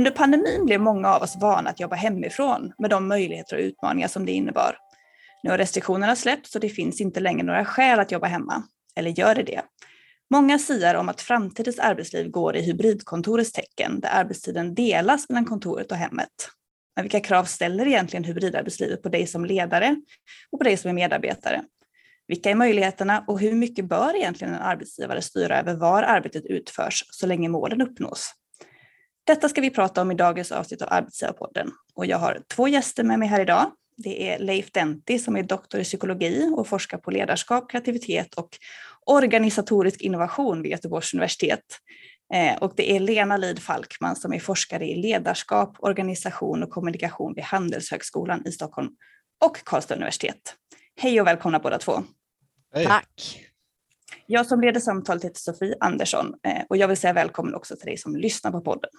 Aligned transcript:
Under 0.00 0.10
pandemin 0.10 0.66
blev 0.66 0.80
många 0.80 1.08
av 1.08 1.22
oss 1.22 1.36
vana 1.36 1.70
att 1.70 1.80
jobba 1.80 1.96
hemifrån 1.96 2.72
med 2.78 2.90
de 2.90 3.08
möjligheter 3.08 3.56
och 3.56 3.62
utmaningar 3.62 4.08
som 4.08 4.26
det 4.26 4.32
innebar. 4.32 4.76
Nu 5.42 5.50
har 5.50 5.58
restriktionerna 5.58 6.16
släppts 6.16 6.54
och 6.54 6.60
det 6.60 6.68
finns 6.68 7.00
inte 7.00 7.20
längre 7.20 7.42
några 7.42 7.64
skäl 7.64 8.00
att 8.00 8.12
jobba 8.12 8.26
hemma. 8.26 8.62
Eller 8.96 9.10
gör 9.10 9.34
det 9.34 9.42
det? 9.42 9.62
Många 10.30 10.58
siar 10.58 10.94
om 10.94 11.08
att 11.08 11.20
framtidens 11.20 11.78
arbetsliv 11.78 12.30
går 12.30 12.56
i 12.56 12.62
hybridkontorets 12.62 13.52
tecken, 13.52 14.00
där 14.00 14.08
arbetstiden 14.12 14.74
delas 14.74 15.28
mellan 15.28 15.44
kontoret 15.44 15.90
och 15.92 15.98
hemmet. 15.98 16.48
Men 16.96 17.02
vilka 17.02 17.20
krav 17.20 17.44
ställer 17.44 17.86
egentligen 17.86 18.24
hybridarbetslivet 18.24 19.02
på 19.02 19.08
dig 19.08 19.26
som 19.26 19.44
ledare 19.44 19.96
och 20.52 20.58
på 20.58 20.64
dig 20.64 20.76
som 20.76 20.88
är 20.88 20.94
medarbetare? 20.94 21.62
Vilka 22.28 22.50
är 22.50 22.54
möjligheterna 22.54 23.24
och 23.26 23.40
hur 23.40 23.52
mycket 23.52 23.84
bör 23.84 24.16
egentligen 24.16 24.54
en 24.54 24.60
arbetsgivare 24.60 25.22
styra 25.22 25.60
över 25.60 25.74
var 25.74 26.02
arbetet 26.02 26.46
utförs 26.46 27.04
så 27.10 27.26
länge 27.26 27.48
målen 27.48 27.80
uppnås? 27.80 28.34
Detta 29.24 29.48
ska 29.48 29.60
vi 29.60 29.70
prata 29.70 30.02
om 30.02 30.10
i 30.10 30.14
dagens 30.14 30.52
avsnitt 30.52 30.82
av 30.82 30.88
Arbetsgivarpodden 30.90 31.70
och 31.94 32.06
jag 32.06 32.18
har 32.18 32.42
två 32.54 32.68
gäster 32.68 33.04
med 33.04 33.18
mig 33.18 33.28
här 33.28 33.40
idag. 33.40 33.70
Det 33.96 34.28
är 34.28 34.38
Leif 34.38 34.72
Denti 34.72 35.18
som 35.18 35.36
är 35.36 35.42
doktor 35.42 35.80
i 35.80 35.84
psykologi 35.84 36.50
och 36.56 36.66
forskar 36.66 36.98
på 36.98 37.10
ledarskap, 37.10 37.70
kreativitet 37.70 38.34
och 38.34 38.48
organisatorisk 39.06 40.00
innovation 40.00 40.62
vid 40.62 40.72
Göteborgs 40.72 41.14
universitet. 41.14 41.64
Eh, 42.34 42.56
och 42.58 42.72
det 42.76 42.96
är 42.96 43.00
Lena 43.00 43.36
Lid 43.36 43.62
Falkman 43.62 44.16
som 44.16 44.32
är 44.32 44.38
forskare 44.38 44.86
i 44.86 44.96
ledarskap, 44.96 45.76
organisation 45.78 46.62
och 46.62 46.70
kommunikation 46.70 47.34
vid 47.34 47.44
Handelshögskolan 47.44 48.46
i 48.46 48.52
Stockholm 48.52 48.90
och 49.44 49.64
Karlstad 49.64 49.94
universitet. 49.94 50.56
Hej 50.96 51.20
och 51.20 51.26
välkomna 51.26 51.58
båda 51.58 51.78
två. 51.78 52.02
Hej. 52.74 52.86
Tack. 52.86 53.40
Jag 54.26 54.46
som 54.46 54.60
leder 54.60 54.80
samtalet 54.80 55.24
heter 55.24 55.40
Sofie 55.40 55.74
Andersson 55.80 56.34
eh, 56.46 56.62
och 56.68 56.76
jag 56.76 56.88
vill 56.88 56.96
säga 56.96 57.12
välkommen 57.12 57.54
också 57.54 57.76
till 57.76 57.86
dig 57.86 57.96
som 57.96 58.16
lyssnar 58.16 58.50
på 58.50 58.60
podden. 58.60 58.90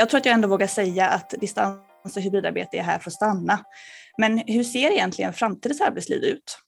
Jag 0.00 0.08
tror 0.08 0.18
att 0.18 0.26
jag 0.26 0.34
ändå 0.34 0.48
vågar 0.48 0.66
säga 0.66 1.08
att 1.08 1.30
distans 1.30 2.16
och 2.16 2.22
hybridarbete 2.22 2.78
är 2.78 2.82
här 2.82 2.98
för 2.98 3.10
att 3.10 3.14
stanna. 3.14 3.60
Men 4.18 4.38
hur 4.38 4.64
ser 4.64 4.90
egentligen 4.90 5.32
framtidens 5.32 5.80
arbetsliv 5.80 6.22
ut? 6.22 6.58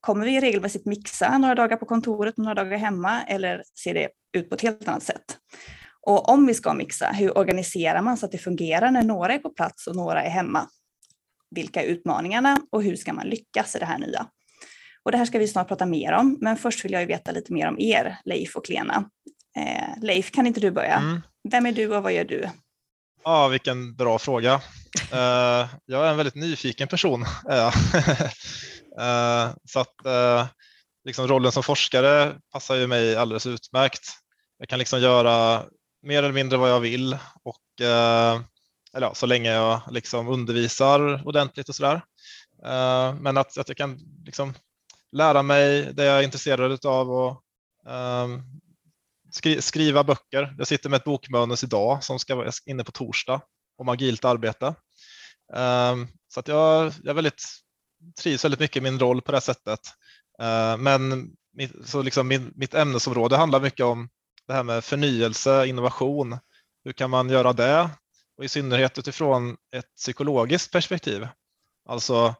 Kommer 0.00 0.26
vi 0.26 0.40
regelmässigt 0.40 0.86
mixa 0.86 1.38
några 1.38 1.54
dagar 1.54 1.76
på 1.76 1.86
kontoret 1.86 2.38
och 2.38 2.44
några 2.44 2.64
dagar 2.64 2.78
hemma 2.78 3.22
eller 3.22 3.62
ser 3.84 3.94
det 3.94 4.08
ut 4.36 4.48
på 4.48 4.54
ett 4.54 4.60
helt 4.60 4.88
annat 4.88 5.02
sätt? 5.02 5.38
Och 6.06 6.28
om 6.28 6.46
vi 6.46 6.54
ska 6.54 6.74
mixa, 6.74 7.06
hur 7.06 7.38
organiserar 7.38 8.02
man 8.02 8.16
så 8.16 8.26
att 8.26 8.32
det 8.32 8.38
fungerar 8.38 8.90
när 8.90 9.02
några 9.02 9.34
är 9.34 9.38
på 9.38 9.50
plats 9.50 9.86
och 9.86 9.96
några 9.96 10.22
är 10.22 10.30
hemma? 10.30 10.68
Vilka 11.50 11.82
är 11.82 11.86
utmaningarna 11.86 12.60
och 12.72 12.82
hur 12.82 12.96
ska 12.96 13.12
man 13.12 13.26
lyckas 13.26 13.76
i 13.76 13.78
det 13.78 13.84
här 13.84 13.98
nya? 13.98 14.26
Och 15.02 15.12
det 15.12 15.18
här 15.18 15.24
ska 15.24 15.38
vi 15.38 15.48
snart 15.48 15.68
prata 15.68 15.86
mer 15.86 16.12
om, 16.12 16.38
men 16.40 16.56
först 16.56 16.84
vill 16.84 16.92
jag 16.92 17.00
ju 17.00 17.06
veta 17.06 17.32
lite 17.32 17.52
mer 17.52 17.68
om 17.68 17.80
er, 17.80 18.18
Leif 18.24 18.56
och 18.56 18.70
Lena. 18.70 19.10
Eh, 19.56 20.02
Leif, 20.02 20.30
kan 20.30 20.46
inte 20.46 20.60
du 20.60 20.70
börja? 20.70 20.94
Mm. 20.96 21.20
Vem 21.50 21.66
är 21.66 21.72
du 21.72 21.96
och 21.96 22.02
vad 22.02 22.12
gör 22.12 22.24
du? 22.24 22.48
Ja, 23.24 23.48
vilken 23.48 23.96
bra 23.96 24.18
fråga. 24.18 24.54
Uh, 25.12 25.68
jag 25.84 26.06
är 26.06 26.10
en 26.10 26.16
väldigt 26.16 26.34
nyfiken 26.34 26.88
person. 26.88 27.22
uh, 27.50 27.74
så 29.64 29.80
att 29.80 29.94
uh, 30.06 30.46
liksom 31.04 31.28
rollen 31.28 31.52
som 31.52 31.62
forskare 31.62 32.34
passar 32.52 32.74
ju 32.74 32.86
mig 32.86 33.16
alldeles 33.16 33.46
utmärkt. 33.46 34.02
Jag 34.58 34.68
kan 34.68 34.78
liksom 34.78 35.00
göra 35.00 35.64
mer 36.04 36.22
eller 36.22 36.32
mindre 36.32 36.58
vad 36.58 36.70
jag 36.70 36.80
vill 36.80 37.18
och 37.42 37.80
eh, 37.86 38.40
eller 38.94 39.06
ja, 39.06 39.14
så 39.14 39.26
länge 39.26 39.52
jag 39.52 39.80
liksom 39.90 40.28
undervisar 40.28 41.26
ordentligt 41.26 41.68
och 41.68 41.74
sådär. 41.74 42.04
Eh, 42.64 43.14
men 43.14 43.36
att, 43.36 43.58
att 43.58 43.68
jag 43.68 43.76
kan 43.76 43.98
liksom 44.24 44.54
lära 45.12 45.42
mig 45.42 45.92
det 45.92 46.04
jag 46.04 46.18
är 46.18 46.22
intresserad 46.22 46.86
av 46.86 47.10
och 47.10 47.42
ehm, 47.88 48.42
skri 49.30 49.62
skriva 49.62 50.04
böcker. 50.04 50.54
Jag 50.58 50.66
sitter 50.66 50.90
med 50.90 50.96
ett 50.96 51.04
bokmanus 51.04 51.64
idag 51.64 52.04
som 52.04 52.18
ska 52.18 52.34
vara 52.34 52.50
inne 52.66 52.84
på 52.84 52.92
torsdag 52.92 53.40
om 53.78 53.88
agilt 53.88 54.24
arbete. 54.24 54.74
Ehm, 55.54 56.08
så 56.28 56.40
att 56.40 56.48
jag, 56.48 56.92
jag 57.02 57.14
väldigt, 57.14 57.42
trivs 58.22 58.44
väldigt 58.44 58.60
mycket 58.60 58.76
i 58.76 58.80
min 58.80 58.98
roll 58.98 59.22
på 59.22 59.32
det 59.32 59.40
sättet. 59.40 59.80
Eh, 60.42 60.76
men 60.76 61.30
mitt, 61.52 61.72
så 61.84 62.02
liksom 62.02 62.28
min, 62.28 62.52
mitt 62.56 62.74
ämnesområde 62.74 63.36
handlar 63.36 63.60
mycket 63.60 63.86
om 63.86 64.08
det 64.46 64.54
här 64.54 64.62
med 64.62 64.84
förnyelse, 64.84 65.66
innovation. 65.66 66.38
Hur 66.84 66.92
kan 66.92 67.10
man 67.10 67.30
göra 67.30 67.52
det? 67.52 67.90
Och 68.38 68.44
i 68.44 68.48
synnerhet 68.48 68.98
utifrån 68.98 69.56
ett 69.76 69.94
psykologiskt 69.96 70.72
perspektiv. 70.72 71.28
Alltså, 71.88 72.34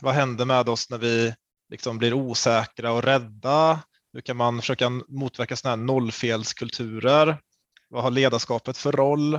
vad 0.00 0.14
händer 0.14 0.44
med 0.44 0.68
oss 0.68 0.90
när 0.90 0.98
vi 0.98 1.34
liksom 1.70 1.98
blir 1.98 2.14
osäkra 2.14 2.92
och 2.92 3.02
rädda? 3.02 3.80
Hur 4.12 4.20
kan 4.20 4.36
man 4.36 4.60
försöka 4.60 4.90
motverka 5.08 5.56
sådana 5.56 5.76
här 5.76 5.84
nollfelskulturer? 5.84 7.38
Vad 7.88 8.02
har 8.02 8.10
ledarskapet 8.10 8.78
för 8.78 8.92
roll? 8.92 9.34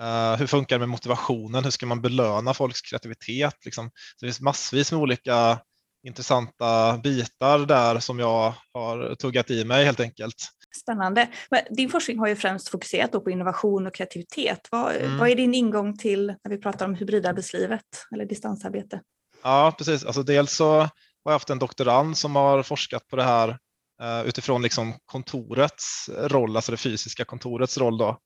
Uh, 0.00 0.36
hur 0.38 0.46
funkar 0.46 0.76
det 0.76 0.80
med 0.80 0.88
motivationen? 0.88 1.64
Hur 1.64 1.70
ska 1.70 1.86
man 1.86 2.02
belöna 2.02 2.54
folks 2.54 2.80
kreativitet? 2.80 3.64
Liksom, 3.64 3.90
det 4.20 4.26
finns 4.26 4.40
massvis 4.40 4.92
med 4.92 5.00
olika 5.00 5.60
intressanta 6.06 6.98
bitar 6.98 7.58
där 7.58 8.00
som 8.00 8.18
jag 8.18 8.54
har 8.72 9.14
tuggat 9.14 9.50
i 9.50 9.64
mig 9.64 9.84
helt 9.84 10.00
enkelt. 10.00 10.48
Spännande. 10.76 11.28
Men 11.50 11.60
din 11.70 11.90
forskning 11.90 12.18
har 12.18 12.28
ju 12.28 12.36
främst 12.36 12.68
fokuserat 12.68 13.24
på 13.24 13.30
innovation 13.30 13.86
och 13.86 13.94
kreativitet. 13.94 14.68
Vad, 14.70 14.96
mm. 14.96 15.18
vad 15.18 15.28
är 15.28 15.34
din 15.34 15.54
ingång 15.54 15.98
till 15.98 16.26
när 16.26 16.50
vi 16.50 16.58
pratar 16.58 16.86
om 16.86 16.94
hybridarbetslivet 16.94 17.84
eller 18.14 18.24
distansarbete? 18.24 19.00
Ja, 19.42 19.74
precis. 19.78 20.04
Alltså 20.04 20.22
dels 20.22 20.52
så 20.52 20.78
har 20.78 20.90
jag 21.24 21.32
haft 21.32 21.50
en 21.50 21.58
doktorand 21.58 22.18
som 22.18 22.36
har 22.36 22.62
forskat 22.62 23.06
på 23.08 23.16
det 23.16 23.22
här 23.22 23.58
Eh, 24.02 24.22
utifrån 24.26 24.62
liksom 24.62 24.94
kontorets 25.04 26.10
roll, 26.16 26.56
alltså 26.56 26.72
det 26.72 26.78
fysiska 26.78 27.24
kontorets 27.24 27.78
roll. 27.78 27.98
Då. 27.98 28.18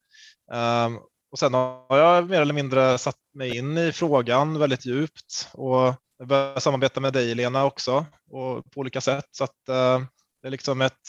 Ehm, 0.53 0.99
och 1.31 1.39
sen 1.39 1.55
har 1.55 1.99
jag 1.99 2.31
mer 2.31 2.41
eller 2.41 2.55
mindre 2.55 2.99
satt 2.99 3.17
mig 3.35 3.57
in 3.57 3.79
i 3.79 3.93
frågan 3.93 4.59
väldigt 4.59 4.87
djupt 4.87 5.49
och 5.53 5.95
börjat 6.27 6.63
samarbeta 6.63 7.01
med 7.01 7.13
dig 7.13 7.35
Lena 7.35 7.65
också 7.65 8.07
och 8.31 8.71
på 8.71 8.81
olika 8.81 9.01
sätt. 9.01 9.25
Så 9.31 9.45
att 9.45 9.69
eh, 9.69 10.01
det 10.43 10.49
är 10.49 10.51
liksom 10.51 10.81
ett, 10.81 11.01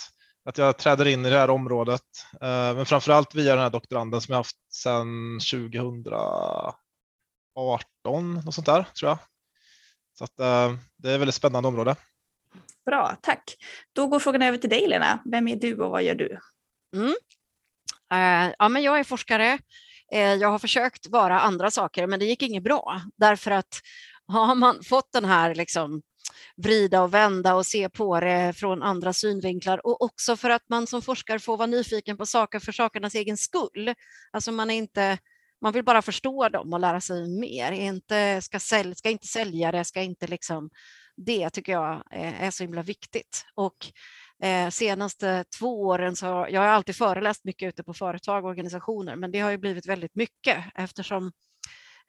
att 0.46 0.58
jag 0.58 0.78
träder 0.78 1.08
in 1.08 1.26
i 1.26 1.30
det 1.30 1.38
här 1.38 1.50
området. 1.50 2.02
Eh, 2.42 2.76
men 2.76 2.86
framförallt 2.86 3.36
via 3.36 3.56
den 3.56 3.64
här 3.64 3.70
doktoranden 3.70 4.22
som 4.22 4.32
jag 4.32 4.40
haft 4.40 4.74
sedan 4.74 5.40
2018 5.40 6.74
och 8.48 8.54
sånt 8.54 8.66
där 8.66 8.84
tror 9.00 9.10
jag. 9.10 9.18
Så 10.18 10.24
att 10.24 10.38
det 10.98 11.10
är 11.10 11.14
ett 11.14 11.22
väldigt 11.22 11.36
spännande 11.36 11.68
område. 11.68 11.96
Bra, 12.86 13.18
tack. 13.22 13.56
Då 13.94 14.08
går 14.08 14.20
frågan 14.20 14.42
över 14.42 14.58
till 14.58 14.70
dig 14.70 14.88
Lena. 14.88 15.20
Vem 15.26 15.48
är 15.48 15.56
du 15.56 15.82
och 15.82 15.92
vad 15.92 16.04
gör 16.04 16.16
du? 16.16 16.40
Mm. 16.96 17.14
Uh, 18.14 18.54
ja, 18.60 18.70
men 18.70 18.84
jag 18.84 19.00
är 19.00 19.04
forskare. 19.04 19.60
Uh, 20.14 20.20
jag 20.20 20.50
har 20.50 20.60
försökt 20.60 21.08
vara 21.08 21.40
andra 21.40 21.72
saker 21.72 22.08
men 22.08 22.20
det 22.20 22.26
gick 22.26 22.42
inget 22.42 22.64
bra 22.64 23.02
därför 23.16 23.52
att 23.52 23.80
har 24.28 24.56
man 24.56 24.84
fått 24.84 25.12
den 25.12 25.26
här 25.26 25.56
liksom, 25.56 26.02
vrida 26.56 27.02
och 27.04 27.14
vända 27.14 27.56
och 27.56 27.66
se 27.66 27.90
på 27.90 28.20
det 28.20 28.54
från 28.56 28.84
andra 28.84 29.14
synvinklar 29.14 29.86
och 29.88 30.02
också 30.02 30.38
för 30.38 30.50
att 30.50 30.64
man 30.70 30.88
som 30.88 31.02
forskare 31.02 31.40
får 31.40 31.58
vara 31.58 31.68
nyfiken 31.68 32.18
på 32.18 32.26
saker 32.26 32.60
för 32.60 32.72
sakernas 32.72 33.16
egen 33.16 33.38
skull. 33.38 33.94
Alltså 34.32 34.52
man 34.52 34.70
är 34.70 34.76
inte 34.76 35.18
man 35.62 35.74
vill 35.74 35.84
bara 35.84 36.02
förstå 36.02 36.50
dem 36.50 36.74
och 36.74 36.80
lära 36.80 37.02
sig 37.02 37.40
mer. 37.40 37.72
Inte, 37.72 38.42
ska, 38.42 38.60
sälj, 38.60 38.96
ska 38.96 39.10
inte 39.10 39.28
sälja 39.28 39.72
det, 39.72 39.86
ska 39.86 40.02
inte 40.02 40.28
liksom 40.28 40.70
det 41.26 41.50
tycker 41.50 41.72
jag 41.72 42.04
eh, 42.12 42.44
är 42.44 42.52
så 42.52 42.64
himla 42.64 42.84
viktigt. 42.84 43.46
Och 43.56 43.78
eh, 44.44 44.70
senaste 44.70 45.46
två 45.60 45.82
åren 45.82 46.16
så 46.16 46.28
har 46.28 46.48
jag 46.48 46.62
har 46.62 46.68
alltid 46.68 46.96
föreläst 46.96 47.46
mycket 47.46 47.68
ute 47.68 47.84
på 47.84 47.94
företag 47.94 48.44
och 48.44 48.50
organisationer, 48.50 49.16
men 49.16 49.32
det 49.32 49.40
har 49.40 49.52
ju 49.52 49.58
blivit 49.58 49.88
väldigt 49.88 50.16
mycket 50.16 50.58
eftersom 50.76 51.32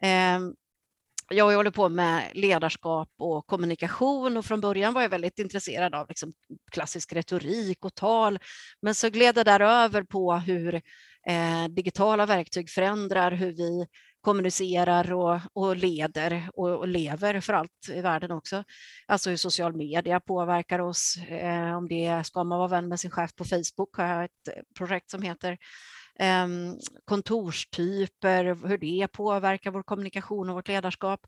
eh, 0.03 0.41
jag 1.31 1.57
håller 1.57 1.71
på 1.71 1.89
med 1.89 2.31
ledarskap 2.35 3.09
och 3.19 3.47
kommunikation 3.47 4.37
och 4.37 4.45
från 4.45 4.61
början 4.61 4.95
var 4.95 5.03
jag 5.03 5.09
väldigt 5.09 5.39
intresserad 5.39 5.95
av 5.95 6.09
liksom 6.09 6.33
klassisk 6.73 7.13
retorik 7.13 7.85
och 7.85 7.95
tal. 7.95 8.39
Men 8.83 8.95
så 8.95 9.11
gled 9.11 9.35
det 9.35 9.45
där 9.45 9.61
över 9.61 10.03
på 10.03 10.35
hur 10.35 10.75
eh, 11.27 11.69
digitala 11.71 12.27
verktyg 12.27 12.71
förändrar 12.71 13.33
hur 13.33 13.53
vi 13.53 13.87
kommunicerar 14.21 15.13
och, 15.13 15.41
och 15.53 15.77
leder 15.77 16.49
och, 16.55 16.79
och, 16.79 16.89
lever 16.89 17.41
för 17.41 17.53
allt 17.53 17.89
i 17.89 18.01
världen 18.01 18.31
också. 18.31 18.65
Alltså 19.07 19.31
hur 19.31 19.37
social 19.37 19.77
media 19.77 20.21
påverkar 20.21 20.79
oss. 20.79 21.17
Eh, 21.29 21.77
om 21.77 21.89
det 21.89 22.27
ska 22.27 22.45
man 22.45 22.59
vara 22.59 22.69
vän 22.69 22.89
med 22.89 23.01
sin 23.01 23.11
chef 23.11 23.35
på 23.35 23.45
Facebook 23.45 23.97
har 23.97 24.07
jag 24.07 24.25
ett 24.25 24.65
projekt 24.79 25.11
som 25.11 25.23
heter 25.23 25.59
kontorstyper, 27.05 28.69
hur 28.69 28.79
det 28.79 29.09
påverkar 29.13 29.71
vår 29.71 29.83
kommunikation 29.83 30.49
och 30.49 30.55
vårt 30.55 30.69
ledarskap. 30.69 31.21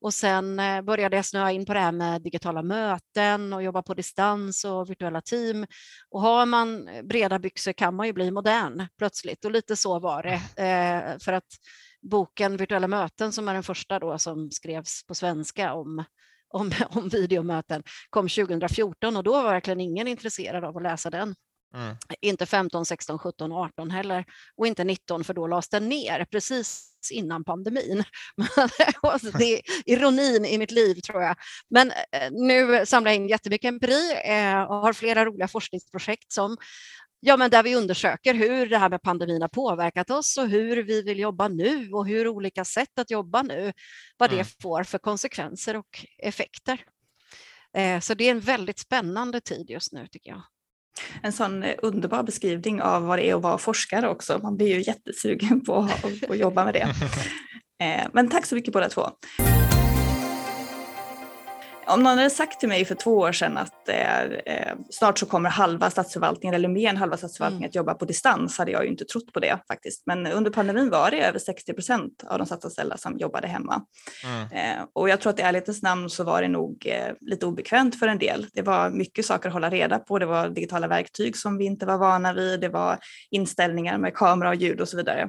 Och 0.00 0.14
sen 0.14 0.60
eh, 0.60 0.82
började 0.82 1.16
jag 1.16 1.24
snöa 1.24 1.52
in 1.52 1.66
på 1.66 1.74
det 1.74 1.80
här 1.80 1.92
med 1.92 2.22
digitala 2.22 2.62
möten 2.62 3.52
och 3.52 3.62
jobba 3.62 3.82
på 3.82 3.94
distans 3.94 4.64
och 4.64 4.90
virtuella 4.90 5.20
team. 5.20 5.66
Och 6.10 6.20
har 6.20 6.46
man 6.46 6.88
breda 7.02 7.38
byxor 7.38 7.72
kan 7.72 7.94
man 7.94 8.06
ju 8.06 8.12
bli 8.12 8.30
modern 8.30 8.86
plötsligt 8.98 9.44
och 9.44 9.50
lite 9.50 9.76
så 9.76 9.98
var 9.98 10.22
det. 10.22 10.62
Eh, 10.64 11.18
för 11.18 11.32
att 11.32 11.48
boken 12.02 12.56
Virtuella 12.56 12.88
möten 12.88 13.32
som 13.32 13.48
är 13.48 13.54
den 13.54 13.62
första 13.62 13.98
då 13.98 14.18
som 14.18 14.50
skrevs 14.50 15.06
på 15.06 15.14
svenska 15.14 15.74
om 15.74 16.04
om, 16.50 16.72
om 16.90 17.08
videomöten 17.08 17.82
kom 18.10 18.28
2014 18.28 19.16
och 19.16 19.24
då 19.24 19.32
var 19.32 19.44
verkligen 19.44 19.80
ingen 19.80 20.08
intresserad 20.08 20.64
av 20.64 20.76
att 20.76 20.82
läsa 20.82 21.10
den. 21.10 21.34
Mm. 21.74 21.96
Inte 22.20 22.46
15, 22.46 22.86
16, 22.86 23.18
17, 23.18 23.52
18 23.52 23.90
heller 23.90 24.24
och 24.56 24.66
inte 24.66 24.84
19 24.84 25.24
för 25.24 25.34
då 25.34 25.46
lades 25.46 25.68
den 25.68 25.88
ner 25.88 26.24
precis 26.24 26.96
innan 27.12 27.44
pandemin. 27.44 28.04
det 29.38 29.54
är 29.54 29.60
ironin 29.86 30.44
i 30.44 30.58
mitt 30.58 30.70
liv 30.70 30.94
tror 30.94 31.22
jag. 31.22 31.36
Men 31.70 31.90
eh, 31.90 32.30
nu 32.30 32.86
samlar 32.86 33.10
jag 33.10 33.16
in 33.16 33.28
jättemycket 33.28 33.68
empiri 33.68 34.12
eh, 34.24 34.62
och 34.62 34.76
har 34.76 34.92
flera 34.92 35.24
roliga 35.24 35.48
forskningsprojekt 35.48 36.32
som 36.32 36.56
Ja, 37.22 37.36
men 37.36 37.50
där 37.50 37.62
vi 37.62 37.76
undersöker 37.76 38.34
hur 38.34 38.66
det 38.66 38.78
här 38.78 38.90
med 38.90 39.02
pandemin 39.02 39.42
har 39.42 39.48
påverkat 39.48 40.10
oss 40.10 40.38
och 40.38 40.48
hur 40.48 40.82
vi 40.82 41.02
vill 41.02 41.18
jobba 41.18 41.48
nu 41.48 41.92
och 41.92 42.06
hur 42.06 42.28
olika 42.28 42.64
sätt 42.64 42.98
att 42.98 43.10
jobba 43.10 43.42
nu, 43.42 43.72
vad 44.16 44.32
mm. 44.32 44.38
det 44.38 44.62
får 44.62 44.82
för 44.82 44.98
konsekvenser 44.98 45.76
och 45.76 46.06
effekter. 46.18 46.84
Eh, 47.76 48.00
så 48.00 48.14
det 48.14 48.24
är 48.24 48.30
en 48.30 48.40
väldigt 48.40 48.78
spännande 48.78 49.40
tid 49.40 49.70
just 49.70 49.92
nu 49.92 50.06
tycker 50.06 50.30
jag. 50.30 50.42
En 51.22 51.32
sån 51.32 51.62
eh, 51.62 51.74
underbar 51.82 52.22
beskrivning 52.22 52.82
av 52.82 53.02
vad 53.02 53.18
det 53.18 53.30
är 53.30 53.34
att 53.34 53.42
vara 53.42 53.58
forskare 53.58 54.08
också. 54.08 54.38
Man 54.42 54.56
blir 54.56 54.68
ju 54.68 54.82
jättesugen 54.82 55.64
på 55.64 55.88
att 56.28 56.38
jobba 56.38 56.64
med 56.64 56.74
det. 56.74 56.88
Eh, 57.82 58.06
men 58.12 58.28
tack 58.28 58.46
så 58.46 58.54
mycket 58.54 58.72
båda 58.72 58.88
två. 58.88 59.10
Om 61.92 62.02
någon 62.02 62.18
hade 62.18 62.30
sagt 62.30 62.60
till 62.60 62.68
mig 62.68 62.84
för 62.84 62.94
två 62.94 63.18
år 63.18 63.32
sedan 63.32 63.58
att 63.58 63.88
eh, 63.88 64.74
snart 64.90 65.18
så 65.18 65.26
kommer 65.26 65.50
halva 65.50 65.90
statsförvaltningen 65.90 66.54
eller 66.54 66.68
mer 66.68 66.90
än 66.90 66.96
halva 66.96 67.16
statsförvaltningen 67.16 67.62
mm. 67.62 67.68
att 67.68 67.74
jobba 67.74 67.94
på 67.94 68.04
distans 68.04 68.58
hade 68.58 68.70
jag 68.70 68.84
ju 68.84 68.90
inte 68.90 69.04
trott 69.04 69.32
på 69.32 69.40
det 69.40 69.58
faktiskt. 69.68 70.02
Men 70.06 70.26
under 70.26 70.50
pandemin 70.50 70.90
var 70.90 71.10
det 71.10 71.20
över 71.20 71.38
60 71.38 71.72
procent 71.72 72.24
av 72.26 72.38
de 72.38 72.46
statsanställda 72.46 72.96
som 72.96 73.18
jobbade 73.18 73.48
hemma. 73.48 73.82
Mm. 74.24 74.42
Eh, 74.52 74.84
och 74.92 75.08
jag 75.08 75.20
tror 75.20 75.32
att 75.32 75.38
i 75.38 75.42
ärlighetens 75.42 75.82
namn 75.82 76.10
så 76.10 76.24
var 76.24 76.42
det 76.42 76.48
nog 76.48 76.86
eh, 76.86 77.14
lite 77.20 77.46
obekvämt 77.46 77.98
för 77.98 78.08
en 78.08 78.18
del. 78.18 78.46
Det 78.52 78.62
var 78.62 78.90
mycket 78.90 79.26
saker 79.26 79.48
att 79.48 79.52
hålla 79.52 79.70
reda 79.70 79.98
på. 79.98 80.18
Det 80.18 80.26
var 80.26 80.48
digitala 80.48 80.88
verktyg 80.88 81.36
som 81.36 81.58
vi 81.58 81.64
inte 81.64 81.86
var 81.86 81.98
vana 81.98 82.32
vid. 82.32 82.60
Det 82.60 82.68
var 82.68 82.98
inställningar 83.30 83.98
med 83.98 84.14
kamera 84.14 84.48
och 84.48 84.54
ljud 84.54 84.80
och 84.80 84.88
så 84.88 84.96
vidare. 84.96 85.28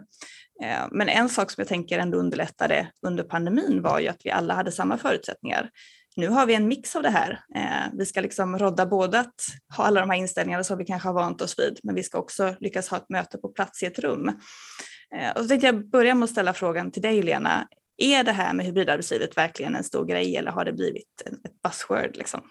Eh, 0.64 0.88
men 0.92 1.10
en 1.10 1.30
sak 1.30 1.52
som 1.52 1.62
jag 1.62 1.68
tänker 1.68 2.00
ändå 2.00 2.18
underlättade 2.18 2.88
under 3.06 3.24
pandemin 3.24 3.81
var 3.81 4.00
ju 4.00 4.07
att 4.07 4.22
vi 4.24 4.31
alla 4.31 4.54
hade 4.54 4.72
samma 4.72 4.98
förutsättningar 4.98 5.69
nu 6.16 6.28
har 6.28 6.46
vi 6.46 6.56
en 6.56 6.68
mix 6.68 6.96
av 6.96 7.04
det 7.04 7.10
här. 7.10 7.44
Eh, 7.56 7.94
vi 7.94 8.06
ska 8.06 8.22
liksom 8.22 8.60
rodda 8.60 8.86
både 8.86 9.19
att 9.19 9.36
ha 9.78 9.84
alla 9.84 10.00
de 10.00 10.10
här 10.10 10.18
inställningarna 10.18 10.63
som 10.63 10.78
vi 10.78 10.86
kanske 10.86 11.08
har 11.08 11.13
vant 11.13 11.42
oss 11.42 11.60
vid, 11.60 11.80
men 11.84 11.96
vi 11.96 12.04
ska 12.04 12.18
också 12.18 12.56
lyckas 12.60 12.88
ha 12.88 12.98
ett 12.98 13.10
möte 13.10 13.38
på 13.38 13.50
plats 13.50 13.84
i 13.84 13.86
ett 13.86 14.00
rum. 14.00 14.28
Eh, 15.16 15.31
och 15.36 15.42
så 15.42 15.48
tänkte 15.48 15.68
jag 15.68 15.90
börja 15.90 16.16
med 16.16 16.24
att 16.24 16.30
ställa 16.31 16.54
frågan 16.54 16.92
till 16.92 17.02
dig 17.02 17.22
Lena. 17.22 17.68
Är 17.98 18.24
det 18.24 18.31
här 18.31 18.54
med 18.54 18.66
hybridarbetslivet 18.66 19.38
verkligen 19.38 19.75
en 19.75 19.84
stor 19.84 20.06
grej 20.06 20.38
eller 20.38 20.52
har 20.52 20.66
det 20.66 20.74
blivit 20.74 21.22
ett 21.25 21.62
buzzword? 21.63 22.18
Liksom? 22.18 22.42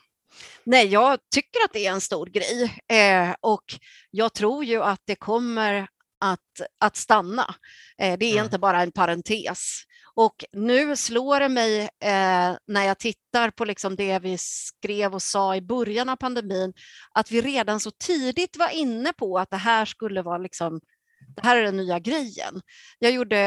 Nej, 0.64 0.86
jag 0.86 1.18
tycker 1.34 1.64
att 1.64 1.72
det 1.72 1.86
är 1.86 1.92
en 1.92 2.00
stor 2.00 2.26
grej 2.26 2.78
eh, 2.88 3.34
och 3.40 3.64
jag 4.10 4.32
tror 4.32 4.64
ju 4.64 4.82
att 4.82 5.00
det 5.04 5.14
kommer 5.14 5.88
att, 6.20 6.60
att 6.80 6.96
stanna. 6.96 7.54
Eh, 7.98 8.18
det 8.18 8.26
är 8.26 8.32
mm. 8.32 8.44
inte 8.44 8.58
bara 8.58 8.82
en 8.82 8.92
parentes. 8.92 9.82
Och 10.20 10.44
nu 10.52 10.96
slår 10.96 11.40
det 11.40 11.48
mig 11.48 11.80
eh, 11.82 12.56
när 12.66 12.86
jag 12.86 12.98
tittar 12.98 13.50
på 13.50 13.64
liksom 13.64 13.96
det 13.96 14.18
vi 14.18 14.36
skrev 14.38 15.14
och 15.14 15.22
sa 15.22 15.56
i 15.56 15.62
början 15.62 16.08
av 16.08 16.16
pandemin, 16.16 16.72
att 17.12 17.30
vi 17.30 17.40
redan 17.40 17.80
så 17.80 17.90
tidigt 17.90 18.56
var 18.56 18.68
inne 18.68 19.12
på 19.12 19.38
att 19.38 19.50
det 19.50 19.56
här 19.56 19.84
skulle 19.84 20.22
vara 20.22 20.38
liksom 20.38 20.80
det 21.36 21.46
här 21.46 21.56
är 21.56 21.62
den 21.62 21.76
nya 21.76 21.98
grejen. 21.98 22.60
Jag 22.98 23.12
gjorde 23.12 23.38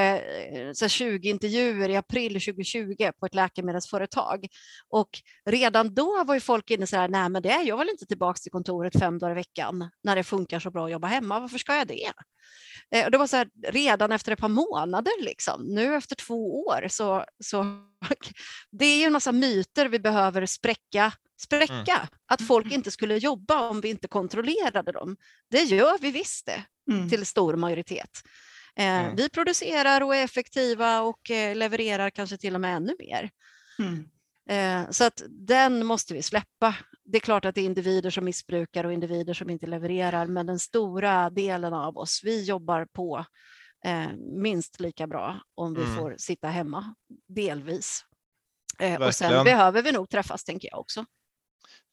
eh, 0.54 0.72
så 0.74 0.88
20 0.88 1.30
intervjuer 1.30 1.90
i 1.90 1.96
april 1.96 2.34
2020 2.34 3.12
på 3.20 3.26
ett 3.26 3.36
läkemedelsföretag 3.36 4.48
och 4.90 5.10
redan 5.46 5.94
då 5.94 6.24
var 6.24 6.34
ju 6.34 6.40
folk 6.40 6.72
inne 6.72 6.88
så 6.88 6.96
här, 6.96 7.08
nej 7.08 7.30
men 7.30 7.42
det, 7.42 7.52
är 7.52 7.64
jag 7.64 7.78
vill 7.78 7.90
inte 7.90 8.06
tillbaka 8.06 8.38
till 8.38 8.52
kontoret 8.52 9.00
fem 9.00 9.20
dagar 9.20 9.32
i 9.32 9.36
veckan 9.36 9.90
när 10.04 10.16
det 10.16 10.24
funkar 10.24 10.60
så 10.60 10.72
bra 10.72 10.86
att 10.86 10.92
jobba 10.92 11.08
hemma, 11.08 11.40
varför 11.40 11.58
ska 11.58 11.76
jag 11.76 11.88
det? 11.88 12.12
Eh, 12.92 13.06
och 13.06 13.12
det 13.12 13.18
var 13.18 13.28
så 13.28 13.38
här, 13.38 13.50
redan 13.68 14.12
efter 14.12 14.32
ett 14.32 14.40
par 14.40 14.50
månader, 14.50 15.24
liksom. 15.24 15.66
nu 15.66 15.96
efter 15.96 16.16
två 16.16 16.66
år, 16.66 16.88
så, 16.90 17.26
så 17.44 17.66
det 18.72 18.86
är 18.86 18.98
ju 18.98 19.04
en 19.04 19.14
massa 19.14 19.32
myter 19.32 19.86
vi 19.86 20.00
behöver 20.00 20.46
spräcka 20.46 21.14
spräcka, 21.44 21.96
mm. 21.96 22.08
att 22.26 22.48
folk 22.48 22.72
inte 22.72 22.92
skulle 22.92 23.18
jobba 23.18 23.70
om 23.70 23.82
vi 23.82 23.90
inte 23.90 24.08
kontrollerade 24.08 24.92
dem. 24.92 25.18
Det 25.50 25.64
gör 25.64 25.98
vi 26.02 26.12
visst 26.12 26.46
det, 26.46 26.64
mm. 26.92 27.10
till 27.10 27.26
stor 27.26 27.56
majoritet. 27.56 28.22
Eh, 28.76 28.86
mm. 28.86 29.16
Vi 29.16 29.30
producerar 29.30 30.02
och 30.02 30.16
är 30.16 30.24
effektiva 30.24 31.02
och 31.02 31.32
eh, 31.32 31.56
levererar 31.56 32.10
kanske 32.10 32.38
till 32.38 32.56
och 32.56 32.62
med 32.62 32.76
ännu 32.76 32.96
mer. 33.00 33.30
Mm. 33.80 34.10
Eh, 34.50 34.90
så 34.90 35.04
att 35.04 35.22
den 35.30 35.86
måste 35.86 36.14
vi 36.14 36.22
släppa. 36.22 36.76
Det 37.06 37.18
är 37.18 37.20
klart 37.20 37.46
att 37.46 37.56
det 37.56 37.62
är 37.62 37.66
individer 37.66 38.10
som 38.10 38.26
missbrukar 38.26 38.84
och 38.84 38.94
individer 38.94 39.34
som 39.34 39.50
inte 39.50 39.68
levererar, 39.68 40.28
men 40.28 40.46
den 40.46 40.60
stora 40.60 41.30
delen 41.30 41.74
av 41.74 41.98
oss, 41.98 42.22
vi 42.24 42.44
jobbar 42.44 42.86
på 42.86 43.26
eh, 43.86 44.10
minst 44.18 44.80
lika 44.80 45.08
bra 45.08 45.42
om 45.56 45.74
vi 45.74 45.84
mm. 45.84 45.96
får 45.96 46.16
sitta 46.18 46.48
hemma, 46.48 46.96
delvis. 47.28 48.06
Eh, 48.80 49.02
och 49.02 49.16
sen 49.16 49.44
behöver 49.44 49.82
vi 49.82 49.92
nog 49.92 50.10
träffas, 50.10 50.44
tänker 50.44 50.70
jag 50.72 50.80
också. 50.80 51.06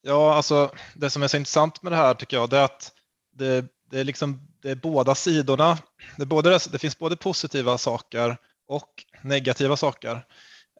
Ja, 0.01 0.33
alltså 0.33 0.71
det 0.95 1.09
som 1.09 1.23
är 1.23 1.27
så 1.27 1.37
intressant 1.37 1.81
med 1.81 1.91
det 1.91 1.95
här 1.95 2.13
tycker 2.13 2.37
jag, 2.37 2.49
det 2.49 2.57
är 2.57 2.65
att 2.65 2.91
det, 3.31 3.65
det 3.91 3.99
är, 3.99 4.03
liksom, 4.03 4.47
det 4.61 4.71
är 4.71 4.75
båda 4.75 5.15
sidorna. 5.15 5.77
Det, 6.17 6.25
både, 6.25 6.59
det 6.71 6.79
finns 6.79 6.97
både 6.97 7.15
positiva 7.15 7.77
saker 7.77 8.37
och 8.67 9.05
negativa 9.21 9.77
saker. 9.77 10.25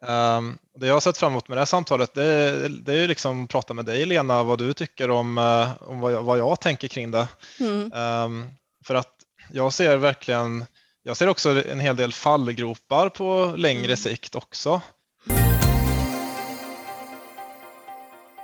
Um, 0.06 0.58
det 0.78 0.86
jag 0.86 0.94
har 0.94 1.00
sett 1.00 1.18
fram 1.18 1.32
emot 1.32 1.48
med 1.48 1.56
det 1.56 1.60
här 1.60 1.66
samtalet 1.66 2.14
det, 2.14 2.68
det 2.68 2.94
är 2.94 3.08
liksom 3.08 3.44
att 3.44 3.50
prata 3.50 3.74
med 3.74 3.84
dig 3.84 4.06
Lena 4.06 4.42
vad 4.42 4.58
du 4.58 4.72
tycker 4.72 5.10
om, 5.10 5.38
uh, 5.38 5.82
om 5.82 6.00
vad, 6.00 6.12
jag, 6.12 6.22
vad 6.22 6.38
jag 6.38 6.60
tänker 6.60 6.88
kring 6.88 7.10
det. 7.10 7.28
Mm. 7.60 7.92
Um, 7.92 8.50
för 8.86 8.94
att 8.94 9.14
jag 9.52 9.72
ser 9.72 9.96
verkligen, 9.96 10.64
jag 11.02 11.16
ser 11.16 11.28
också 11.28 11.64
en 11.64 11.80
hel 11.80 11.96
del 11.96 12.12
fallgropar 12.12 13.08
på 13.08 13.54
längre 13.56 13.84
mm. 13.84 13.96
sikt 13.96 14.34
också. 14.34 14.80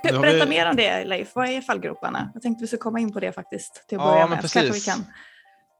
Berätta 0.03 0.45
vi... 0.45 0.49
mer 0.49 0.69
om 0.69 0.75
det 0.75 1.05
Leif, 1.05 1.35
vad 1.35 1.49
är 1.49 1.61
fallgroparna? 1.61 2.31
Jag 2.33 2.41
tänkte 2.43 2.61
vi 2.61 2.67
skulle 2.67 2.79
komma 2.79 2.99
in 2.99 3.13
på 3.13 3.19
det 3.19 3.31
faktiskt 3.31 3.85
till 3.89 3.97
att 3.97 4.03
börja 4.03 4.19
ja, 4.19 4.27
med. 4.27 4.41
Precis. 4.41 4.75
Vi 4.75 4.91
kan. 4.91 5.05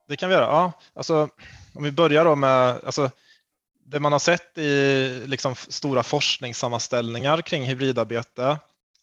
Det 0.08 0.16
kan 0.16 0.28
vi 0.28 0.34
göra. 0.34 0.44
Ja, 0.44 0.72
alltså, 0.94 1.28
om 1.74 1.82
vi 1.82 1.92
börjar 1.92 2.24
då 2.24 2.36
med 2.36 2.80
alltså, 2.84 3.10
det 3.90 4.00
man 4.00 4.12
har 4.12 4.18
sett 4.18 4.58
i 4.58 5.22
liksom, 5.26 5.54
stora 5.54 6.02
forskningssammanställningar 6.02 7.42
kring 7.42 7.64
hybridarbete 7.64 8.58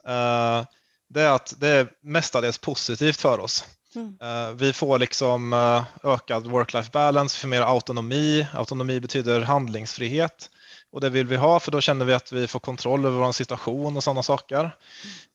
eh, 0.07 0.63
det 1.09 1.21
är 1.21 1.29
att 1.29 1.53
det 1.57 1.67
är 1.67 1.89
mestadels 2.01 2.57
positivt 2.57 3.21
för 3.21 3.39
oss. 3.39 3.65
Mm. 3.95 4.17
Eh, 4.21 4.51
vi 4.51 4.73
får 4.73 4.99
liksom 4.99 5.53
eh, 5.53 5.83
ökad 6.03 6.47
work-life 6.47 6.91
balance, 6.91 7.37
vi 7.37 7.41
får 7.41 7.47
mer 7.47 7.61
autonomi. 7.61 8.47
Autonomi 8.53 8.99
betyder 8.99 9.41
handlingsfrihet 9.41 10.49
och 10.91 11.01
det 11.01 11.09
vill 11.09 11.27
vi 11.27 11.35
ha 11.35 11.59
för 11.59 11.71
då 11.71 11.81
känner 11.81 12.05
vi 12.05 12.13
att 12.13 12.31
vi 12.31 12.47
får 12.47 12.59
kontroll 12.59 13.05
över 13.05 13.19
vår 13.19 13.31
situation 13.31 13.97
och 13.97 14.03
sådana 14.03 14.23
saker. 14.23 14.75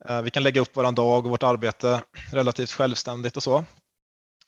Mm. 0.09 0.25
Vi 0.25 0.31
kan 0.31 0.43
lägga 0.43 0.61
upp 0.61 0.71
vår 0.73 0.93
dag 0.93 1.25
och 1.25 1.31
vårt 1.31 1.43
arbete 1.43 2.03
relativt 2.31 2.73
självständigt 2.73 3.37
och 3.37 3.43
så. 3.43 3.65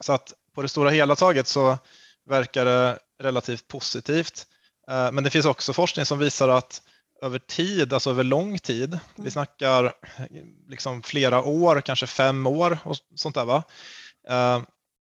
Så 0.01 0.13
att 0.13 0.33
på 0.55 0.63
det 0.63 0.69
stora 0.69 0.91
hela 0.91 1.17
taget 1.17 1.49
så 1.49 1.79
verkar 2.27 2.65
det 2.65 2.99
relativt 3.23 3.69
positivt. 3.69 4.47
Eh, 4.91 5.13
men 5.13 5.25
det 5.25 5.31
finns 5.31 5.47
också 5.47 5.73
forskning 5.73 6.07
som 6.07 6.19
visar 6.19 6.49
att 6.49 6.83
över 7.23 7.39
tid, 7.39 7.93
alltså 7.93 8.11
över 8.11 8.25
lång 8.25 8.59
tid, 8.59 8.99
vi 9.15 9.21
mm. 9.21 9.31
snackar 9.31 9.93
liksom 10.69 11.03
flera 11.03 11.43
år, 11.43 11.81
kanske 11.81 12.07
fem 12.07 12.47
år 12.47 12.79
och 12.85 12.97
sånt 13.15 13.35
där, 13.35 13.45
va? 13.45 13.63
Eh, 14.29 14.63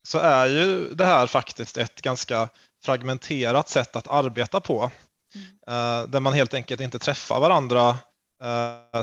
så 0.07 0.19
är 0.19 0.45
ju 0.45 0.93
det 0.93 1.05
här 1.05 1.27
faktiskt 1.27 1.77
ett 1.77 2.01
ganska 2.01 2.49
fragmenterat 2.85 3.69
sätt 3.69 3.95
att 3.95 4.07
arbeta 4.07 4.59
på. 4.59 4.91
Mm. 5.35 6.11
Där 6.11 6.19
man 6.19 6.33
helt 6.33 6.53
enkelt 6.53 6.81
inte 6.81 6.99
träffar 6.99 7.39
varandra 7.39 7.97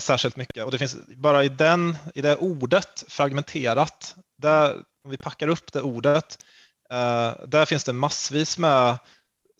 särskilt 0.00 0.36
mycket. 0.36 0.64
Och 0.64 0.70
det 0.70 0.78
finns 0.78 0.96
bara 1.16 1.44
i, 1.44 1.48
den, 1.48 1.96
i 2.14 2.22
det 2.22 2.36
ordet 2.36 3.04
fragmenterat, 3.08 4.16
där, 4.38 4.74
om 5.04 5.10
vi 5.10 5.16
packar 5.16 5.48
upp 5.48 5.72
det 5.72 5.82
ordet, 5.82 6.38
där 7.46 7.64
finns 7.64 7.84
det 7.84 7.92
massvis 7.92 8.58
med 8.58 8.98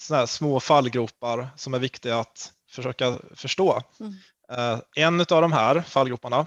såna 0.01 0.27
små 0.27 0.61
fallgropar 0.61 1.49
som 1.57 1.75
är 1.75 1.79
viktiga 1.79 2.19
att 2.19 2.53
försöka 2.71 3.19
förstå. 3.35 3.83
Mm. 4.01 4.15
Eh, 4.53 4.81
en 4.97 5.21
av 5.21 5.27
de 5.27 5.53
här 5.53 5.81
fallgroparna 5.81 6.47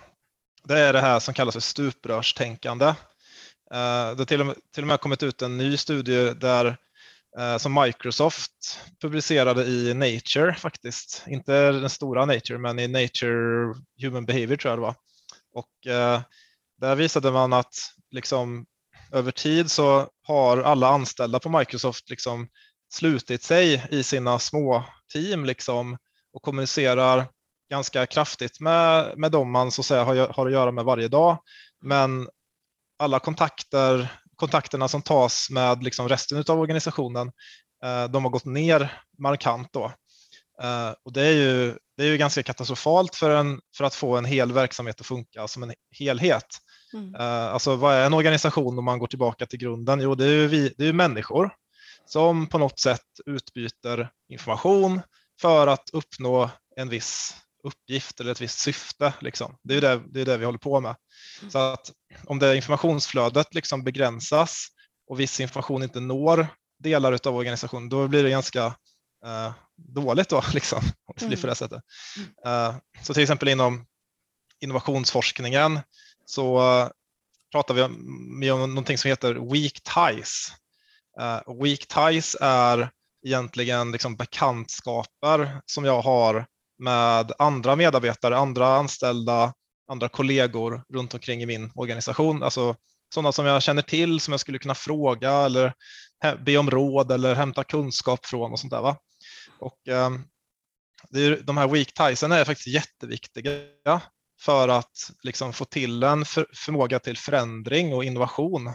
det 0.63 0.79
är 0.79 0.93
det 0.93 1.01
här 1.01 1.19
som 1.19 1.33
kallas 1.33 1.55
för 1.55 1.59
stuprörstänkande. 1.59 2.85
Eh, 2.85 2.95
det 4.15 4.17
har 4.17 4.25
till 4.25 4.39
och, 4.39 4.45
med, 4.45 4.55
till 4.73 4.83
och 4.83 4.87
med 4.87 4.99
kommit 4.99 5.23
ut 5.23 5.41
en 5.41 5.57
ny 5.57 5.77
studie 5.77 6.33
där 6.33 6.77
eh, 7.39 7.57
som 7.57 7.73
Microsoft 7.73 8.79
publicerade 9.01 9.63
i 9.63 9.93
Nature 9.93 10.55
faktiskt. 10.55 11.23
Inte 11.27 11.71
den 11.71 11.89
stora 11.89 12.25
Nature 12.25 12.57
men 12.57 12.79
i 12.79 12.87
Nature 12.87 13.73
Human 14.01 14.25
Behavior 14.25 14.55
tror 14.55 14.71
jag 14.71 14.77
det 14.77 14.81
var. 14.81 14.95
Och 15.53 15.69
där 16.81 16.95
visade 16.95 17.31
man 17.31 17.53
att 17.53 17.75
liksom, 18.11 18.65
över 19.11 19.31
tid 19.31 19.71
så 19.71 20.09
har 20.23 20.57
alla 20.57 20.87
anställda 20.87 21.39
på 21.39 21.49
Microsoft 21.49 22.09
liksom 22.09 22.47
slutit 22.89 23.43
sig 23.43 23.87
i 23.91 24.03
sina 24.03 24.39
små 24.39 24.83
team 25.13 25.45
liksom 25.45 25.97
och 26.33 26.41
kommunicerar 26.41 27.27
ganska 27.69 28.05
kraftigt 28.05 28.59
med, 28.59 29.17
med 29.17 29.31
dem 29.31 29.51
man 29.51 29.71
så 29.71 29.81
att 29.81 29.85
säga 29.85 30.03
har, 30.03 30.15
har 30.15 30.45
att 30.45 30.51
göra 30.51 30.71
med 30.71 30.85
varje 30.85 31.07
dag. 31.07 31.37
Men 31.81 32.29
alla 32.99 33.19
kontakter, 33.19 34.13
kontakterna 34.35 34.87
som 34.87 35.01
tas 35.01 35.47
med 35.49 35.83
liksom 35.83 36.09
resten 36.09 36.43
av 36.47 36.59
organisationen, 36.59 37.31
eh, 37.83 38.05
de 38.05 38.23
har 38.23 38.31
gått 38.31 38.45
ner 38.45 39.01
markant 39.17 39.69
då. 39.73 39.85
Eh, 40.61 40.93
och 41.05 41.13
det 41.13 41.21
är 41.21 41.33
ju, 41.33 41.77
det 41.97 42.03
är 42.03 42.07
ju 42.07 42.17
ganska 42.17 42.43
katastrofalt 42.43 43.15
för, 43.15 43.29
en, 43.29 43.59
för 43.77 43.83
att 43.83 43.95
få 43.95 44.17
en 44.17 44.25
hel 44.25 44.51
verksamhet 44.51 44.99
att 44.99 45.07
funka 45.07 45.47
som 45.47 45.63
en 45.63 45.73
helhet. 45.99 46.45
Mm. 46.93 47.15
Eh, 47.15 47.53
alltså 47.53 47.75
vad 47.75 47.93
är 47.93 48.05
en 48.05 48.13
organisation 48.13 48.79
om 48.79 48.85
man 48.85 48.99
går 48.99 49.07
tillbaka 49.07 49.45
till 49.45 49.59
grunden? 49.59 49.99
Jo, 50.01 50.15
det 50.15 50.25
är 50.25 50.29
ju, 50.29 50.47
vi, 50.47 50.73
det 50.77 50.87
är 50.87 50.93
människor 50.93 51.51
som 52.07 52.47
på 52.47 52.57
något 52.57 52.79
sätt 52.79 53.05
utbyter 53.25 54.09
information 54.29 55.01
för 55.41 55.67
att 55.67 55.89
uppnå 55.93 56.49
en 56.75 56.89
viss 56.89 57.35
uppgift 57.63 58.19
eller 58.19 58.31
ett 58.31 58.41
visst 58.41 58.59
syfte. 58.59 59.13
Liksom. 59.21 59.57
Det 59.63 59.75
är 59.75 59.81
det, 59.81 60.01
det 60.07 60.21
är 60.21 60.25
det 60.25 60.37
vi 60.37 60.45
håller 60.45 60.59
på 60.59 60.79
med. 60.79 60.95
Mm. 61.41 61.51
Så 61.51 61.57
att 61.57 61.91
om 62.25 62.39
det 62.39 62.55
informationsflödet 62.55 63.53
liksom 63.53 63.83
begränsas 63.83 64.67
och 65.07 65.19
viss 65.19 65.39
information 65.39 65.83
inte 65.83 65.99
når 65.99 66.47
delar 66.79 67.27
av 67.27 67.35
organisationen, 67.35 67.89
då 67.89 68.07
blir 68.07 68.23
det 68.23 68.29
ganska 68.29 68.65
eh, 69.25 69.51
dåligt 69.75 70.29
då, 70.29 70.43
liksom, 70.53 70.79
om 71.05 71.13
det 71.19 71.27
blir 71.27 71.37
på 71.37 71.47
det 71.47 71.51
mm. 71.51 71.55
sättet. 71.55 71.83
Eh, 72.45 72.75
så 73.03 73.13
till 73.13 73.23
exempel 73.23 73.47
inom 73.47 73.85
innovationsforskningen 74.59 75.79
så 76.25 76.61
pratar 77.51 77.73
vi 77.73 77.81
om, 77.81 77.93
om 78.53 78.69
någonting 78.69 78.97
som 78.97 79.09
heter 79.09 79.33
weak 79.33 79.73
ties. 79.83 80.51
Uh, 81.21 81.63
weak 81.63 81.87
ties 81.87 82.37
är 82.41 82.89
egentligen 83.25 83.91
liksom 83.91 84.15
bekantskaper 84.15 85.61
som 85.65 85.85
jag 85.85 86.01
har 86.01 86.45
med 86.79 87.31
andra 87.37 87.75
medarbetare, 87.75 88.37
andra 88.37 88.67
anställda, 88.67 89.53
andra 89.91 90.09
kollegor 90.09 90.83
runt 90.93 91.13
omkring 91.13 91.41
i 91.41 91.45
min 91.45 91.71
organisation. 91.75 92.43
Alltså 92.43 92.75
sådana 93.13 93.31
som 93.31 93.45
jag 93.45 93.63
känner 93.63 93.81
till 93.81 94.19
som 94.19 94.31
jag 94.31 94.39
skulle 94.39 94.59
kunna 94.59 94.75
fråga 94.75 95.31
eller 95.31 95.73
be 96.45 96.57
om 96.57 96.71
råd 96.71 97.11
eller 97.11 97.35
hämta 97.35 97.63
kunskap 97.63 98.25
från 98.25 98.51
och 98.51 98.59
sånt 98.59 98.71
där. 98.71 98.81
Va? 98.81 98.97
Och, 99.59 99.87
eh, 99.87 100.09
det 101.09 101.25
är, 101.25 101.41
de 101.41 101.57
här 101.57 101.67
weak 101.67 101.93
tiesen 101.93 102.31
är 102.31 102.45
faktiskt 102.45 102.67
jätteviktiga 102.67 104.01
för 104.41 104.67
att 104.67 105.11
liksom 105.23 105.53
få 105.53 105.65
till 105.65 106.03
en 106.03 106.25
för, 106.25 106.47
förmåga 106.53 106.99
till 106.99 107.17
förändring 107.17 107.93
och 107.93 108.03
innovation. 108.03 108.73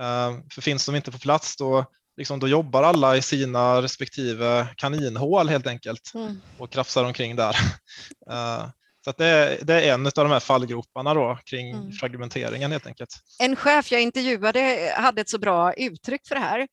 Eh, 0.00 0.38
för 0.54 0.62
finns 0.62 0.86
de 0.86 0.96
inte 0.96 1.10
på 1.10 1.18
plats 1.18 1.56
då, 1.56 1.84
liksom, 2.16 2.38
då 2.38 2.48
jobbar 2.48 2.82
alla 2.82 3.16
i 3.16 3.22
sina 3.22 3.82
respektive 3.82 4.66
kaninhål 4.76 5.48
helt 5.48 5.66
enkelt 5.66 6.12
mm. 6.14 6.40
och 6.58 6.70
krafsar 6.70 7.04
omkring 7.04 7.36
där. 7.36 7.56
Eh, 8.30 8.66
så 9.04 9.12
det 9.18 9.26
är, 9.26 9.58
det, 9.64 9.74
är, 9.74 9.94
en 9.94 10.06
av 10.06 10.12
de 10.14 10.30
här 10.30 10.40
fallgroparna 10.40 11.14
då 11.14 11.38
kring 11.44 11.70
mm. 11.70 11.92
fragmenteringen 11.92 12.72
helt 12.72 12.86
enkelt. 12.86 13.10
En 13.42 13.56
chef 13.56 13.92
jag 13.92 14.02
intervjuade 14.02 14.94
hade 14.96 15.20
ett 15.20 15.28
så 15.28 15.38
bra 15.38 15.72
uttryck 15.72 16.20
för 16.28 16.34
det 16.34 16.40
här, 16.40 16.68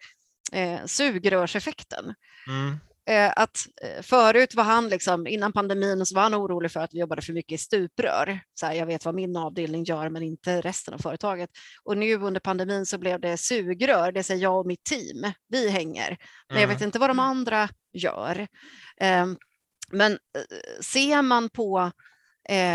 eh, 0.51 0.85
sugrörseffekten. 0.85 2.13
Mm. 2.47 2.79
Eh, 3.07 3.33
att 3.35 3.57
eh, 3.81 4.01
förut 4.01 4.55
var 4.55 4.63
han, 4.63 4.89
liksom, 4.89 5.27
innan 5.27 5.53
pandemin, 5.53 6.05
så 6.05 6.15
var 6.15 6.21
han 6.21 6.35
orolig 6.35 6.71
för 6.71 6.79
att 6.79 6.93
vi 6.93 6.99
jobbade 6.99 7.21
för 7.21 7.33
mycket 7.33 7.51
i 7.51 7.57
stuprör. 7.57 8.39
Så 8.53 8.65
här, 8.65 8.73
jag 8.73 8.85
vet 8.85 9.05
vad 9.05 9.15
min 9.15 9.37
avdelning 9.37 9.83
gör, 9.83 10.09
men 10.09 10.23
inte 10.23 10.61
resten 10.61 10.93
av 10.93 10.97
företaget. 10.97 11.49
Och 11.83 11.97
nu 11.97 12.15
under 12.15 12.39
pandemin 12.39 12.85
så 12.85 12.97
blev 12.97 13.19
det 13.19 13.37
sugrör, 13.37 14.11
det 14.11 14.23
säger 14.23 14.43
jag 14.43 14.59
och 14.59 14.67
mitt 14.67 14.83
team. 14.83 15.31
Vi 15.47 15.69
hänger, 15.69 16.17
men 16.49 16.61
jag 16.61 16.67
vet 16.67 16.77
mm. 16.77 16.87
inte 16.87 16.99
vad 16.99 17.09
de 17.09 17.19
andra 17.19 17.69
gör. 17.93 18.47
Ehm, 19.01 19.37
men 19.91 20.11
eh, 20.11 20.81
ser 20.81 21.21
man 21.21 21.49
på 21.49 21.91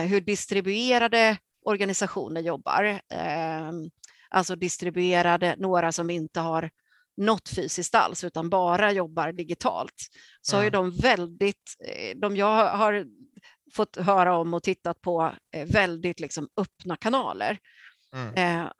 hur 0.09 0.21
distribuerade 0.21 1.37
organisationer 1.65 2.41
jobbar, 2.41 3.01
ehm, 3.15 3.91
alltså 4.31 4.57
distribuerade, 4.57 5.55
några 5.59 5.93
som 5.93 6.11
inte 6.11 6.41
har 6.41 6.71
något 7.17 7.49
fysiskt 7.49 7.95
alls 7.95 8.25
utan 8.25 8.51
bara 8.51 8.93
jobbar 8.93 9.33
digitalt 9.33 9.95
så 10.41 10.57
mm. 10.57 10.67
är 10.67 10.71
de 10.71 10.91
väldigt, 10.91 11.77
eh, 11.85 12.19
de 12.19 12.37
jag 12.37 12.77
har 12.77 13.07
fått 13.75 13.97
höra 13.97 14.37
om 14.37 14.55
och 14.55 14.63
tittat 14.63 15.01
på 15.01 15.35
eh, 15.55 15.67
väldigt 15.67 16.21
liksom 16.21 16.49
öppna 16.57 16.97
kanaler. 16.97 17.59
Mm. 18.15 18.35
Eh, 18.35 18.71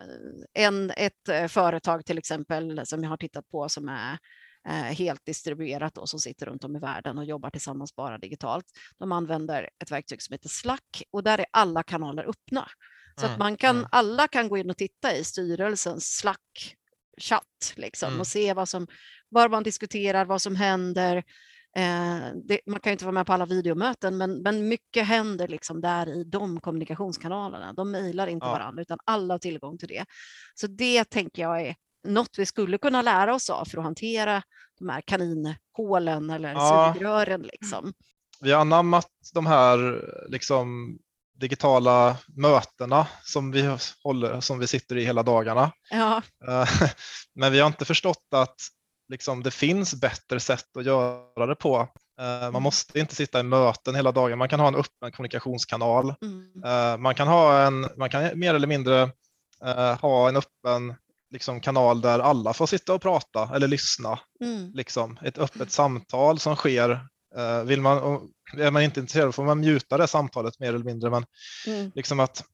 en, 0.55 0.91
ett 0.97 1.51
företag 1.53 2.05
till 2.05 2.19
exempel 2.19 2.87
som 2.87 3.03
jag 3.03 3.11
har 3.11 3.17
tittat 3.17 3.49
på 3.49 3.69
som 3.69 3.89
är 3.89 4.19
helt 4.93 5.25
distribuerat 5.25 5.99
och 5.99 6.09
som 6.09 6.21
sitter 6.21 6.47
runt 6.47 6.65
om 6.65 6.77
i 6.77 6.79
världen 6.79 7.19
och 7.19 7.25
jobbar 7.25 7.51
tillsammans 7.51 7.97
bara 7.97 8.19
digitalt. 8.19 8.65
De 8.99 9.13
använder 9.13 9.71
ett 9.83 9.91
verktyg 9.91 10.23
som 10.23 10.33
heter 10.33 10.49
Slack 10.49 11.03
och 11.11 11.23
där 11.23 11.39
är 11.39 11.47
alla 11.51 11.83
kanaler 11.83 12.29
öppna. 12.29 12.69
Så 13.17 13.27
mm. 13.27 13.33
att 13.33 13.39
man 13.39 13.57
kan, 13.57 13.77
mm. 13.77 13.89
alla 13.93 14.29
kan 14.29 14.49
gå 14.49 14.59
in 14.59 14.71
och 14.71 14.77
titta 14.77 15.17
i 15.17 15.25
styrelsens 15.25 16.17
Slack 16.17 16.77
chatt 17.21 17.73
liksom, 17.77 18.09
mm. 18.09 18.21
och 18.21 18.27
se 18.27 18.55
vad, 18.55 18.69
som, 18.69 18.87
vad 19.29 19.51
man 19.51 19.63
diskuterar, 19.63 20.25
vad 20.25 20.43
som 20.43 20.57
händer. 20.57 21.17
Eh, 21.77 22.21
det, 22.45 22.61
man 22.67 22.81
kan 22.81 22.91
ju 22.91 22.93
inte 22.93 23.05
vara 23.05 23.13
med 23.13 23.27
på 23.27 23.33
alla 23.33 23.47
videomöten, 23.47 24.17
men, 24.17 24.43
men 24.43 24.69
mycket 24.69 25.07
händer 25.07 25.49
liksom 25.49 25.81
där 25.81 26.09
i 26.21 26.25
de 26.25 26.61
kommunikationskanalerna. 26.61 27.73
De 27.73 27.91
mejlar 27.91 28.27
inte 28.27 28.47
ja. 28.47 28.53
varandra, 28.53 28.83
utan 28.83 28.99
alla 29.05 29.35
har 29.35 29.39
tillgång 29.39 29.79
till 29.79 29.89
det. 29.89 30.05
Så 30.55 30.67
det 30.67 31.05
tänker 31.05 31.43
jag 31.43 31.61
är 31.61 31.75
något 32.09 32.39
vi 32.39 32.47
skulle 32.47 32.79
kunna 32.79 33.03
lära 33.03 33.35
oss 33.35 33.51
av 33.51 33.65
för 33.65 33.79
att 33.79 33.85
hantera 33.85 34.43
de 34.79 34.89
här 34.89 35.01
kaninhålen 35.01 36.31
eller 36.31 36.53
ja. 36.53 36.93
sugrören. 36.95 37.43
Liksom. 37.43 37.93
Vi 38.41 38.53
har 38.53 38.61
anammat 38.61 39.09
de 39.35 39.47
här 39.47 40.09
liksom, 40.29 40.99
digitala 41.43 42.17
mötena 42.37 43.07
som 43.25 43.51
vi, 43.51 43.77
håller, 44.05 44.41
som 44.41 44.59
vi 44.59 44.67
sitter 44.67 44.97
i 44.97 45.05
hela 45.05 45.23
dagarna. 45.23 45.73
Ja. 45.91 46.23
Eh, 46.49 46.69
men 47.35 47.53
vi 47.53 47.61
har 47.61 47.67
inte 47.67 47.85
förstått 47.85 48.27
att 48.35 48.57
liksom, 49.09 49.43
det 49.43 49.51
finns 49.51 49.95
bättre 49.95 50.41
sätt 50.41 50.77
att 50.77 50.85
göra 50.85 51.47
det 51.47 51.55
på. 51.55 51.77
Eh, 52.21 52.27
man 52.27 52.49
mm. 52.49 52.63
måste 52.63 53.01
inte 53.01 53.15
sitta 53.15 53.41
i 53.41 53.43
möten 53.43 53.95
hela 53.95 54.13
dagen. 54.13 54.39
Man 54.39 54.49
kan 54.49 54.61
ha 54.61 54.69
en 54.69 54.75
öppen 54.75 55.13
kommunikationskanal. 55.13 56.15
Mm. 56.23 56.65
Eh, 56.65 56.99
man 56.99 57.15
kan 57.15 57.29
ha 57.29 57.63
en, 57.63 57.89
man 57.97 58.11
kan 58.11 58.39
mer 58.39 58.55
eller 58.55 58.69
mindre 58.69 59.11
ha 60.01 60.29
en 60.29 60.37
öppen 60.37 60.95
liksom, 61.31 61.61
kanal 61.61 62.01
där 62.01 62.19
alla 62.19 62.53
får 62.53 62.67
sitta 62.67 62.95
och 62.95 63.03
prata 63.03 63.51
eller 63.55 63.69
lyssna. 63.69 64.19
Mm. 64.45 64.73
Liksom, 64.75 65.19
ett 65.23 65.39
öppet 65.39 65.71
samtal 65.73 66.39
som 66.39 66.57
sker 66.57 67.07
vill 67.65 67.81
man, 67.81 68.29
är 68.57 68.71
man 68.71 68.83
inte 68.83 69.01
intresserad 69.01 69.35
får 69.35 69.45
man 69.45 69.61
muta 69.61 69.97
det 69.97 70.07
samtalet 70.07 70.61
mer 70.61 70.69
eller 70.69 70.85
mindre. 70.85 71.11
Men 71.11 71.25
mm. 71.67 71.93
liksom 71.95 72.21
att 72.21 72.45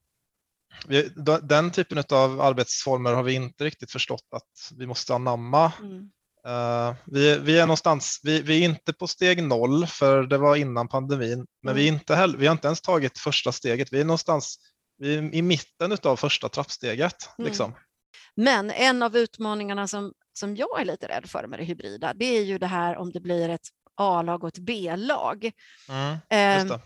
vi, 0.87 1.09
den 1.41 1.71
typen 1.71 2.03
av 2.09 2.41
arbetsformer 2.41 3.13
har 3.13 3.23
vi 3.23 3.33
inte 3.33 3.63
riktigt 3.63 3.91
förstått 3.91 4.27
att 4.31 4.77
vi 4.77 4.87
måste 4.87 5.15
anamma. 5.15 5.71
Mm. 5.79 6.09
Uh, 6.47 6.95
vi, 7.05 7.39
vi, 7.39 7.59
är 7.59 7.65
någonstans, 7.65 8.19
vi, 8.23 8.41
vi, 8.41 8.59
är 8.59 8.65
inte 8.65 8.93
på 8.93 9.07
steg 9.07 9.43
noll 9.43 9.87
för 9.87 10.23
det 10.23 10.37
var 10.37 10.55
innan 10.55 10.87
pandemin, 10.87 11.45
men 11.63 11.71
mm. 11.71 11.75
vi, 11.75 11.83
är 11.83 11.93
inte 11.93 12.15
heller, 12.15 12.37
vi 12.37 12.47
har 12.47 12.51
inte 12.51 12.67
ens 12.67 12.81
tagit 12.81 13.19
första 13.19 13.51
steget. 13.51 13.93
Vi 13.93 13.99
är 13.99 14.05
någonstans 14.05 14.57
vi 14.97 15.15
är 15.15 15.35
i 15.35 15.41
mitten 15.41 15.97
av 16.03 16.15
första 16.15 16.49
trappsteget. 16.49 17.29
Mm. 17.37 17.47
Liksom. 17.49 17.75
Men 18.35 18.71
en 18.71 19.03
av 19.03 19.17
utmaningarna 19.17 19.87
som, 19.87 20.13
som 20.33 20.55
jag 20.55 20.81
är 20.81 20.85
lite 20.85 21.07
rädd 21.07 21.29
för 21.29 21.47
med 21.47 21.59
det 21.59 21.65
hybrida, 21.65 22.13
det 22.13 22.25
är 22.25 22.43
ju 22.43 22.57
det 22.57 22.67
här 22.67 22.97
om 22.97 23.11
det 23.11 23.19
blir 23.19 23.49
ett 23.49 23.67
A-lag 23.99 24.43
och 24.43 24.49
ett 24.49 24.59
B-lag. 24.59 25.51
Mm, 25.89 26.17
ehm, 26.29 26.67
det. 26.67 26.81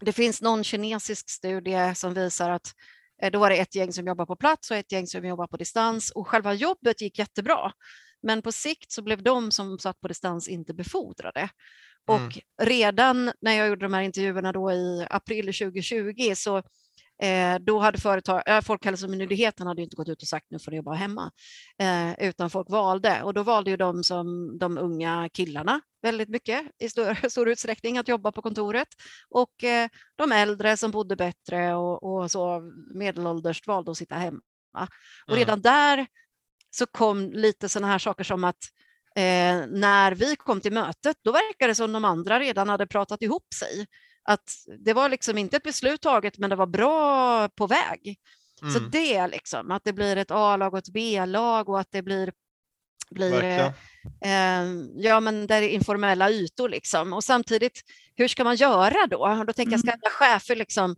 det. 0.00 0.12
finns 0.12 0.42
någon 0.42 0.64
kinesisk 0.64 1.30
studie 1.30 1.94
som 1.94 2.14
visar 2.14 2.50
att 2.50 2.72
eh, 3.22 3.30
då 3.30 3.38
var 3.38 3.50
det 3.50 3.56
ett 3.56 3.74
gäng 3.74 3.92
som 3.92 4.06
jobbar 4.06 4.26
på 4.26 4.36
plats 4.36 4.70
och 4.70 4.76
ett 4.76 4.92
gäng 4.92 5.06
som 5.06 5.24
jobbar 5.24 5.46
på 5.46 5.56
distans 5.56 6.10
och 6.10 6.28
själva 6.28 6.54
jobbet 6.54 7.00
gick 7.00 7.18
jättebra. 7.18 7.72
Men 8.22 8.42
på 8.42 8.52
sikt 8.52 8.92
så 8.92 9.02
blev 9.02 9.22
de 9.22 9.52
som 9.52 9.78
satt 9.78 10.00
på 10.00 10.08
distans 10.08 10.48
inte 10.48 10.74
befordrade. 10.74 11.40
Mm. 12.10 12.26
Och 12.26 12.38
redan 12.62 13.32
när 13.40 13.52
jag 13.52 13.68
gjorde 13.68 13.84
de 13.84 13.94
här 13.94 14.02
intervjuerna 14.02 14.52
då 14.52 14.72
i 14.72 15.06
april 15.10 15.46
2020 15.46 16.32
så 16.34 16.62
Eh, 17.22 17.58
då 17.60 17.78
hade 17.78 17.98
företag, 17.98 18.42
äh, 18.46 18.60
Folkhälsomyndigheten 18.60 19.66
hade 19.66 19.82
inte 19.82 19.96
gått 19.96 20.08
ut 20.08 20.22
och 20.22 20.28
sagt 20.28 20.46
nu 20.50 20.58
får 20.58 20.70
ni 20.70 20.76
jobba 20.76 20.92
hemma, 20.92 21.30
eh, 21.78 22.28
utan 22.28 22.50
folk 22.50 22.70
valde 22.70 23.22
och 23.22 23.34
då 23.34 23.42
valde 23.42 23.70
ju 23.70 23.76
de 23.76 24.04
som 24.04 24.58
de 24.58 24.78
unga 24.78 25.28
killarna 25.32 25.80
väldigt 26.02 26.28
mycket 26.28 26.62
i 26.78 26.88
stor, 26.88 27.28
stor 27.28 27.48
utsträckning 27.48 27.98
att 27.98 28.08
jobba 28.08 28.32
på 28.32 28.42
kontoret 28.42 28.88
och 29.28 29.64
eh, 29.64 29.88
de 30.16 30.32
äldre 30.32 30.76
som 30.76 30.90
bodde 30.90 31.16
bättre 31.16 31.74
och, 31.74 32.02
och 32.02 32.30
så 32.30 32.62
medelålders 32.94 33.66
valde 33.66 33.90
att 33.90 33.98
sitta 33.98 34.14
hemma. 34.14 34.40
Och 35.26 35.34
mm. 35.34 35.38
redan 35.38 35.60
där 35.60 36.06
så 36.70 36.86
kom 36.86 37.32
lite 37.32 37.68
sådana 37.68 37.92
här 37.92 37.98
saker 37.98 38.24
som 38.24 38.44
att 38.44 38.64
eh, 39.16 39.66
när 39.68 40.14
vi 40.14 40.36
kom 40.36 40.60
till 40.60 40.72
mötet, 40.72 41.16
då 41.24 41.32
verkade 41.32 41.70
det 41.70 41.74
som 41.74 41.92
de 41.92 42.04
andra 42.04 42.40
redan 42.40 42.68
hade 42.68 42.86
pratat 42.86 43.22
ihop 43.22 43.54
sig 43.54 43.86
att 44.28 44.50
det 44.78 44.92
var 44.92 45.08
liksom 45.08 45.38
inte 45.38 45.56
ett 45.56 45.62
beslut 45.62 46.00
taget, 46.00 46.38
men 46.38 46.50
det 46.50 46.56
var 46.56 46.66
bra 46.66 47.48
på 47.48 47.66
väg. 47.66 48.18
Mm. 48.62 48.74
Så 48.74 48.80
det 48.80 49.26
liksom, 49.26 49.70
att 49.70 49.84
det 49.84 49.92
blir 49.92 50.16
ett 50.16 50.30
A-lag 50.30 50.72
och 50.72 50.78
ett 50.78 50.92
B-lag 50.92 51.68
och 51.68 51.80
att 51.80 51.88
det 51.90 52.02
blir 52.02 52.32
blir 53.10 53.44
eh, 53.44 54.64
ja, 54.96 55.20
men 55.20 55.46
där 55.46 55.62
är 55.62 55.68
informella 55.68 56.30
ytor 56.30 56.68
liksom. 56.68 57.12
Och 57.12 57.24
samtidigt, 57.24 57.80
hur 58.16 58.28
ska 58.28 58.44
man 58.44 58.56
göra 58.56 59.06
då? 59.06 59.18
Och 59.18 59.46
då 59.46 59.52
tänker 59.52 59.72
jag, 59.72 59.80
ska 59.80 59.90
mm. 59.90 60.00
alla 60.02 60.10
chefer 60.10 60.56
liksom 60.56 60.96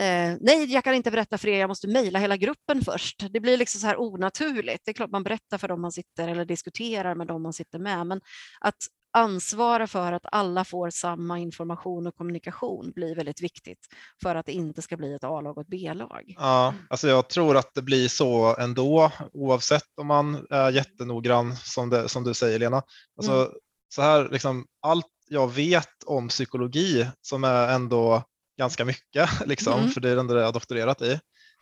Eh, 0.00 0.36
nej, 0.40 0.72
jag 0.72 0.84
kan 0.84 0.94
inte 0.94 1.10
berätta 1.10 1.38
för 1.38 1.48
er, 1.48 1.60
jag 1.60 1.68
måste 1.68 1.88
mejla 1.88 2.18
hela 2.18 2.36
gruppen 2.36 2.84
först. 2.84 3.24
Det 3.30 3.40
blir 3.40 3.56
liksom 3.56 3.80
så 3.80 3.86
här 3.86 4.00
onaturligt. 4.00 4.84
Det 4.84 4.90
är 4.90 4.92
klart 4.92 5.10
man 5.10 5.22
berättar 5.22 5.58
för 5.58 5.68
dem 5.68 5.80
man 5.80 5.92
sitter 5.92 6.28
eller 6.28 6.44
diskuterar 6.44 7.14
med 7.14 7.26
dem 7.26 7.42
man 7.42 7.52
sitter 7.52 7.78
med, 7.78 8.06
men 8.06 8.20
att 8.60 8.76
ansvara 9.12 9.86
för 9.86 10.12
att 10.12 10.22
alla 10.32 10.64
får 10.64 10.90
samma 10.90 11.38
information 11.38 12.06
och 12.06 12.16
kommunikation 12.16 12.92
blir 12.94 13.14
väldigt 13.14 13.42
viktigt 13.42 13.86
för 14.22 14.34
att 14.34 14.46
det 14.46 14.52
inte 14.52 14.82
ska 14.82 14.96
bli 14.96 15.14
ett 15.14 15.24
A-lag 15.24 15.58
och 15.58 15.62
ett 15.62 15.68
B-lag. 15.68 16.34
Ja, 16.38 16.74
alltså 16.90 17.08
jag 17.08 17.28
tror 17.28 17.56
att 17.56 17.74
det 17.74 17.82
blir 17.82 18.08
så 18.08 18.56
ändå 18.56 19.12
oavsett 19.32 19.98
om 20.00 20.06
man 20.06 20.46
är 20.50 20.70
jättenoggrann 20.70 21.56
som, 21.56 21.90
det, 21.90 22.08
som 22.08 22.24
du 22.24 22.34
säger 22.34 22.58
Lena. 22.58 22.82
Alltså, 23.16 23.32
mm. 23.32 23.52
så 23.88 24.02
här, 24.02 24.28
liksom, 24.28 24.66
allt 24.82 25.06
jag 25.28 25.52
vet 25.52 26.04
om 26.06 26.28
psykologi 26.28 27.06
som 27.20 27.44
är 27.44 27.68
ändå 27.68 28.22
ganska 28.58 28.84
mycket, 28.84 29.30
liksom, 29.46 29.78
mm. 29.78 29.90
för 29.90 30.00
det 30.00 30.10
är 30.10 30.14
det 30.14 30.20
enda 30.20 30.38
jag 30.38 30.44
har 30.44 30.52
doktorerat 30.52 31.02
i, 31.02 31.20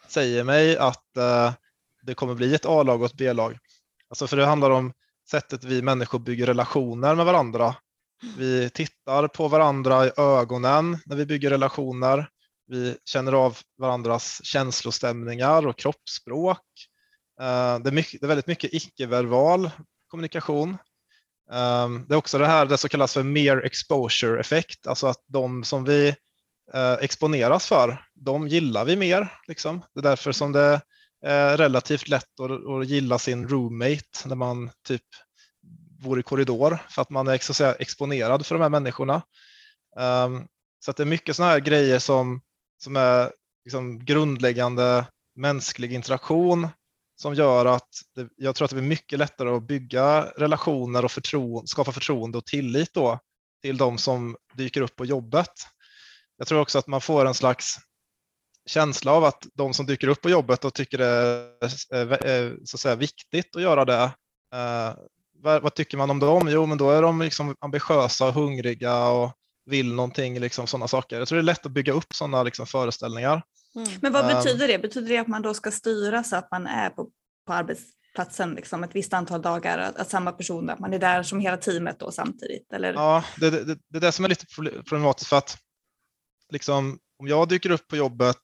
säger 0.09 0.45
mig 0.45 0.77
att 0.77 1.05
uh, 1.19 1.53
det 2.03 2.15
kommer 2.15 2.35
bli 2.35 2.55
ett 2.55 2.67
A-lag 2.67 3.01
och 3.01 3.07
ett 3.07 3.17
B-lag. 3.17 3.59
Alltså 4.09 4.27
för 4.27 4.37
det 4.37 4.47
handlar 4.47 4.71
om 4.71 4.93
sättet 5.31 5.65
vi 5.65 5.83
människor 5.83 6.19
bygger 6.19 6.47
relationer 6.47 7.15
med 7.15 7.27
varandra. 7.27 7.75
Vi 8.39 8.71
tittar 8.71 9.29
på 9.29 9.49
varandra 9.49 10.07
i 10.07 10.11
ögonen 10.17 10.99
när 11.07 11.17
vi 11.17 11.27
bygger 11.27 11.51
relationer. 11.51 12.29
Vi 12.67 12.97
känner 13.05 13.33
av 13.33 13.59
varandras 13.79 14.41
känslostämningar 14.45 15.67
och 15.67 15.79
kroppsspråk. 15.79 16.63
Uh, 17.41 17.79
det, 17.83 17.91
är 17.91 17.93
mycket, 17.93 18.21
det 18.21 18.27
är 18.27 18.29
väldigt 18.29 18.47
mycket 18.47 18.75
icke-verbal 18.75 19.71
kommunikation. 20.09 20.79
Um, 21.51 22.07
det 22.09 22.15
är 22.15 22.19
också 22.19 22.39
det 22.39 22.47
här 22.47 22.67
det 22.67 22.79
som 22.79 22.91
kallas 22.91 23.15
för 23.15 23.23
mere 23.23 23.63
exposure 23.63 24.41
effekt, 24.41 24.87
alltså 24.87 25.07
att 25.07 25.25
de 25.27 25.65
som 25.65 25.85
vi 25.85 26.15
eh, 26.75 26.93
exponeras 26.93 27.67
för, 27.67 28.05
de 28.15 28.49
gillar 28.49 28.85
vi 28.85 28.97
mer. 28.97 29.33
Liksom. 29.49 29.83
Det 29.95 30.01
är 30.01 30.03
därför 30.03 30.33
som 30.33 30.53
det 30.53 30.81
Eh, 31.25 31.57
relativt 31.57 32.09
lätt 32.09 32.41
att, 32.41 32.51
att 32.51 32.89
gilla 32.89 33.19
sin 33.19 33.49
roommate 33.49 34.03
när 34.25 34.37
man 34.37 34.71
typ 34.87 35.03
bor 36.03 36.21
i 36.21 36.23
korridor 36.23 36.79
för 36.91 37.03
att 37.03 37.11
man 37.11 37.29
är 37.29 37.39
så 37.39 37.53
att 37.53 37.57
säga, 37.57 37.75
exponerad 37.75 38.47
för 38.47 38.55
de 38.55 38.63
här 38.63 38.69
människorna. 38.69 39.23
Um, 39.97 40.47
så 40.85 40.91
att 40.91 40.97
det 40.97 41.03
är 41.03 41.05
mycket 41.05 41.37
sådana 41.37 41.53
här 41.53 41.61
grejer 41.61 41.99
som, 41.99 42.41
som 42.79 42.97
är 42.97 43.33
liksom 43.65 44.05
grundläggande 44.05 45.07
mänsklig 45.37 45.93
interaktion 45.93 46.69
som 47.17 47.35
gör 47.35 47.67
att 47.67 47.89
det, 48.15 48.29
jag 48.37 48.55
tror 48.55 48.65
att 48.65 48.71
det 48.71 48.77
blir 48.77 48.89
mycket 48.89 49.19
lättare 49.19 49.49
att 49.49 49.67
bygga 49.67 50.23
relationer 50.23 51.05
och 51.05 51.13
förtroende, 51.13 51.69
skapa 51.69 51.93
förtroende 51.93 52.39
och 52.39 52.47
tillit 52.47 52.95
då 52.95 53.19
till 53.63 53.77
de 53.77 53.99
som 53.99 54.37
dyker 54.55 54.81
upp 54.81 54.97
på 54.97 55.05
jobbet. 55.05 55.53
Jag 56.37 56.47
tror 56.47 56.61
också 56.61 56.79
att 56.79 56.87
man 56.87 57.01
får 57.01 57.27
en 57.27 57.35
slags 57.35 57.77
känsla 58.67 59.13
av 59.13 59.25
att 59.25 59.47
de 59.55 59.75
som 59.75 59.87
dyker 59.87 60.09
upp 60.09 60.21
på 60.21 60.31
jobbet 60.31 60.65
och 60.65 60.75
tycker 60.75 60.99
det 60.99 61.07
är 61.07 62.67
så 62.67 62.77
att 62.77 62.81
säga, 62.81 62.95
viktigt 62.95 63.57
att 63.57 63.63
göra 63.63 63.85
det. 63.85 64.11
Eh, 64.55 64.95
vad, 65.43 65.75
tycker 65.75 65.97
man 65.97 66.11
om 66.11 66.19
dem? 66.19 66.49
Jo, 66.51 66.67
men 66.67 66.79
då 66.79 66.91
är 66.91 67.03
de 67.03 67.21
liksom 67.21 67.57
ambitiösa 67.61 68.27
och 68.27 68.35
hungriga 68.35 69.09
och 69.09 69.33
vill 69.67 69.95
någonting, 69.95 70.41
liksom 70.41 70.67
sådana 70.67 70.89
saker. 70.89 71.19
Jag 71.19 71.29
tror 71.29 71.37
det 71.37 71.41
är 71.41 71.45
lätt 71.45 71.67
att 71.67 71.73
bygga 71.73 71.93
upp 71.93 72.15
sådana 72.15 72.43
liksom, 72.43 72.67
föreställningar. 72.67 73.43
Mm. 73.77 73.89
Men 74.03 74.13
vad 74.13 74.27
betyder 74.27 74.69
det? 74.69 74.79
Betyder 74.79 75.09
det 75.09 75.19
att 75.19 75.29
man 75.29 75.43
då 75.43 75.55
ska 75.55 75.71
styra 75.71 76.25
så 76.25 76.37
att 76.37 76.51
man 76.51 76.67
är 76.67 76.91
på, 76.91 77.11
på 77.47 77.53
arbetsplatsen 77.53 78.55
liksom, 78.55 78.85
ett 78.85 78.95
visst 78.95 79.13
antal 79.13 79.43
dagar, 79.43 79.79
att, 79.79 79.97
att 79.97 80.11
samma 80.11 80.33
person, 80.33 80.71
att 80.71 80.79
man 80.79 80.93
är 80.93 80.99
där 80.99 81.23
som 81.23 81.41
hela 81.41 81.57
teamet 81.57 81.99
då 81.99 82.11
samtidigt? 82.11 82.73
Eller? 82.73 82.93
Ja, 82.93 83.25
det, 83.37 83.51
det, 83.51 83.79
det 83.89 83.97
är 83.97 84.01
det 84.01 84.13
som 84.13 84.25
är 84.25 84.29
lite 84.29 84.47
problematiskt 84.89 85.29
för 85.29 85.37
att 85.37 85.59
liksom, 86.51 86.99
om 87.19 87.29
jag 87.29 87.49
dyker 87.49 87.71
upp 87.71 87.89
på 87.89 87.97
jobbet, 87.97 88.43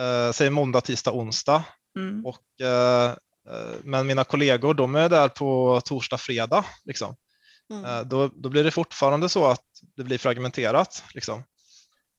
eh, 0.00 0.32
säg 0.32 0.50
måndag, 0.50 0.80
tisdag, 0.80 1.12
onsdag, 1.12 1.64
mm. 1.98 2.26
och, 2.26 2.66
eh, 2.66 3.10
eh, 3.50 3.74
men 3.84 4.06
mina 4.06 4.24
kollegor 4.24 4.74
de 4.74 4.94
är 4.94 5.08
där 5.08 5.28
på 5.28 5.80
torsdag, 5.84 6.18
fredag, 6.18 6.64
liksom. 6.84 7.16
Mm. 7.70 7.84
Eh, 7.84 8.00
då, 8.00 8.28
då 8.28 8.48
blir 8.48 8.64
det 8.64 8.70
fortfarande 8.70 9.28
så 9.28 9.46
att 9.46 9.64
det 9.96 10.04
blir 10.04 10.18
fragmenterat. 10.18 11.04
Liksom. 11.14 11.44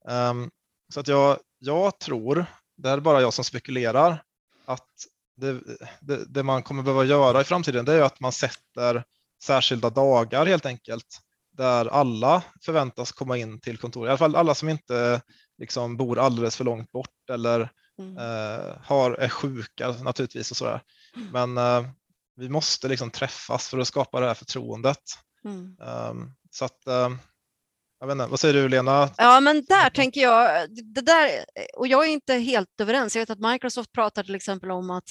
Um, 0.09 0.51
så 0.93 0.99
att 0.99 1.07
jag, 1.07 1.39
jag 1.59 1.99
tror, 1.99 2.45
det 2.77 2.89
är 2.89 2.99
bara 2.99 3.21
jag 3.21 3.33
som 3.33 3.43
spekulerar, 3.43 4.23
att 4.65 4.89
det, 5.37 5.59
det, 6.01 6.25
det, 6.25 6.43
man 6.43 6.63
kommer 6.63 6.83
behöva 6.83 7.03
göra 7.03 7.41
i 7.41 7.43
framtiden 7.43 7.85
det 7.85 7.93
är 7.93 8.01
att 8.01 8.19
man 8.19 8.31
sätter 8.31 9.03
särskilda 9.43 9.89
dagar 9.89 10.45
helt 10.45 10.65
enkelt 10.65 11.21
där 11.51 11.85
alla 11.85 12.43
förväntas 12.61 13.11
komma 13.11 13.37
in 13.37 13.59
till 13.59 13.77
kontoret. 13.77 14.07
I 14.07 14.09
alla 14.09 14.17
fall 14.17 14.35
alla 14.35 14.55
som 14.55 14.69
inte 14.69 15.21
liksom, 15.57 15.97
bor 15.97 16.19
alldeles 16.19 16.55
för 16.55 16.63
långt 16.63 16.91
bort 16.91 17.29
eller 17.31 17.71
mm. 17.99 18.17
eh, 18.17 18.75
har, 18.83 19.11
är 19.11 19.29
sjuka 19.29 19.91
naturligtvis. 19.91 20.51
och 20.51 20.57
sådär. 20.57 20.81
Mm. 21.15 21.53
Men 21.53 21.57
eh, 21.57 21.89
vi 22.35 22.49
måste 22.49 22.87
liksom 22.87 23.11
träffas 23.11 23.69
för 23.69 23.79
att 23.79 23.87
skapa 23.87 24.19
det 24.19 24.27
här 24.27 24.33
förtroendet. 24.33 25.03
Mm. 25.45 25.77
Um, 25.79 26.35
så 26.51 26.65
att, 26.65 26.83
uh, 26.87 27.17
jag 27.99 28.07
vet 28.07 28.11
inte, 28.11 28.27
vad 28.27 28.39
säger 28.39 28.53
du 28.53 28.69
Lena? 28.69 29.09
Ja, 29.17 29.39
men 29.39 29.65
där 29.65 29.89
tänker 29.89 30.21
jag, 30.21 30.69
det 30.69 31.01
där, 31.01 31.29
och 31.77 31.87
jag 31.87 32.05
är 32.05 32.09
inte 32.09 32.33
helt 32.33 32.81
överens. 32.81 33.15
Jag 33.15 33.21
vet 33.21 33.29
att 33.29 33.51
Microsoft 33.51 33.91
pratar 33.91 34.23
till 34.23 34.35
exempel 34.35 34.71
om 34.71 34.89
att, 34.89 35.09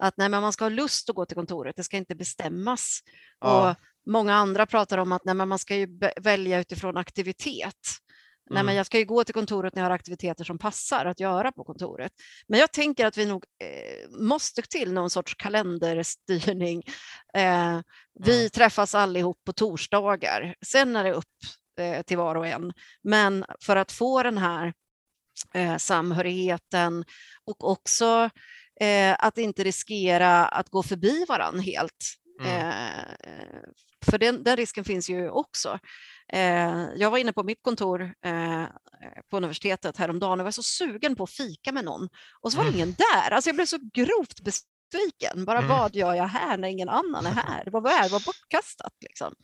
att 0.00 0.16
nej, 0.16 0.28
men 0.28 0.42
man 0.42 0.52
ska 0.52 0.64
ha 0.64 0.70
lust 0.70 1.10
att 1.10 1.16
gå 1.16 1.26
till 1.26 1.36
kontoret, 1.36 1.76
det 1.76 1.84
ska 1.84 1.96
inte 1.96 2.14
bestämmas. 2.14 3.00
Ja. 3.40 3.70
Och 3.70 3.76
Många 4.06 4.34
andra 4.34 4.66
pratar 4.66 4.98
om 4.98 5.12
att 5.12 5.24
nej, 5.24 5.34
man 5.34 5.58
ska 5.58 5.76
ju 5.76 5.98
välja 6.16 6.60
utifrån 6.60 6.96
aktivitet. 6.96 7.74
Mm. 8.50 8.54
Nej, 8.54 8.64
men 8.64 8.74
jag 8.74 8.86
ska 8.86 8.98
ju 8.98 9.04
gå 9.04 9.24
till 9.24 9.34
kontoret 9.34 9.74
när 9.74 9.82
jag 9.82 9.90
har 9.90 9.94
aktiviteter 9.94 10.44
som 10.44 10.58
passar 10.58 11.06
att 11.06 11.20
göra 11.20 11.52
på 11.52 11.64
kontoret. 11.64 12.12
Men 12.46 12.60
jag 12.60 12.72
tänker 12.72 13.06
att 13.06 13.16
vi 13.16 13.26
nog 13.26 13.44
eh, 13.64 14.10
måste 14.20 14.62
till 14.62 14.92
någon 14.92 15.10
sorts 15.10 15.34
kalenderstyrning. 15.34 16.82
Eh, 17.34 17.80
vi 18.24 18.38
mm. 18.38 18.50
träffas 18.50 18.94
allihop 18.94 19.44
på 19.44 19.52
torsdagar. 19.52 20.54
Sen 20.66 20.96
är 20.96 21.04
det 21.04 21.12
upp 21.12 21.24
eh, 21.80 22.02
till 22.02 22.16
var 22.16 22.34
och 22.34 22.46
en. 22.46 22.72
Men 23.02 23.44
för 23.60 23.76
att 23.76 23.92
få 23.92 24.22
den 24.22 24.38
här 24.38 24.72
eh, 25.54 25.76
samhörigheten 25.76 27.04
och 27.44 27.70
också 27.70 28.30
eh, 28.80 29.16
att 29.18 29.38
inte 29.38 29.64
riskera 29.64 30.46
att 30.46 30.68
gå 30.68 30.82
förbi 30.82 31.24
varandra 31.28 31.60
helt. 31.60 32.16
Mm. 32.40 32.56
Eh, 32.56 33.60
för 34.06 34.18
den, 34.18 34.42
den, 34.42 34.56
risken 34.56 34.84
finns 34.84 35.10
ju 35.10 35.30
också. 35.30 35.78
Eh, 36.32 36.84
jag 36.96 37.10
var 37.10 37.18
inne 37.18 37.32
på 37.32 37.42
mitt 37.42 37.62
kontor 37.62 38.02
eh, 38.02 38.64
på 39.30 39.36
universitetet 39.36 39.96
häromdagen 39.96 40.40
och 40.40 40.44
var 40.44 40.50
så 40.50 40.62
sugen 40.62 41.16
på 41.16 41.24
att 41.24 41.30
fika 41.30 41.72
med 41.72 41.84
någon 41.84 42.08
och 42.40 42.52
så 42.52 42.58
var 42.58 42.64
det 42.64 42.70
mm. 42.70 42.80
ingen 42.80 42.94
där. 42.98 43.30
Alltså 43.30 43.48
jag 43.48 43.56
blev 43.56 43.66
så 43.66 43.78
grovt 43.92 44.40
besviken. 44.40 45.44
Bara 45.44 45.58
mm. 45.58 45.68
vad 45.68 45.94
gör 45.94 46.14
jag 46.14 46.26
här 46.26 46.58
när 46.58 46.68
ingen 46.68 46.88
annan 46.88 47.26
är 47.26 47.30
här? 47.30 47.64
Vad 47.66 47.82
var 47.82 48.02
det? 48.02 48.08
var 48.08 48.24
bortkastat. 48.26 48.92
Liksom. 49.00 49.34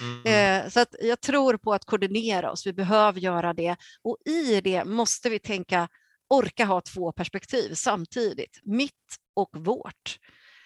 Mm. 0.00 0.26
Eh, 0.64 0.70
så 0.70 0.80
att 0.80 0.94
jag 1.00 1.20
tror 1.20 1.56
på 1.56 1.74
att 1.74 1.84
koordinera 1.84 2.50
oss. 2.50 2.66
Vi 2.66 2.72
behöver 2.72 3.20
göra 3.20 3.52
det 3.52 3.76
och 4.02 4.16
i 4.24 4.60
det 4.60 4.84
måste 4.84 5.30
vi 5.30 5.38
tänka 5.38 5.88
orka 6.28 6.64
ha 6.64 6.80
två 6.80 7.12
perspektiv 7.12 7.74
samtidigt, 7.74 8.60
mitt 8.62 9.16
och 9.34 9.50
vårt. 9.56 10.18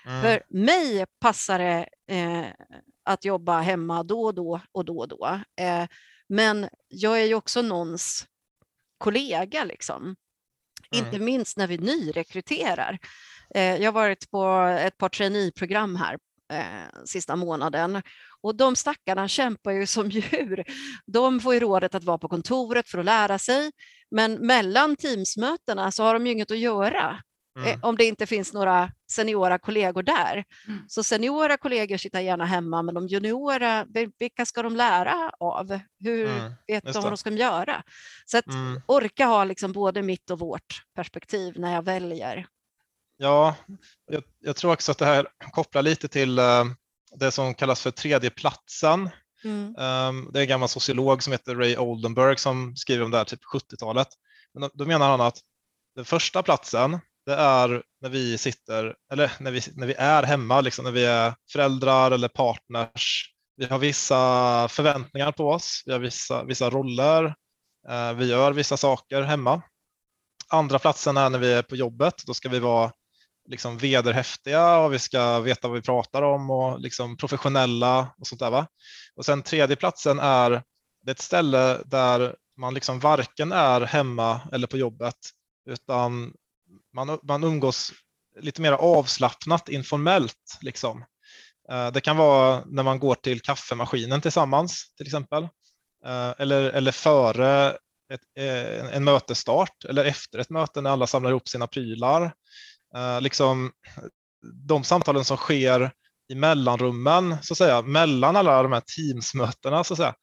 Mm. 0.07 0.23
För 0.23 0.43
mig 0.49 1.07
passar 1.21 1.59
det 1.59 1.89
eh, 2.09 2.47
att 3.05 3.25
jobba 3.25 3.61
hemma 3.61 4.03
då 4.03 4.25
och 4.25 4.35
då 4.35 4.61
och 4.73 4.85
då 4.85 4.99
och 4.99 5.09
då. 5.09 5.41
Eh, 5.61 5.87
men 6.29 6.69
jag 6.89 7.21
är 7.21 7.25
ju 7.25 7.35
också 7.35 7.63
någons 7.63 8.27
kollega 8.99 9.65
liksom. 9.65 10.03
Mm. 10.03 10.17
Inte 10.91 11.19
minst 11.19 11.57
när 11.57 11.67
vi 11.67 11.79
nyrekryterar. 11.79 12.99
Eh, 13.55 13.77
jag 13.77 13.85
har 13.85 13.93
varit 13.93 14.31
på 14.31 14.77
ett 14.81 14.97
par 14.97 15.09
traineeprogram 15.09 15.97
här 15.97 16.19
eh, 16.53 17.03
sista 17.05 17.37
månaden 17.37 18.03
och 18.41 18.57
de 18.57 18.77
stackarna 18.77 19.29
kämpar 19.29 19.73
ju 19.73 19.87
som 19.87 20.11
djur. 20.11 20.65
De 21.07 21.41
får 21.41 21.55
ju 21.55 21.61
rådet 21.61 21.95
att 21.95 22.05
vara 22.05 22.19
på 22.19 22.29
kontoret 22.29 22.89
för 22.89 22.99
att 22.99 23.05
lära 23.05 23.39
sig, 23.39 23.73
men 24.11 24.47
mellan 24.47 24.97
teamsmötena 24.97 25.93
så 25.93 26.03
har 26.03 26.15
de 26.15 26.27
ju 26.27 26.33
inget 26.33 26.51
att 26.51 26.59
göra. 26.59 27.23
Eh, 27.57 27.69
mm. 27.69 27.81
om 27.83 27.97
det 27.97 28.05
inte 28.05 28.27
finns 28.27 28.53
några 28.53 28.93
seniora 29.11 29.59
kollegor 29.59 30.03
där. 30.03 30.45
Mm. 30.69 30.81
Så 30.89 31.05
seniora 31.05 31.57
kollegor 31.57 31.97
sitter 31.97 32.21
gärna 32.21 32.45
hemma, 32.45 32.83
men 32.83 32.95
de 32.95 33.07
juniora, 33.07 33.87
vilka 34.19 34.47
ska 34.47 34.63
de 34.63 34.77
lära 34.77 35.31
av? 35.41 35.81
Hur 36.01 36.27
mm. 36.27 36.53
vet 36.67 36.85
de 36.85 37.03
vad 37.03 37.13
de 37.13 37.17
ska 37.17 37.31
göra? 37.31 37.83
Så 38.27 38.39
att 38.39 38.47
mm. 38.47 38.81
orka 38.87 39.27
ha 39.27 39.45
liksom 39.45 39.73
både 39.73 40.03
mitt 40.03 40.31
och 40.31 40.39
vårt 40.39 40.83
perspektiv 40.95 41.55
när 41.59 41.75
jag 41.75 41.83
väljer. 41.83 42.47
Ja, 43.17 43.57
jag, 44.11 44.23
jag 44.41 44.57
tror 44.57 44.73
också 44.73 44.93
att 44.93 44.99
det 44.99 45.07
här 45.07 45.27
kopplar 45.53 45.83
lite 45.83 46.09
till 46.09 46.39
uh, 46.39 46.65
det 47.15 47.31
som 47.31 47.55
kallas 47.55 47.83
för 47.83 47.91
tredjeplatsen. 47.91 49.11
Mm. 49.45 49.67
Um, 49.67 50.31
det 50.33 50.39
är 50.39 50.43
en 50.43 50.49
gammal 50.49 50.69
sociolog 50.69 51.23
som 51.23 51.33
heter 51.33 51.55
Ray 51.55 51.77
Oldenburg 51.77 52.41
som 52.41 52.77
skriver 52.77 53.05
om 53.05 53.11
det 53.11 53.19
här 53.19 53.25
typ 53.25 53.41
70-talet. 53.55 54.09
Men 54.55 54.63
då, 54.63 54.71
då 54.75 54.87
menar 54.87 55.11
han 55.11 55.21
att 55.21 55.39
den 55.95 56.05
första 56.05 56.43
platsen 56.43 56.99
det 57.27 57.35
är 57.35 57.83
när 58.01 58.11
vi 58.11 58.39
sitter, 58.39 58.95
eller 59.13 59.33
när 59.41 59.51
vi, 59.51 59.61
när 59.75 59.87
vi 59.87 59.95
är 59.95 60.23
hemma, 60.23 60.61
liksom, 60.61 60.85
när 60.85 60.93
vi 60.93 61.05
är 61.05 61.35
föräldrar 61.53 62.11
eller 62.11 62.29
partners. 62.29 63.33
Vi 63.57 63.65
har 63.67 63.79
vissa 63.79 64.69
förväntningar 64.69 65.33
på 65.33 65.51
oss, 65.51 65.83
vi 65.87 65.93
har 65.93 65.99
vissa, 65.99 66.45
vissa 66.45 66.71
roller, 66.71 67.35
eh, 67.89 68.13
vi 68.13 68.27
gör 68.27 68.53
vissa 68.53 68.77
saker 68.77 69.23
hemma. 69.23 69.63
Andra 70.49 70.79
platsen 70.79 71.17
är 71.17 71.31
när 71.31 71.39
vi 71.39 71.53
är 71.53 71.63
på 71.63 71.77
jobbet, 71.77 72.15
då 72.27 72.35
ska 72.35 72.49
vi 72.49 72.59
vara 72.59 72.93
liksom 73.49 73.79
vederhäftiga 73.79 74.79
och 74.79 74.93
vi 74.93 74.99
ska 74.99 75.41
veta 75.41 75.69
vad 75.69 75.77
vi 75.77 75.83
pratar 75.83 76.23
om 76.23 76.51
och 76.51 76.81
liksom 76.81 77.17
professionella 77.17 78.15
och 78.19 78.27
sånt 78.27 78.41
där. 78.41 78.51
Va? 78.51 78.67
Och 79.17 79.25
sen 79.25 79.43
tredje 79.43 79.77
platsen 79.77 80.19
är 80.19 80.51
det 81.03 81.11
är 81.11 81.15
ett 81.15 81.21
ställe 81.21 81.83
där 81.85 82.37
man 82.57 82.75
liksom 82.75 83.01
varken 83.01 83.53
är 83.53 83.81
hemma 83.81 84.41
eller 84.53 84.67
på 84.67 84.77
jobbet 84.77 85.17
utan 85.71 86.33
man, 86.97 87.19
man 87.23 87.45
umgås 87.45 87.93
lite 88.41 88.63
mer 88.63 88.73
avslappnat 88.73 89.69
informellt. 89.69 90.59
Liksom. 90.61 91.05
Eh, 91.71 91.93
det 91.93 92.01
kan 92.01 92.17
vara 92.17 92.63
när 92.67 92.83
man 92.83 92.99
går 92.99 93.15
till 93.15 93.41
kaffemaskinen 93.41 94.21
tillsammans 94.21 94.95
till 94.97 95.07
exempel. 95.07 95.43
Eh, 96.07 96.35
eller, 96.39 96.63
eller 96.63 96.93
före 96.93 97.77
ett, 98.13 98.21
eh, 98.39 98.97
en 98.97 99.05
mötesstart 99.05 99.85
eller 99.85 100.05
efter 100.05 100.39
ett 100.39 100.51
möte 100.51 100.81
när 100.81 100.91
alla 100.91 101.07
samlar 101.07 101.31
ihop 101.31 101.49
sina 101.49 101.67
prylar. 101.67 102.33
Liksom, 103.21 103.73
de 104.67 104.85
samtalen 104.85 105.25
som 105.25 105.37
sker 105.37 105.93
i 106.29 106.35
mellanrummen, 106.35 107.37
så 107.43 107.55
att 107.55 107.59
säga, 107.59 107.83
mellan 107.83 108.37
alla 108.37 108.63
de 108.63 108.73
här 108.73 108.83
Teams-mötena, 108.97 109.85
så 109.85 109.95
att 109.95 109.99
säga, 109.99 110.15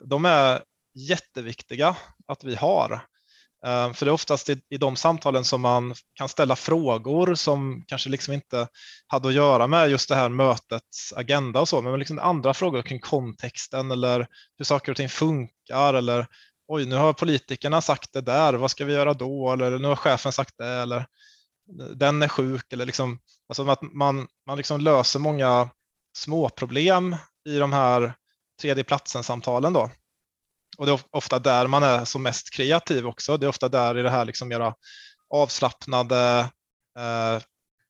de 0.00 0.24
är 0.24 0.62
jätteviktiga 0.94 1.96
att 2.26 2.44
vi 2.44 2.54
har. 2.54 3.02
Ehm, 3.66 3.94
för 3.94 4.06
det 4.06 4.10
är 4.10 4.14
oftast 4.14 4.48
i, 4.48 4.60
i 4.70 4.76
de 4.76 4.96
samtalen 4.96 5.44
som 5.44 5.60
man 5.60 5.94
kan 6.14 6.28
ställa 6.28 6.56
frågor 6.56 7.34
som 7.34 7.84
kanske 7.86 8.10
liksom 8.10 8.34
inte 8.34 8.68
hade 9.06 9.28
att 9.28 9.34
göra 9.34 9.66
med 9.66 9.90
just 9.90 10.08
det 10.08 10.14
här 10.14 10.28
mötets 10.28 11.12
agenda 11.16 11.60
och 11.60 11.68
så, 11.68 11.82
men 11.82 11.98
liksom 11.98 12.18
andra 12.18 12.54
frågor 12.54 12.82
kring 12.82 13.00
kontexten 13.00 13.90
eller 13.90 14.26
hur 14.58 14.64
saker 14.64 14.92
och 14.92 14.96
ting 14.96 15.08
funkar 15.08 15.94
eller 15.94 16.26
oj, 16.68 16.86
nu 16.86 16.96
har 16.96 17.12
politikerna 17.12 17.80
sagt 17.80 18.12
det 18.12 18.20
där, 18.20 18.54
vad 18.54 18.70
ska 18.70 18.84
vi 18.84 18.92
göra 18.92 19.14
då? 19.14 19.52
Eller 19.52 19.78
nu 19.78 19.88
har 19.88 19.96
chefen 19.96 20.32
sagt 20.32 20.54
det 20.58 20.66
eller 20.68 21.06
den 21.94 22.22
är 22.22 22.28
sjuk 22.28 22.72
eller 22.72 22.86
liksom, 22.86 23.18
alltså 23.48 23.68
att 23.68 23.82
man, 23.82 24.28
man 24.46 24.56
liksom 24.56 24.80
löser 24.80 25.18
många 25.18 25.70
småproblem 26.16 27.16
i 27.48 27.58
de 27.58 27.72
här 27.72 28.14
tredje 28.60 28.84
platsen-samtalen 28.84 29.72
då. 29.72 29.90
Och 30.78 30.86
det 30.86 30.92
är 30.92 31.00
ofta 31.10 31.38
där 31.38 31.66
man 31.66 31.82
är 31.82 32.04
som 32.04 32.22
mest 32.22 32.50
kreativ 32.50 33.06
också. 33.06 33.36
Det 33.36 33.46
är 33.46 33.48
ofta 33.48 33.68
där 33.68 33.98
i 33.98 34.02
det 34.02 34.10
här 34.10 34.24
liksom 34.24 34.48
mera 34.48 34.74
avslappnade, 35.34 36.50
eh, 36.98 37.42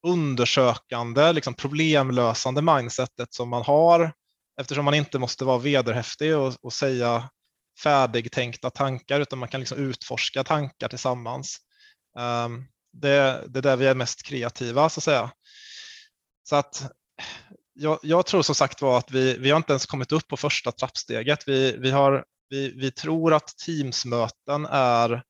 undersökande, 0.07 1.33
liksom 1.33 1.55
problemlösande 1.55 2.63
mindsetet 2.63 3.35
som 3.35 3.49
man 3.49 3.63
har 3.63 4.13
eftersom 4.61 4.85
man 4.85 4.95
inte 4.95 5.19
måste 5.19 5.45
vara 5.45 5.59
vederhäftig 5.59 6.37
och, 6.37 6.55
och 6.63 6.73
säga 6.73 7.29
färdigtänkta 7.83 8.71
tankar 8.71 9.21
utan 9.21 9.39
man 9.39 9.49
kan 9.49 9.61
liksom 9.61 9.79
utforska 9.79 10.45
tankar 10.45 10.89
tillsammans. 10.89 11.59
Um, 12.19 12.67
det, 12.93 13.45
det 13.49 13.59
är 13.59 13.63
där 13.63 13.77
vi 13.77 13.87
är 13.87 13.95
mest 13.95 14.23
kreativa 14.23 14.89
så 14.89 15.01
att 15.01 15.05
säga. 15.05 15.31
Så 16.49 16.57
att 16.57 16.93
jag, 17.75 17.99
jag 18.03 18.27
tror 18.27 18.43
som 18.43 18.55
sagt 18.55 18.83
var 18.83 18.99
att 18.99 19.11
vi, 19.11 19.39
vi 19.39 19.51
har 19.51 19.57
inte 19.57 19.73
ens 19.73 19.87
kommit 19.87 20.13
upp 20.13 20.29
på 20.29 20.37
första 20.37 20.73
trappsteget. 20.73 21.49
Vi, 21.49 21.77
vi 21.77 21.91
har 21.91 22.25
vi, 22.51 22.73
vi 22.77 22.91
tror 22.91 23.35
att 23.35 23.57
Teams-möten 23.67 24.67
är 24.71 25.23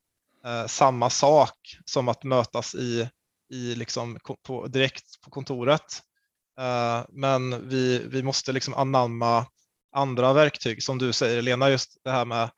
eh, 0.44 0.66
samma 0.66 1.10
sak 1.10 1.58
som 1.84 2.08
att 2.08 2.24
mötas 2.24 2.74
i, 2.74 3.08
i 3.52 3.74
liksom 3.74 4.18
på, 4.46 4.66
direkt 4.66 5.20
på 5.24 5.30
kontoret. 5.30 6.02
Eh, 6.60 7.04
men 7.08 7.68
vi, 7.68 7.98
vi 7.98 8.22
måste 8.22 8.52
liksom 8.52 8.74
anamma 8.74 9.46
andra 9.92 10.32
verktyg 10.32 10.82
som 10.82 10.98
du 10.98 11.12
säger 11.12 11.42
Lena, 11.42 11.70
just 11.70 12.00
det 12.04 12.10
här 12.10 12.24
med 12.24 12.50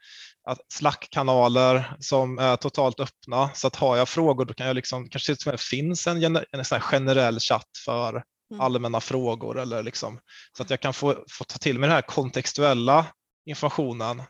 att 0.44 0.60
Slack-kanaler 0.72 1.96
som 2.00 2.38
är 2.38 2.56
totalt 2.56 3.00
öppna. 3.00 3.50
Så 3.54 3.66
att 3.66 3.76
har 3.76 3.96
jag 3.96 4.08
frågor 4.08 4.44
då 4.44 4.54
kan 4.54 4.66
jag 4.66 4.76
liksom, 4.76 5.08
kanske 5.08 5.36
till 5.36 5.48
och 5.48 5.52
med 5.52 5.60
finns 5.60 6.06
en, 6.06 6.36
en 6.50 6.64
sån 6.64 6.80
generell 6.80 7.40
chatt 7.40 7.70
för 7.84 8.08
mm. 8.50 8.60
allmänna 8.60 9.00
frågor 9.00 9.58
eller 9.58 9.82
liksom, 9.82 10.18
så 10.56 10.62
att 10.62 10.70
jag 10.70 10.80
kan 10.80 10.94
få, 10.94 11.24
få 11.30 11.44
ta 11.44 11.58
till 11.58 11.78
mig 11.78 11.88
den 11.88 11.94
här 11.94 12.02
kontextuella 12.02 13.06
informationen 13.46 14.22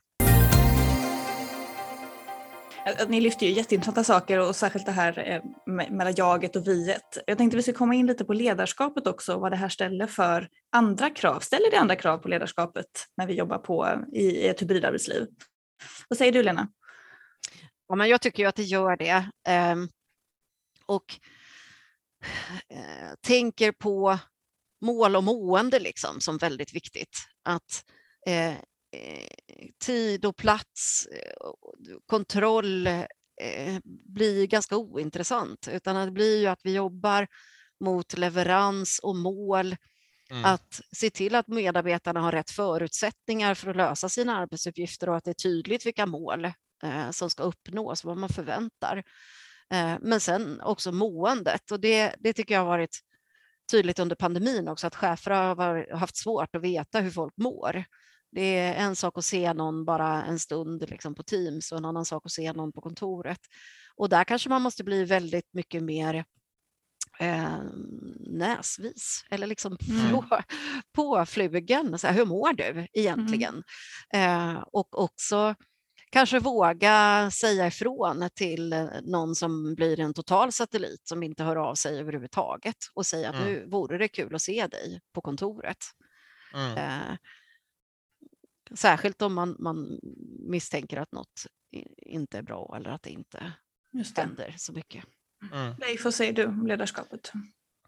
ni 3.08 3.20
lyfter 3.20 3.46
ju 3.46 3.52
jätteintressanta 3.52 4.04
saker 4.04 4.38
och 4.38 4.56
särskilt 4.56 4.86
det 4.86 4.92
här 4.92 5.18
eh, 5.28 5.42
mellan 5.90 6.14
jaget 6.14 6.56
och 6.56 6.68
viet. 6.68 7.18
Jag 7.26 7.38
tänkte 7.38 7.56
vi 7.56 7.62
ska 7.62 7.72
komma 7.72 7.94
in 7.94 8.06
lite 8.06 8.24
på 8.24 8.32
ledarskapet 8.32 9.06
också, 9.06 9.38
vad 9.38 9.52
det 9.52 9.56
här 9.56 9.68
ställer 9.68 10.06
för 10.06 10.48
andra 10.72 11.10
krav. 11.10 11.40
Ställer 11.40 11.70
det 11.70 11.78
andra 11.78 11.96
krav 11.96 12.18
på 12.18 12.28
ledarskapet 12.28 12.86
när 13.16 13.26
vi 13.26 13.34
jobbar 13.34 13.58
på 13.58 14.04
i 14.12 14.48
ett 14.48 14.62
hybridarbetsliv? 14.62 15.26
Vad 16.08 16.18
säger 16.18 16.32
du 16.32 16.42
Lena? 16.42 16.68
Ja, 17.88 17.94
men 17.94 18.08
jag 18.08 18.20
tycker 18.20 18.42
ju 18.42 18.48
att 18.48 18.56
det 18.56 18.62
gör 18.62 18.96
det. 18.96 19.30
Ehm, 19.48 19.88
och 20.86 21.04
eh, 22.68 23.14
tänker 23.20 23.72
på 23.72 24.18
mål 24.80 25.16
och 25.16 25.24
mående 25.24 25.78
liksom 25.78 26.20
som 26.20 26.38
väldigt 26.38 26.74
viktigt. 26.74 27.18
Att 27.44 27.84
eh, 28.26 28.54
tid 29.78 30.24
och 30.24 30.36
plats, 30.36 31.06
eh, 31.06 31.50
kontroll 32.06 32.86
eh, 32.86 33.78
blir 33.84 34.46
ganska 34.46 34.76
ointressant 34.76 35.68
utan 35.72 36.06
det 36.06 36.12
blir 36.12 36.40
ju 36.40 36.46
att 36.46 36.60
vi 36.62 36.74
jobbar 36.74 37.26
mot 37.80 38.18
leverans 38.18 38.98
och 38.98 39.16
mål. 39.16 39.76
Mm. 40.30 40.44
Att 40.44 40.80
se 40.92 41.10
till 41.10 41.34
att 41.34 41.48
medarbetarna 41.48 42.20
har 42.20 42.32
rätt 42.32 42.50
förutsättningar 42.50 43.54
för 43.54 43.70
att 43.70 43.76
lösa 43.76 44.08
sina 44.08 44.38
arbetsuppgifter 44.38 45.08
och 45.08 45.16
att 45.16 45.24
det 45.24 45.30
är 45.30 45.34
tydligt 45.34 45.86
vilka 45.86 46.06
mål 46.06 46.44
eh, 46.82 47.10
som 47.10 47.30
ska 47.30 47.42
uppnås, 47.42 48.04
vad 48.04 48.16
man 48.16 48.28
förväntar. 48.28 49.02
Men 50.00 50.20
sen 50.20 50.60
också 50.60 50.92
måendet 50.92 51.70
och 51.70 51.80
det, 51.80 52.14
det 52.18 52.32
tycker 52.32 52.54
jag 52.54 52.60
har 52.60 52.68
varit 52.68 53.00
tydligt 53.70 53.98
under 53.98 54.16
pandemin 54.16 54.68
också 54.68 54.86
att 54.86 54.94
chefer 54.94 55.30
har 55.30 55.96
haft 55.96 56.16
svårt 56.16 56.56
att 56.56 56.62
veta 56.62 57.00
hur 57.00 57.10
folk 57.10 57.36
mår. 57.36 57.84
Det 58.32 58.58
är 58.58 58.74
en 58.74 58.96
sak 58.96 59.18
att 59.18 59.24
se 59.24 59.52
någon 59.52 59.84
bara 59.84 60.24
en 60.24 60.38
stund 60.38 60.90
liksom 60.90 61.14
på 61.14 61.22
Teams 61.22 61.72
och 61.72 61.78
en 61.78 61.84
annan 61.84 62.04
sak 62.04 62.26
att 62.26 62.32
se 62.32 62.52
någon 62.52 62.72
på 62.72 62.80
kontoret. 62.80 63.40
Och 63.96 64.08
där 64.08 64.24
kanske 64.24 64.48
man 64.48 64.62
måste 64.62 64.84
bli 64.84 65.04
väldigt 65.04 65.54
mycket 65.54 65.82
mer 65.82 66.24
eh, 67.18 67.58
näsvis 68.20 69.24
eller 69.30 69.46
liksom 69.46 69.76
mm. 69.88 70.10
på, 70.10 70.42
på 70.92 71.26
flugan. 71.26 71.98
Så 71.98 72.06
här, 72.06 72.14
hur 72.14 72.24
mår 72.24 72.52
du 72.52 72.86
egentligen? 72.92 73.62
Mm. 74.12 74.56
Eh, 74.56 74.64
och 74.72 74.98
också 74.98 75.54
kanske 76.10 76.38
våga 76.38 77.30
säga 77.32 77.66
ifrån 77.66 78.28
till 78.34 78.88
någon 79.02 79.34
som 79.34 79.74
blir 79.74 80.00
en 80.00 80.14
total 80.14 80.52
satellit 80.52 81.08
som 81.08 81.22
inte 81.22 81.44
hör 81.44 81.56
av 81.56 81.74
sig 81.74 82.00
överhuvudtaget 82.00 82.76
och 82.94 83.06
säga 83.06 83.28
att 83.28 83.34
mm. 83.34 83.48
nu 83.48 83.66
vore 83.70 83.98
det 83.98 84.08
kul 84.08 84.34
att 84.34 84.42
se 84.42 84.66
dig 84.66 85.00
på 85.14 85.20
kontoret. 85.20 85.78
Mm. 86.54 86.76
Eh, 86.76 87.16
Särskilt 88.74 89.22
om 89.22 89.34
man, 89.34 89.56
man 89.58 90.00
misstänker 90.38 90.96
att 90.96 91.12
något 91.12 91.46
inte 91.96 92.38
är 92.38 92.42
bra 92.42 92.74
eller 92.76 92.90
att 92.90 93.02
det 93.02 93.10
inte 93.10 93.52
Just 93.92 94.16
det. 94.16 94.22
händer 94.22 94.54
så 94.58 94.72
mycket. 94.72 95.04
Mm. 95.52 95.74
Leif, 95.78 96.04
vad 96.04 96.14
säger 96.14 96.32
du 96.32 96.46
om 96.46 96.66
ledarskapet? 96.66 97.32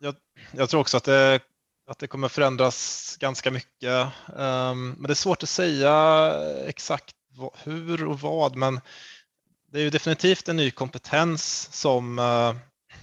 Jag, 0.00 0.14
jag, 0.52 0.70
tror 0.70 0.80
också 0.80 0.96
att 0.96 1.04
det, 1.04 1.40
att 1.86 1.98
det 1.98 2.06
kommer 2.06 2.28
förändras 2.28 3.16
ganska 3.20 3.50
mycket. 3.50 4.06
Um, 4.26 4.90
men 4.90 5.02
det 5.02 5.12
är 5.12 5.14
svårt 5.14 5.42
att 5.42 5.48
säga 5.48 6.34
exakt 6.66 7.16
hur 7.64 8.04
och 8.04 8.20
vad, 8.20 8.56
men 8.56 8.80
det 9.72 9.78
är 9.78 9.82
ju 9.82 9.90
definitivt 9.90 10.48
en 10.48 10.56
ny 10.56 10.70
kompetens 10.70 11.68
som, 11.72 12.18
uh, 12.18 12.54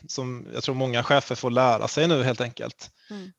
som 0.07 0.47
jag 0.53 0.63
tror 0.63 0.75
många 0.75 1.03
chefer 1.03 1.35
får 1.35 1.51
lära 1.51 1.87
sig 1.87 2.07
nu 2.07 2.23
helt 2.23 2.41
enkelt. 2.41 2.91
Mm. 3.09 3.31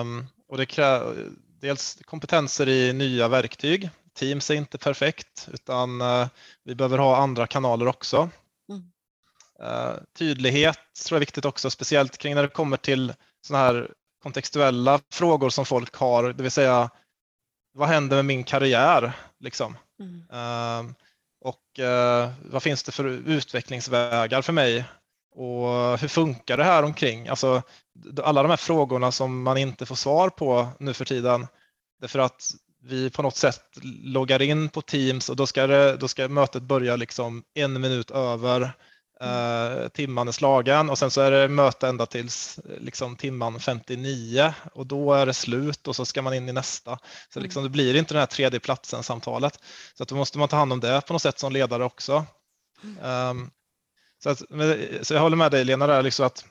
Um, 0.00 0.26
och 0.48 0.56
det 0.56 0.66
krä, 0.66 1.14
dels 1.60 1.98
kompetenser 2.04 2.68
i 2.68 2.92
nya 2.92 3.28
verktyg. 3.28 3.90
Teams 4.14 4.50
är 4.50 4.54
inte 4.54 4.78
perfekt 4.78 5.48
utan 5.52 6.00
eh, 6.00 6.28
vi 6.64 6.74
behöver 6.74 6.98
ha 6.98 7.16
andra 7.16 7.46
kanaler 7.46 7.88
också. 7.88 8.30
Mm. 8.68 8.90
Eh, 9.62 9.94
tydlighet 10.18 10.78
tror 11.06 11.16
jag 11.16 11.18
är 11.18 11.26
viktigt 11.26 11.44
också, 11.44 11.70
speciellt 11.70 12.18
kring 12.18 12.34
när 12.34 12.42
det 12.42 12.48
kommer 12.48 12.76
till 12.76 13.12
sådana 13.46 13.64
här 13.64 13.90
kontextuella 14.22 15.00
frågor 15.12 15.50
som 15.50 15.66
folk 15.66 15.94
har, 15.96 16.32
det 16.32 16.42
vill 16.42 16.52
säga 16.52 16.90
vad 17.72 17.88
händer 17.88 18.16
med 18.16 18.24
min 18.24 18.44
karriär? 18.44 19.12
Liksom? 19.40 19.76
Mm. 20.00 20.14
Uh, 20.32 20.92
och 21.40 21.80
vad 22.42 22.62
finns 22.62 22.82
det 22.82 22.92
för 22.92 23.04
utvecklingsvägar 23.04 24.42
för 24.42 24.52
mig? 24.52 24.84
Och 25.36 25.98
hur 25.98 26.08
funkar 26.08 26.56
det 26.56 26.64
här 26.64 26.82
omkring? 26.82 27.28
Alltså, 27.28 27.62
alla 28.22 28.42
de 28.42 28.48
här 28.48 28.56
frågorna 28.56 29.12
som 29.12 29.42
man 29.42 29.56
inte 29.56 29.86
får 29.86 29.94
svar 29.94 30.30
på 30.30 30.68
nu 30.78 30.94
för 30.94 31.04
tiden. 31.04 31.46
Därför 32.00 32.18
att 32.18 32.50
vi 32.82 33.10
på 33.10 33.22
något 33.22 33.36
sätt 33.36 33.62
loggar 34.02 34.42
in 34.42 34.68
på 34.68 34.82
Teams 34.82 35.28
och 35.28 35.36
då 35.36 35.46
ska, 35.46 35.66
det, 35.66 35.96
då 35.96 36.08
ska 36.08 36.28
mötet 36.28 36.62
börja 36.62 36.96
liksom 36.96 37.42
en 37.54 37.80
minut 37.80 38.10
över 38.10 38.72
Uh, 39.22 39.88
timman 39.88 40.28
är 40.28 40.32
slagen 40.32 40.90
och 40.90 40.98
sen 40.98 41.10
så 41.10 41.20
är 41.20 41.30
det 41.30 41.48
möte 41.48 41.88
ända 41.88 42.06
tills 42.06 42.60
liksom, 42.80 43.16
timman 43.16 43.60
59 43.60 44.54
och 44.72 44.86
då 44.86 45.14
är 45.14 45.26
det 45.26 45.34
slut 45.34 45.88
och 45.88 45.96
så 45.96 46.04
ska 46.04 46.22
man 46.22 46.34
in 46.34 46.48
i 46.48 46.52
nästa. 46.52 46.98
Så 47.28 47.40
liksom, 47.40 47.62
det 47.62 47.68
blir 47.68 47.96
inte 47.96 48.14
den 48.14 48.18
här 48.18 48.26
tredje 48.26 48.60
platsen 48.60 49.02
samtalet. 49.02 49.60
Så 49.94 50.02
att 50.02 50.08
då 50.08 50.16
måste 50.16 50.38
man 50.38 50.48
ta 50.48 50.56
hand 50.56 50.72
om 50.72 50.80
det 50.80 51.06
på 51.06 51.12
något 51.12 51.22
sätt 51.22 51.38
som 51.38 51.52
ledare 51.52 51.84
också. 51.84 52.26
Um, 53.02 53.50
så, 54.22 54.30
att, 54.30 54.38
så 55.02 55.14
jag 55.14 55.20
håller 55.20 55.36
med 55.36 55.50
dig 55.50 55.64
Lena 55.64 55.86
där, 55.86 56.02
liksom 56.02 56.26
att, 56.26 56.44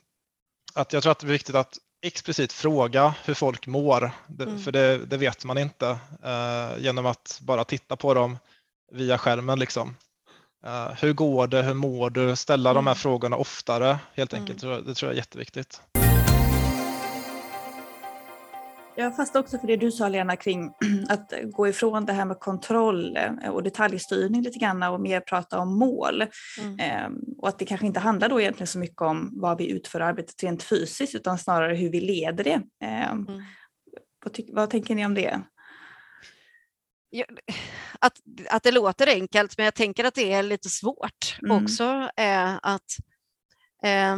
att 0.74 0.94
jag 0.94 1.04
tror 1.04 1.12
att 1.12 1.20
det 1.20 1.28
är 1.28 1.32
viktigt 1.32 1.56
att 1.56 1.78
explicit 2.02 2.54
fråga 2.54 3.14
hur 3.26 3.34
folk 3.34 3.68
mår, 3.68 4.12
mm. 4.40 4.60
för 4.60 4.72
det, 4.72 5.06
det, 5.06 5.18
vet 5.18 5.46
man 5.46 5.58
inte 5.58 5.90
uh, 6.26 6.84
genom 6.84 7.06
att 7.06 7.40
bara 7.42 7.64
titta 7.64 7.96
på 7.96 8.14
dem 8.14 8.38
via 8.92 9.18
skärmen. 9.18 9.60
Liksom. 9.60 9.96
Uh, 10.66 10.92
hur 11.02 11.14
går 11.14 11.48
det, 11.48 11.62
hur 11.62 11.74
mår 11.74 12.10
du? 12.10 12.36
Ställa 12.36 12.70
mm. 12.70 12.76
de 12.76 12.88
här 12.88 12.94
mm. 12.94 13.00
frågorna 13.00 13.36
oftare 13.36 14.00
helt 14.14 14.34
mm. 14.34 14.44
enkelt. 14.44 14.64
Mm. 14.64 14.86
Det 14.86 14.94
tror 14.94 15.10
jag 15.10 15.14
är 15.14 15.18
jätteviktigt. 15.18 15.82
Jag 18.98 19.16
fastnar 19.16 19.42
också 19.42 19.58
för 19.58 19.68
det 19.68 19.76
du 19.76 19.92
sa 19.92 20.10
Lena 20.10 20.36
kring 20.36 20.74
att 21.10 21.34
gå 21.44 21.68
ifrån 21.68 22.06
det 22.06 22.14
här 22.14 22.26
med 22.26 22.40
kontroll 22.40 23.18
eh, 23.18 23.50
och 23.50 23.64
detaljstyrning 23.64 24.42
lite 24.42 24.60
grann 24.60 24.84
och 24.84 25.02
mer 25.02 25.20
prata 25.20 25.60
om 25.60 25.80
mål. 25.80 26.26
Mm. 26.62 26.80
Ehm, 26.80 27.20
och 27.38 27.48
att 27.48 27.60
det 27.60 27.66
kanske 27.66 27.88
inte 27.88 28.00
handlar 28.00 28.30
då 28.30 28.42
egentligen 28.42 28.68
så 28.68 28.80
mycket 28.80 29.02
om 29.02 29.30
vad 29.34 29.58
vi 29.58 29.72
utför 29.72 30.00
arbetet 30.00 30.44
rent 30.44 30.64
fysiskt 30.64 31.16
utan 31.16 31.38
snarare 31.38 31.76
hur 31.76 31.90
vi 31.90 32.02
leder 32.02 32.44
det. 32.44 32.62
Ehm, 32.82 33.28
mm. 33.28 33.44
vad, 34.24 34.40
vad 34.48 34.70
tänker 34.70 34.96
ni 34.96 35.06
om 35.06 35.14
det? 35.14 35.42
att, 38.00 38.20
att 38.50 38.64
det 38.64 38.72
låter 38.72 39.08
enkelt, 39.08 39.58
men 39.58 39.66
jag 39.66 39.76
tänker 39.76 40.04
att 40.04 40.16
det 40.16 40.34
är 40.34 40.44
lite 40.44 40.70
svårt 40.70 41.38
mm. 41.42 41.64
också. 41.64 42.10
Eh, 42.18 42.56
att 42.62 42.98
eh, 43.84 44.18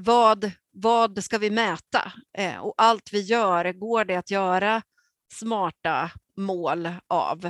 vad, 0.00 0.50
vad 0.72 1.24
ska 1.24 1.38
vi 1.38 1.50
mäta? 1.50 2.12
Eh, 2.38 2.56
och 2.56 2.74
allt 2.76 3.12
vi 3.12 3.20
gör, 3.20 3.72
går 3.72 4.04
det 4.04 4.16
att 4.16 4.30
göra 4.30 4.82
smarta 5.32 6.10
mål 6.36 6.88
av? 7.06 7.44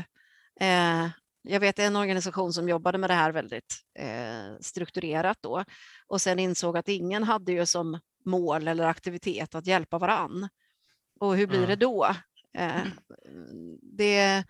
Eh, 0.60 1.08
jag 1.42 1.60
vet 1.60 1.78
en 1.78 1.96
organisation 1.96 2.52
som 2.52 2.68
jobbade 2.68 2.98
med 2.98 3.10
det 3.10 3.14
här 3.14 3.32
väldigt 3.32 3.76
eh, 3.98 4.58
strukturerat 4.60 5.38
då 5.40 5.64
och 6.06 6.20
sen 6.20 6.38
insåg 6.38 6.76
att 6.76 6.88
ingen 6.88 7.22
hade 7.22 7.52
ju 7.52 7.66
som 7.66 8.00
mål 8.24 8.68
eller 8.68 8.84
aktivitet 8.84 9.54
att 9.54 9.66
hjälpa 9.66 9.98
varann. 9.98 10.48
Och 11.20 11.36
hur 11.36 11.46
blir 11.46 11.58
mm. 11.58 11.70
det 11.70 11.76
då? 11.76 12.14
Mm. 12.54 12.88
det, 13.82 14.44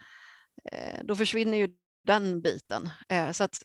då 1.03 1.17
försvinner 1.17 1.59
ju 1.59 1.69
den 2.05 2.43
biten. 2.43 2.91
Så 3.33 3.45
att 3.45 3.59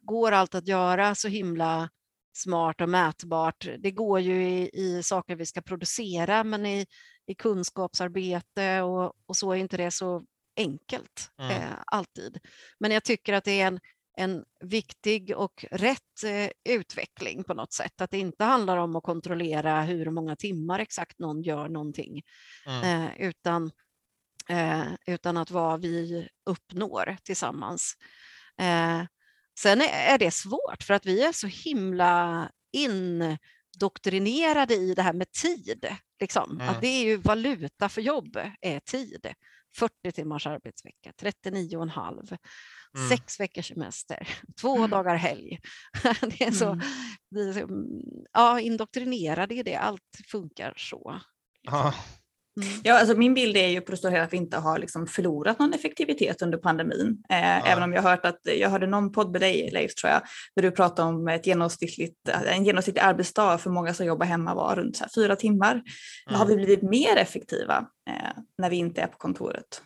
går 0.00 0.32
allt 0.32 0.54
att 0.54 0.66
göra 0.66 1.14
så 1.14 1.28
himla 1.28 1.90
smart 2.32 2.80
och 2.80 2.88
mätbart. 2.88 3.68
Det 3.78 3.90
går 3.90 4.20
ju 4.20 4.48
i, 4.48 4.70
i 4.72 5.02
saker 5.02 5.36
vi 5.36 5.46
ska 5.46 5.60
producera, 5.60 6.44
men 6.44 6.66
i, 6.66 6.86
i 7.26 7.34
kunskapsarbete 7.34 8.82
och, 8.82 9.12
och 9.26 9.36
så 9.36 9.52
är 9.52 9.56
inte 9.56 9.76
det 9.76 9.90
så 9.90 10.24
enkelt 10.56 11.30
mm. 11.38 11.50
eh, 11.50 11.72
alltid. 11.86 12.38
Men 12.78 12.90
jag 12.90 13.04
tycker 13.04 13.32
att 13.32 13.44
det 13.44 13.60
är 13.60 13.66
en, 13.66 13.80
en 14.16 14.44
viktig 14.60 15.36
och 15.36 15.64
rätt 15.70 16.24
eh, 16.24 16.74
utveckling 16.74 17.44
på 17.44 17.54
något 17.54 17.72
sätt. 17.72 18.00
Att 18.00 18.10
det 18.10 18.18
inte 18.18 18.44
handlar 18.44 18.76
om 18.76 18.96
att 18.96 19.02
kontrollera 19.02 19.82
hur 19.82 20.10
många 20.10 20.36
timmar 20.36 20.78
exakt 20.78 21.18
någon 21.18 21.42
gör 21.42 21.68
någonting, 21.68 22.22
mm. 22.66 22.82
eh, 22.82 23.10
utan, 23.28 23.70
eh, 24.48 24.84
utan 25.06 25.36
att 25.36 25.50
vad 25.50 25.80
vi 25.80 26.28
uppnår 26.46 27.16
tillsammans. 27.22 27.96
Sen 29.58 29.80
är, 29.80 30.18
det 30.18 30.30
svårt 30.30 30.82
för 30.82 30.94
att 30.94 31.06
vi 31.06 31.22
är 31.22 31.32
så 31.32 31.46
himla 31.46 32.50
indoktrinerade 32.72 34.74
i 34.74 34.94
det 34.94 35.02
här 35.02 35.12
med 35.12 35.32
tid. 35.32 35.96
Liksom. 36.20 36.50
Mm. 36.50 36.68
Att 36.68 36.80
det 36.80 36.86
är 36.86 37.04
ju 37.04 37.16
valuta 37.16 37.88
för 37.88 38.00
jobb, 38.00 38.36
är 38.60 38.80
tid. 38.80 39.34
40 39.76 40.12
timmars 40.12 40.46
arbetsvecka, 40.46 41.12
39 41.20 41.76
och 41.76 41.82
en 41.82 41.88
halv. 41.88 42.36
Mm. 42.96 43.08
Sex 43.08 43.40
veckors 43.40 43.68
semester, 43.68 44.28
två 44.60 44.76
mm. 44.76 44.90
dagar 44.90 45.16
helg. 45.16 45.58
det 46.02 46.44
är 46.44 46.50
så, 46.50 46.66
mm. 46.66 46.80
det 47.30 47.40
är 47.40 47.52
så 47.52 47.68
ja, 48.32 48.60
indoktrinerade 48.60 49.54
i 49.54 49.62
det, 49.62 49.76
allt 49.76 50.20
funkar 50.26 50.74
så. 50.76 51.20
Liksom. 51.62 51.92
Mm. 52.60 52.80
Ja, 52.82 52.98
alltså 52.98 53.16
min 53.16 53.34
bild 53.34 53.56
är 53.56 53.68
ju 53.68 53.80
på 53.80 53.90
det 53.90 53.96
stora 53.96 54.12
hela 54.12 54.24
att 54.24 54.32
vi 54.32 54.36
inte 54.36 54.56
har 54.56 54.78
liksom 54.78 55.06
förlorat 55.06 55.58
någon 55.58 55.72
effektivitet 55.74 56.42
under 56.42 56.58
pandemin. 56.58 57.24
Eh, 57.28 57.38
ja. 57.38 57.66
Även 57.66 57.82
om 57.82 57.92
jag 57.92 58.02
hört 58.02 58.24
att, 58.24 58.40
jag 58.42 58.70
hörde 58.70 58.86
någon 58.86 59.12
podd 59.12 59.32
med 59.32 59.40
dig 59.40 59.70
Leif 59.72 59.94
tror 59.94 60.12
jag, 60.12 60.22
där 60.56 60.62
du 60.62 60.70
pratade 60.70 61.08
om 61.08 61.28
ett 61.28 61.46
genomsnittligt, 61.46 62.28
en 62.46 62.64
genomsnittlig 62.64 63.02
arbetsdag 63.02 63.58
för 63.58 63.70
många 63.70 63.94
som 63.94 64.06
jobbar 64.06 64.26
hemma 64.26 64.54
var 64.54 64.76
runt 64.76 64.96
så 64.96 65.04
fyra 65.14 65.36
timmar. 65.36 65.72
Mm. 65.72 66.38
Har 66.38 66.46
vi 66.46 66.56
blivit 66.56 66.82
mer 66.82 67.16
effektiva 67.16 67.86
eh, 68.10 68.42
när 68.58 68.70
vi 68.70 68.76
inte 68.76 69.00
är 69.00 69.06
på 69.06 69.18
kontoret? 69.18 69.82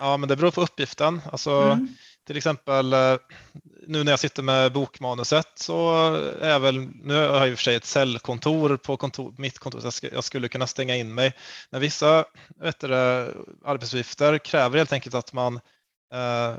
Ja, 0.00 0.16
men 0.16 0.28
det 0.28 0.36
beror 0.36 0.50
på 0.50 0.60
uppgiften. 0.60 1.20
Alltså, 1.32 1.50
mm. 1.50 1.88
Till 2.28 2.36
exempel 2.36 2.92
eh, 2.92 3.16
nu 3.86 4.04
när 4.04 4.12
jag 4.12 4.20
sitter 4.20 4.42
med 4.42 4.72
bokmanuset 4.72 5.46
så 5.54 5.94
är 6.40 6.50
jag 6.50 6.60
väl, 6.60 6.80
nu 6.80 7.14
har 7.14 7.22
jag 7.22 7.48
i 7.48 7.54
och 7.54 7.58
för 7.58 7.64
sig 7.64 7.74
ett 7.74 7.84
cellkontor 7.84 8.76
på 8.76 8.96
kontor, 8.96 9.34
mitt 9.38 9.58
kontor 9.58 9.90
så 9.90 10.06
jag 10.12 10.24
skulle 10.24 10.48
kunna 10.48 10.66
stänga 10.66 10.96
in 10.96 11.14
mig. 11.14 11.32
Men 11.70 11.80
vissa 11.80 12.24
vet 12.56 12.80
du, 12.80 12.94
arbetsuppgifter 13.64 14.38
kräver 14.38 14.78
helt 14.78 14.92
enkelt 14.92 15.14
att 15.14 15.32
man 15.32 15.60
eh, 16.14 16.54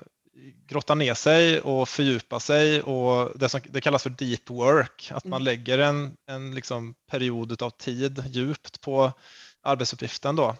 grottar 0.68 0.96
ner 0.96 1.14
sig 1.14 1.62
och 1.62 1.90
fördjupar 1.90 2.40
sig 2.40 2.82
och 2.82 3.40
det 3.40 3.50
som 3.50 3.62
det 3.70 3.82
kallas 3.82 4.04
för 4.04 4.10
deep 4.10 4.50
work, 4.50 5.12
att 5.12 5.26
man 5.26 5.42
mm. 5.42 5.46
lägger 5.46 5.80
en, 5.80 6.16
en 6.30 6.56
liksom 6.56 6.96
period 7.12 7.62
av 7.62 7.70
tid 7.70 8.24
djupt 8.30 8.82
på 8.82 9.12
arbetsuppgiften. 9.64 10.36
Då. 10.36 10.56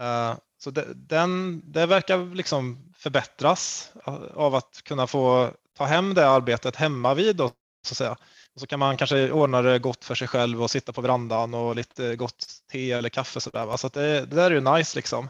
Eh, 0.00 0.34
så 0.58 0.70
det, 0.70 0.86
den, 0.94 1.62
det 1.72 1.86
verkar 1.86 2.34
liksom 2.34 2.93
förbättras 3.04 3.92
av 4.34 4.54
att 4.54 4.82
kunna 4.84 5.06
få 5.06 5.50
ta 5.76 5.84
hem 5.84 6.14
det 6.14 6.28
arbetet 6.28 6.76
hemma 6.76 7.14
vid 7.14 7.36
då, 7.36 7.48
så 7.86 7.92
att 7.92 7.96
säga. 7.96 8.16
Och 8.54 8.60
så 8.60 8.66
kan 8.66 8.78
man 8.78 8.96
kanske 8.96 9.30
ordna 9.30 9.62
det 9.62 9.78
gott 9.78 10.04
för 10.04 10.14
sig 10.14 10.28
själv 10.28 10.62
och 10.62 10.70
sitta 10.70 10.92
på 10.92 11.00
verandan 11.00 11.54
och 11.54 11.76
lite 11.76 12.16
gott 12.16 12.46
te 12.72 12.92
eller 12.92 13.08
kaffe 13.08 13.40
så 13.40 13.50
där. 13.50 13.76
Så 13.76 13.88
det, 13.88 14.26
det 14.26 14.36
där 14.36 14.50
är 14.50 14.54
ju 14.54 14.60
nice 14.60 14.98
liksom. 14.98 15.28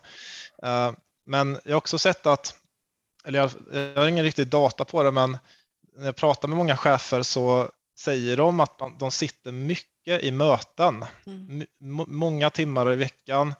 Eh, 0.62 0.92
men 1.26 1.58
jag 1.64 1.72
har 1.72 1.76
också 1.76 1.98
sett 1.98 2.26
att, 2.26 2.54
eller 3.24 3.38
jag, 3.38 3.50
jag 3.72 4.00
har 4.02 4.08
ingen 4.08 4.24
riktig 4.24 4.46
data 4.46 4.84
på 4.84 5.02
det, 5.02 5.10
men 5.10 5.38
när 5.96 6.06
jag 6.06 6.16
pratar 6.16 6.48
med 6.48 6.58
många 6.58 6.76
chefer 6.76 7.22
så 7.22 7.70
säger 7.98 8.36
de 8.36 8.60
att 8.60 8.78
de 8.98 9.10
sitter 9.10 9.52
mycket 9.52 10.22
i 10.22 10.30
möten, 10.30 11.04
mm. 11.26 11.66
många 12.06 12.50
timmar 12.50 12.92
i 12.92 12.96
veckan. 12.96 13.54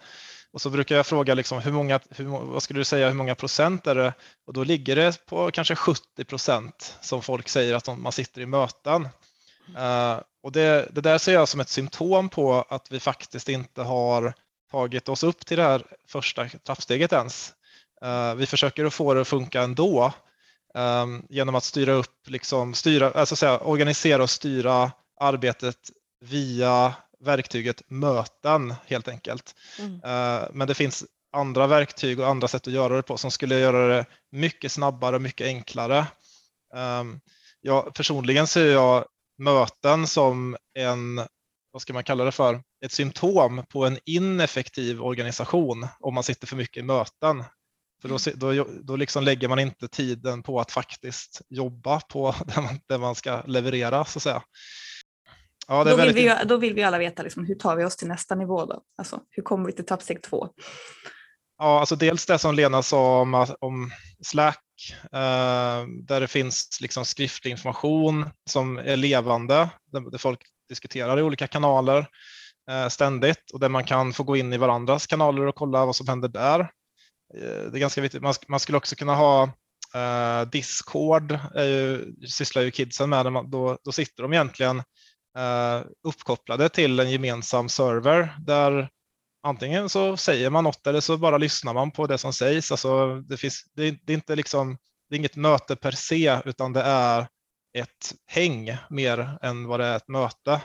Och 0.55 0.61
så 0.61 0.71
brukar 0.71 0.97
jag 0.97 1.07
fråga 1.07 1.35
liksom, 1.35 1.61
hur 1.61 1.73
många, 1.73 2.01
hur, 2.11 2.25
vad 2.25 2.63
skulle 2.63 2.81
du 2.81 2.85
säga, 2.85 3.09
hur 3.09 3.15
många 3.15 3.35
procent 3.35 3.87
är 3.87 3.95
det? 3.95 4.13
Och 4.47 4.53
då 4.53 4.65
ligger 4.65 4.97
det 4.97 5.27
på 5.27 5.51
kanske 5.51 5.75
70 5.75 6.25
procent 6.25 6.99
som 7.01 7.23
folk 7.23 7.49
säger 7.49 7.75
att 7.75 7.99
man 7.99 8.13
sitter 8.13 8.41
i 8.41 8.47
möten. 8.47 9.09
Uh, 9.79 10.21
och 10.43 10.53
det, 10.53 10.89
det, 10.93 11.01
där 11.01 11.19
ser 11.19 11.35
jag 11.35 11.49
som 11.49 11.61
ett 11.61 11.69
symptom 11.69 12.29
på 12.29 12.65
att 12.69 12.93
vi 12.93 13.01
faktiskt 13.01 13.49
inte 13.49 13.83
har 13.83 14.35
tagit 14.71 15.09
oss 15.09 15.23
upp 15.23 15.47
till 15.47 15.57
det 15.57 15.63
här 15.63 15.83
första 16.09 16.49
trappsteget 16.49 17.13
ens. 17.13 17.53
Uh, 18.05 18.35
vi 18.35 18.47
försöker 18.47 18.85
att 18.85 18.95
få 18.95 19.15
det 19.15 19.21
att 19.21 19.29
funka 19.29 19.63
ändå 19.63 20.13
um, 20.75 21.27
genom 21.29 21.55
att 21.55 21.65
styra 21.65 21.93
upp, 21.93 22.29
liksom, 22.31 22.75
styra, 22.75 23.11
alltså 23.11 23.37
säga, 23.37 23.59
organisera 23.59 24.23
och 24.23 24.31
styra 24.31 24.93
arbetet 25.21 25.91
via 26.21 26.95
verktyget 27.25 27.83
möten 27.87 28.75
helt 28.87 29.09
enkelt. 29.09 29.55
Mm. 29.79 29.95
Eh, 29.95 30.49
men 30.53 30.69
det 30.69 30.75
finns 30.75 31.05
andra 31.33 31.67
verktyg 31.67 32.21
och 32.21 32.29
andra 32.29 32.49
sätt 32.49 32.67
att 32.67 32.73
göra 32.73 32.97
det 32.97 33.03
på 33.03 33.17
som 33.17 33.31
skulle 33.31 33.59
göra 33.59 33.97
det 33.97 34.07
mycket 34.33 34.73
snabbare 34.73 35.17
och 35.17 35.23
mycket 35.23 35.47
enklare. 35.47 36.07
Ehm, 36.75 37.21
jag, 37.61 37.95
personligen 37.95 38.47
ser 38.47 38.73
jag 38.73 39.05
möten 39.39 40.07
som 40.07 40.57
en, 40.79 41.17
vad 41.73 41.83
ska 41.83 41.93
man 41.93 42.05
kalla 42.05 42.25
det 42.25 42.33
för, 42.33 42.63
ett 42.85 42.93
symptom 42.93 43.65
på 43.69 43.87
en 43.87 43.99
ineffektiv 44.05 45.03
organisation 45.03 45.87
om 46.01 46.15
man 46.15 46.23
sitter 46.23 46.47
för 46.47 46.57
mycket 46.57 46.77
i 46.77 46.83
möten. 46.83 47.45
För 48.03 48.09
då, 48.09 48.53
då, 48.53 48.67
då 48.83 48.97
liksom 48.97 49.25
lägger 49.25 49.49
man 49.49 49.59
inte 49.59 49.89
tiden 49.89 50.43
på 50.43 50.61
att 50.61 50.71
faktiskt 50.71 51.43
jobba 51.49 52.01
på 52.01 52.35
det 52.47 52.61
man, 52.61 52.81
det 52.89 52.99
man 52.99 53.15
ska 53.15 53.43
leverera 53.47 54.05
så 54.05 54.19
att 54.19 54.23
säga. 54.23 54.43
Ja, 55.69 55.85
då, 55.85 55.97
vill 55.97 56.15
vi, 56.15 56.35
då 56.45 56.57
vill 56.57 56.75
vi 56.75 56.83
alla 56.83 56.99
veta 56.99 57.23
liksom, 57.23 57.45
hur 57.45 57.55
tar 57.55 57.77
vi 57.77 57.85
oss 57.85 57.97
till 57.97 58.09
nästa 58.09 58.35
nivå 58.35 58.65
då? 58.65 58.83
Alltså, 58.99 59.21
hur 59.31 59.43
kommer 59.43 59.67
vi 59.67 59.73
till 59.73 59.87
tappsteg 59.87 60.23
två? 60.23 60.49
Ja, 61.59 61.81
alltså 61.81 61.97
dels 61.97 62.27
det 62.27 62.39
som 62.39 62.55
Lena 62.55 62.83
sa 62.83 63.21
om, 63.21 63.47
om 63.61 63.91
Slack, 64.25 64.65
eh, 65.05 65.87
där 66.07 66.21
det 66.21 66.29
finns 66.29 66.79
liksom 66.81 67.05
skriftlig 67.05 67.51
information 67.51 68.27
som 68.51 68.79
är 68.79 68.97
levande, 68.97 69.69
där, 69.93 70.11
där 70.11 70.19
folk 70.19 70.41
diskuterar 70.69 71.19
i 71.19 71.23
olika 71.23 71.47
kanaler 71.47 72.07
eh, 72.71 72.89
ständigt 72.89 73.51
och 73.53 73.61
där 73.61 73.69
man 73.69 73.85
kan 73.85 74.13
få 74.13 74.23
gå 74.23 74.37
in 74.37 74.53
i 74.53 74.59
varandras 74.59 75.07
kanaler 75.07 75.47
och 75.47 75.55
kolla 75.55 75.87
vad 75.87 75.97
som 75.97 76.09
händer 76.09 76.29
där. 76.29 76.61
Eh, 76.61 77.71
det 77.71 77.79
är 77.79 77.81
ganska 77.81 78.01
viktigt. 78.01 78.23
Man, 78.23 78.35
man 78.49 78.61
skulle 78.61 78.79
också 78.79 78.97
kunna 78.97 79.15
ha 79.15 79.51
Eh, 79.95 80.49
Discord 80.49 81.39
är 81.55 81.65
ju, 81.65 82.15
sysslar 82.29 82.63
ju 82.63 82.71
kidsen 82.71 83.11
med, 83.11 83.33
man, 83.33 83.51
då, 83.51 83.79
då 83.85 83.93
sitter 83.93 84.23
de 84.23 84.33
egentligen 84.33 84.83
Eh, 85.39 85.83
uppkopplade 86.03 86.69
till 86.69 87.01
en 87.01 87.11
gemensam 87.11 87.69
server 87.69 88.37
där 88.39 88.89
antingen 89.43 89.89
så 89.89 90.17
säger 90.17 90.51
man 90.51 90.65
något 90.65 90.87
eller 90.87 91.01
så 91.01 91.17
bara 91.17 91.39
lyssnar 91.39 91.75
man 91.75 91.91
på 91.91 92.07
det 92.07 92.19
som 92.19 92.33
sägs. 92.33 92.71
Alltså 92.71 93.21
det, 93.21 93.37
finns, 93.37 93.65
det, 93.75 93.91
det 93.91 94.13
är 94.13 94.15
inte 94.15 94.37
liksom, 94.37 94.79
det 95.09 95.17
är 95.17 95.19
inget 95.19 95.37
möte 95.37 95.77
per 95.77 95.93
se 95.93 96.41
utan 96.45 96.73
det 96.73 96.83
är 96.83 97.27
ett 97.79 98.15
häng 98.27 98.77
mer 98.91 99.39
än 99.43 99.67
vad 99.67 99.81
det 99.81 99.87
är 99.87 99.97
ett 99.97 100.09
möte. 100.09 100.61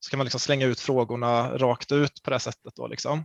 Så 0.00 0.10
kan 0.10 0.18
man 0.18 0.24
liksom 0.24 0.40
slänga 0.40 0.66
ut 0.66 0.80
frågorna 0.80 1.58
rakt 1.58 1.92
ut 1.92 2.22
på 2.22 2.30
det 2.30 2.40
sättet. 2.40 2.74
Då 2.76 2.86
liksom. 2.86 3.24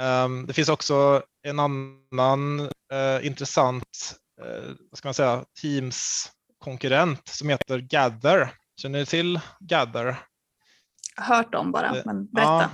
Ehm, 0.00 0.46
det 0.46 0.52
finns 0.52 0.68
också 0.68 1.22
en 1.42 1.58
annan 1.58 2.60
eh, 2.92 3.26
intressant 3.26 4.14
eh, 4.42 4.70
vad 4.90 4.98
ska 4.98 5.08
man 5.08 5.14
säga, 5.14 5.44
Teams-konkurrent 5.62 7.28
som 7.28 7.48
heter 7.48 7.78
Gather. 7.78 8.54
Känner 8.76 8.98
ni 8.98 9.06
till 9.06 9.40
Gather? 9.60 10.16
Hört 11.16 11.54
om 11.54 11.72
bara, 11.72 11.92
det, 11.92 12.02
men 12.04 12.26
berätta. 12.26 12.50
Ja, 12.50 12.70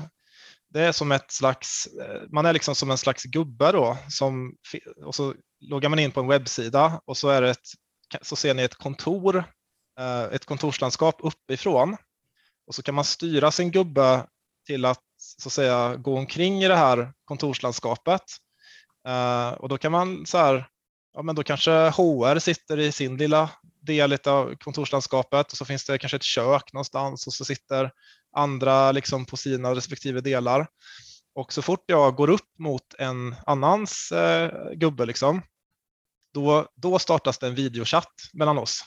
det 0.69 0.81
är 0.81 0.93
som 0.93 1.13
ett 1.13 1.31
slags, 1.31 1.87
eh, 1.87 2.23
man 2.31 2.47
är 2.47 2.53
liksom 2.53 2.75
som 2.75 2.91
en 2.91 2.99
slags 2.99 3.25
gubbe 3.25 3.73
då, 3.73 3.99
som, 4.09 4.57
och 5.05 5.15
så 5.15 5.35
loggar 5.61 5.89
man 5.89 5.99
in 5.99 6.11
på 6.11 6.21
en 6.21 6.29
webbsida 6.29 7.01
och 7.05 7.17
så, 7.17 7.29
är 7.29 7.43
det 7.43 7.51
ett, 7.51 7.69
så 8.23 8.37
ser 8.37 8.55
ni 8.55 8.63
ett 8.63 8.75
kontor, 8.75 9.45
ett 10.31 10.45
kontorslandskap 10.45 11.17
uppifrån 11.19 11.97
och 12.67 12.75
så 12.75 12.83
kan 12.83 12.95
man 12.95 13.05
styra 13.05 13.51
sin 13.51 13.71
gubbe 13.71 14.27
till 14.67 14.85
att 14.85 15.05
så 15.19 15.49
att 15.49 15.53
säga 15.53 15.97
gå 15.97 16.19
omkring 16.19 16.63
i 16.63 16.69
det 16.69 16.77
här 16.77 17.13
kontorslandskapet. 17.25 18.23
Uh, 19.09 19.51
och 19.51 19.69
då 19.69 19.79
kan 19.79 19.93
man 19.93 20.27
så 20.27 20.39
här, 20.39 20.69
ja 21.19 21.23
men 21.23 21.35
då 21.35 21.43
kanske 21.43 21.71
HR 21.71 22.39
sitter 22.39 22.79
i 22.79 22.93
sin 22.93 23.17
lilla 23.17 23.51
del 23.83 24.13
av 24.13 24.55
kontorslandskapet 24.55 25.53
och 25.53 25.59
så 25.59 25.65
finns 25.65 25.85
det 25.85 25.99
kanske 25.99 26.17
ett 26.17 26.23
kök 26.23 26.73
någonstans 26.73 27.27
och 27.27 27.33
så 27.33 27.45
sitter 27.45 27.91
andra 28.37 28.93
liksom 28.93 29.27
på 29.27 29.37
sina 29.37 29.75
respektive 29.75 30.21
delar. 30.21 30.67
Och 31.35 31.53
så 31.53 31.63
fort 31.63 31.85
jag 31.87 32.15
går 32.15 32.31
upp 32.31 32.59
mot 32.59 32.95
en 32.99 33.35
annans 33.47 34.13
eh, 34.13 34.71
gubbe, 34.73 35.07
liksom, 35.07 35.43
då, 36.35 36.69
då 36.75 36.99
startas 36.99 37.39
det 37.39 37.47
en 37.47 37.55
videochatt 37.55 38.15
mellan 38.33 38.59
oss. 38.59 38.85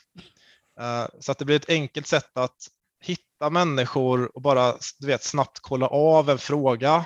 Eh, 0.79 1.05
så 1.19 1.31
att 1.31 1.37
det 1.37 1.45
blir 1.45 1.55
ett 1.55 1.69
enkelt 1.69 2.07
sätt 2.07 2.37
att 2.37 2.57
hitta 3.03 3.49
människor 3.49 4.35
och 4.35 4.41
bara 4.41 4.75
du 4.99 5.07
vet, 5.07 5.23
snabbt 5.23 5.59
kolla 5.61 5.87
av 5.87 6.29
en 6.29 6.37
fråga 6.37 7.05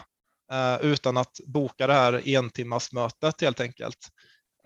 eh, 0.51 0.77
utan 0.81 1.17
att 1.17 1.39
boka 1.45 1.87
det 1.87 1.93
här 1.93 2.27
entimmasmötet 2.27 3.41
helt 3.41 3.59
enkelt. 3.59 4.11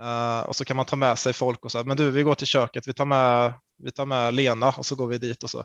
Uh, 0.01 0.39
och 0.39 0.55
så 0.55 0.65
kan 0.65 0.77
man 0.77 0.85
ta 0.85 0.95
med 0.95 1.19
sig 1.19 1.33
folk 1.33 1.65
och 1.65 1.71
så 1.71 1.83
men 1.83 1.97
du, 1.97 2.11
vi 2.11 2.23
går 2.23 2.35
till 2.35 2.47
köket, 2.47 2.87
vi 2.87 2.93
tar 2.93 3.05
med, 3.05 3.53
vi 3.83 3.91
tar 3.91 4.05
med 4.05 4.33
Lena 4.33 4.69
och 4.69 4.85
så 4.85 4.95
går 4.95 5.07
vi 5.07 5.17
dit 5.17 5.43
och 5.43 5.49
så. 5.49 5.63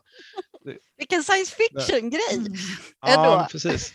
Vilken 0.97 1.23
science 1.23 1.55
fiction-grej! 1.55 2.37
Mm. 2.37 2.53
Ja, 3.05 3.47
precis. 3.51 3.93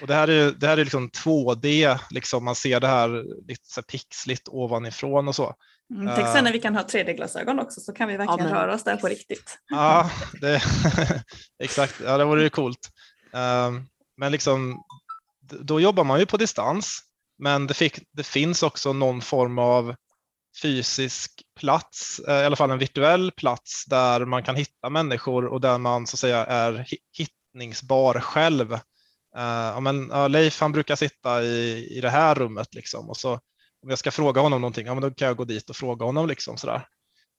Och 0.00 0.06
det 0.06 0.14
här 0.14 0.28
är, 0.28 0.50
det 0.50 0.66
här 0.66 0.78
är 0.78 0.84
liksom 0.84 1.10
2D, 1.10 1.98
liksom, 2.10 2.44
man 2.44 2.54
ser 2.54 2.80
det 2.80 2.86
här 2.86 3.08
lite 3.48 3.62
så 3.64 3.80
här 3.80 3.82
pixligt 3.82 4.48
ovanifrån 4.48 5.28
och 5.28 5.34
så. 5.34 5.54
Mm, 5.94 6.12
tänk 6.16 6.28
sen 6.28 6.44
när 6.44 6.52
vi 6.52 6.60
kan 6.60 6.76
ha 6.76 6.82
3D-glasögon 6.82 7.58
också 7.58 7.80
så 7.80 7.92
kan 7.92 8.08
vi 8.08 8.16
verkligen 8.16 8.50
ja, 8.50 8.56
röra 8.56 8.74
oss 8.74 8.84
där 8.84 8.96
på 8.96 9.08
riktigt. 9.08 9.58
Ja, 9.68 10.10
det, 10.40 10.62
exakt. 11.62 11.94
Ja, 12.04 12.18
det 12.18 12.24
vore 12.24 12.42
ju 12.42 12.50
coolt. 12.50 12.90
Um, 13.32 13.88
men 14.16 14.32
liksom, 14.32 14.84
då 15.60 15.80
jobbar 15.80 16.04
man 16.04 16.20
ju 16.20 16.26
på 16.26 16.36
distans, 16.36 17.02
men 17.38 17.66
det, 17.66 17.74
fick, 17.74 17.98
det 18.12 18.26
finns 18.26 18.62
också 18.62 18.92
någon 18.92 19.20
form 19.20 19.58
av 19.58 19.94
fysisk 20.62 21.42
plats, 21.60 22.18
eh, 22.28 22.42
i 22.42 22.44
alla 22.44 22.56
fall 22.56 22.70
en 22.70 22.78
virtuell 22.78 23.32
plats 23.32 23.84
där 23.86 24.24
man 24.24 24.42
kan 24.42 24.56
hitta 24.56 24.90
människor 24.90 25.44
och 25.44 25.60
där 25.60 25.78
man 25.78 26.06
så 26.06 26.14
att 26.14 26.20
säga 26.20 26.44
är 26.44 26.86
hittningsbar 27.18 28.20
själv. 28.20 28.72
Uh, 28.72 28.80
ja, 29.42 29.80
men, 29.80 30.12
uh, 30.12 30.28
Leif 30.28 30.60
han 30.60 30.72
brukar 30.72 30.96
sitta 30.96 31.42
i, 31.42 31.88
i 31.90 32.00
det 32.00 32.10
här 32.10 32.34
rummet 32.34 32.74
liksom 32.74 33.10
och 33.10 33.16
så 33.16 33.40
om 33.82 33.90
jag 33.90 33.98
ska 33.98 34.10
fråga 34.10 34.40
honom 34.40 34.60
någonting, 34.60 34.86
ja, 34.86 34.94
men 34.94 35.02
då 35.02 35.10
kan 35.10 35.28
jag 35.28 35.36
gå 35.36 35.44
dit 35.44 35.70
och 35.70 35.76
fråga 35.76 36.06
honom. 36.06 36.28
Liksom, 36.28 36.56
sådär. 36.56 36.88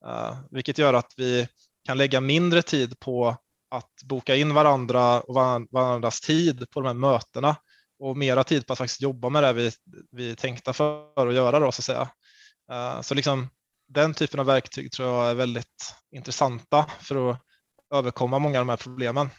Uh, 0.05 0.37
vilket 0.51 0.77
gör 0.77 0.93
att 0.93 1.13
vi 1.17 1.47
kan 1.85 1.97
lägga 1.97 2.21
mindre 2.21 2.61
tid 2.61 2.99
på 2.99 3.37
att 3.71 3.91
boka 4.03 4.35
in 4.35 4.53
varandra 4.53 5.21
och 5.21 5.35
varandras 5.71 6.21
tid 6.21 6.69
på 6.69 6.81
de 6.81 6.87
här 6.87 6.93
mötena 6.93 7.55
och 7.99 8.17
mera 8.17 8.43
tid 8.43 8.67
på 8.67 8.73
att 8.73 8.79
faktiskt 8.79 9.01
jobba 9.01 9.29
med 9.29 9.43
det 9.43 9.53
vi, 9.53 9.71
vi 10.11 10.35
tänkta 10.35 10.73
för 10.73 11.27
att 11.27 11.33
göra. 11.33 11.59
Då, 11.59 11.71
så 11.71 11.79
att 11.79 11.85
säga. 11.85 12.09
Uh, 12.71 13.01
så 13.01 13.15
liksom, 13.15 13.49
den 13.87 14.13
typen 14.13 14.39
av 14.39 14.45
verktyg 14.45 14.91
tror 14.91 15.09
jag 15.09 15.29
är 15.29 15.35
väldigt 15.35 15.95
intressanta 16.11 16.85
för 16.99 17.31
att 17.31 17.41
överkomma 17.93 18.39
många 18.39 18.59
av 18.59 18.65
de 18.65 18.69
här 18.69 18.77
problemen. 18.77 19.29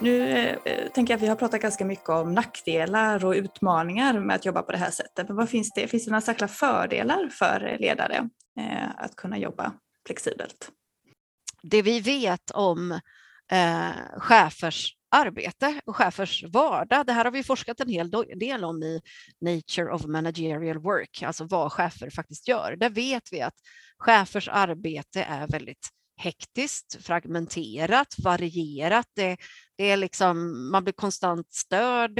Nu 0.00 0.30
eh, 0.64 0.88
tänker 0.94 1.12
jag 1.12 1.18
att 1.18 1.22
vi 1.22 1.26
har 1.26 1.36
pratat 1.36 1.60
ganska 1.60 1.84
mycket 1.84 2.08
om 2.08 2.34
nackdelar 2.34 3.24
och 3.24 3.32
utmaningar 3.32 4.20
med 4.20 4.36
att 4.36 4.44
jobba 4.44 4.62
på 4.62 4.72
det 4.72 4.78
här 4.78 4.90
sättet. 4.90 5.28
Men 5.28 5.36
vad 5.36 5.48
finns 5.50 5.72
det? 5.74 5.88
Finns 5.88 6.04
det 6.04 6.10
några 6.10 6.20
särskilda 6.20 6.48
fördelar 6.48 7.28
för 7.28 7.76
ledare 7.80 8.28
eh, 8.60 8.88
att 8.96 9.16
kunna 9.16 9.38
jobba 9.38 9.72
flexibelt? 10.06 10.70
Det 11.62 11.82
vi 11.82 12.00
vet 12.00 12.50
om 12.50 12.92
eh, 13.52 13.90
chefers 14.16 14.94
arbete 15.14 15.80
och 15.84 15.96
chefers 15.96 16.44
vardag. 16.44 17.06
Det 17.06 17.12
här 17.12 17.24
har 17.24 17.32
vi 17.32 17.42
forskat 17.42 17.80
en 17.80 17.88
hel 17.88 18.10
del 18.36 18.64
om 18.64 18.82
i 18.82 19.00
Nature 19.40 19.92
of 19.92 20.04
Managerial 20.06 20.78
Work, 20.78 21.22
alltså 21.22 21.44
vad 21.44 21.72
chefer 21.72 22.10
faktiskt 22.10 22.48
gör. 22.48 22.76
Där 22.76 22.90
vet 22.90 23.32
vi 23.32 23.40
att 23.40 23.54
chefers 23.98 24.48
arbete 24.48 25.22
är 25.22 25.46
väldigt 25.46 25.88
hektiskt, 26.16 27.04
fragmenterat, 27.04 28.14
varierat. 28.18 29.06
Det, 29.14 29.36
det 29.76 29.84
är 29.84 29.96
liksom, 29.96 30.70
man 30.70 30.84
blir 30.84 30.94
konstant 30.94 31.54
störd. 31.54 32.18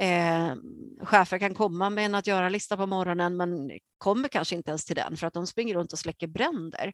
Eh, 0.00 0.54
chefer 1.02 1.38
kan 1.38 1.54
komma 1.54 1.90
med 1.90 2.06
en 2.06 2.14
att 2.14 2.26
göra-lista 2.26 2.76
på 2.76 2.86
morgonen 2.86 3.36
men 3.36 3.70
kommer 3.98 4.28
kanske 4.28 4.56
inte 4.56 4.70
ens 4.70 4.84
till 4.84 4.96
den 4.96 5.16
för 5.16 5.26
att 5.26 5.34
de 5.34 5.46
springer 5.46 5.74
runt 5.74 5.92
och 5.92 5.98
släcker 5.98 6.26
bränder. 6.26 6.92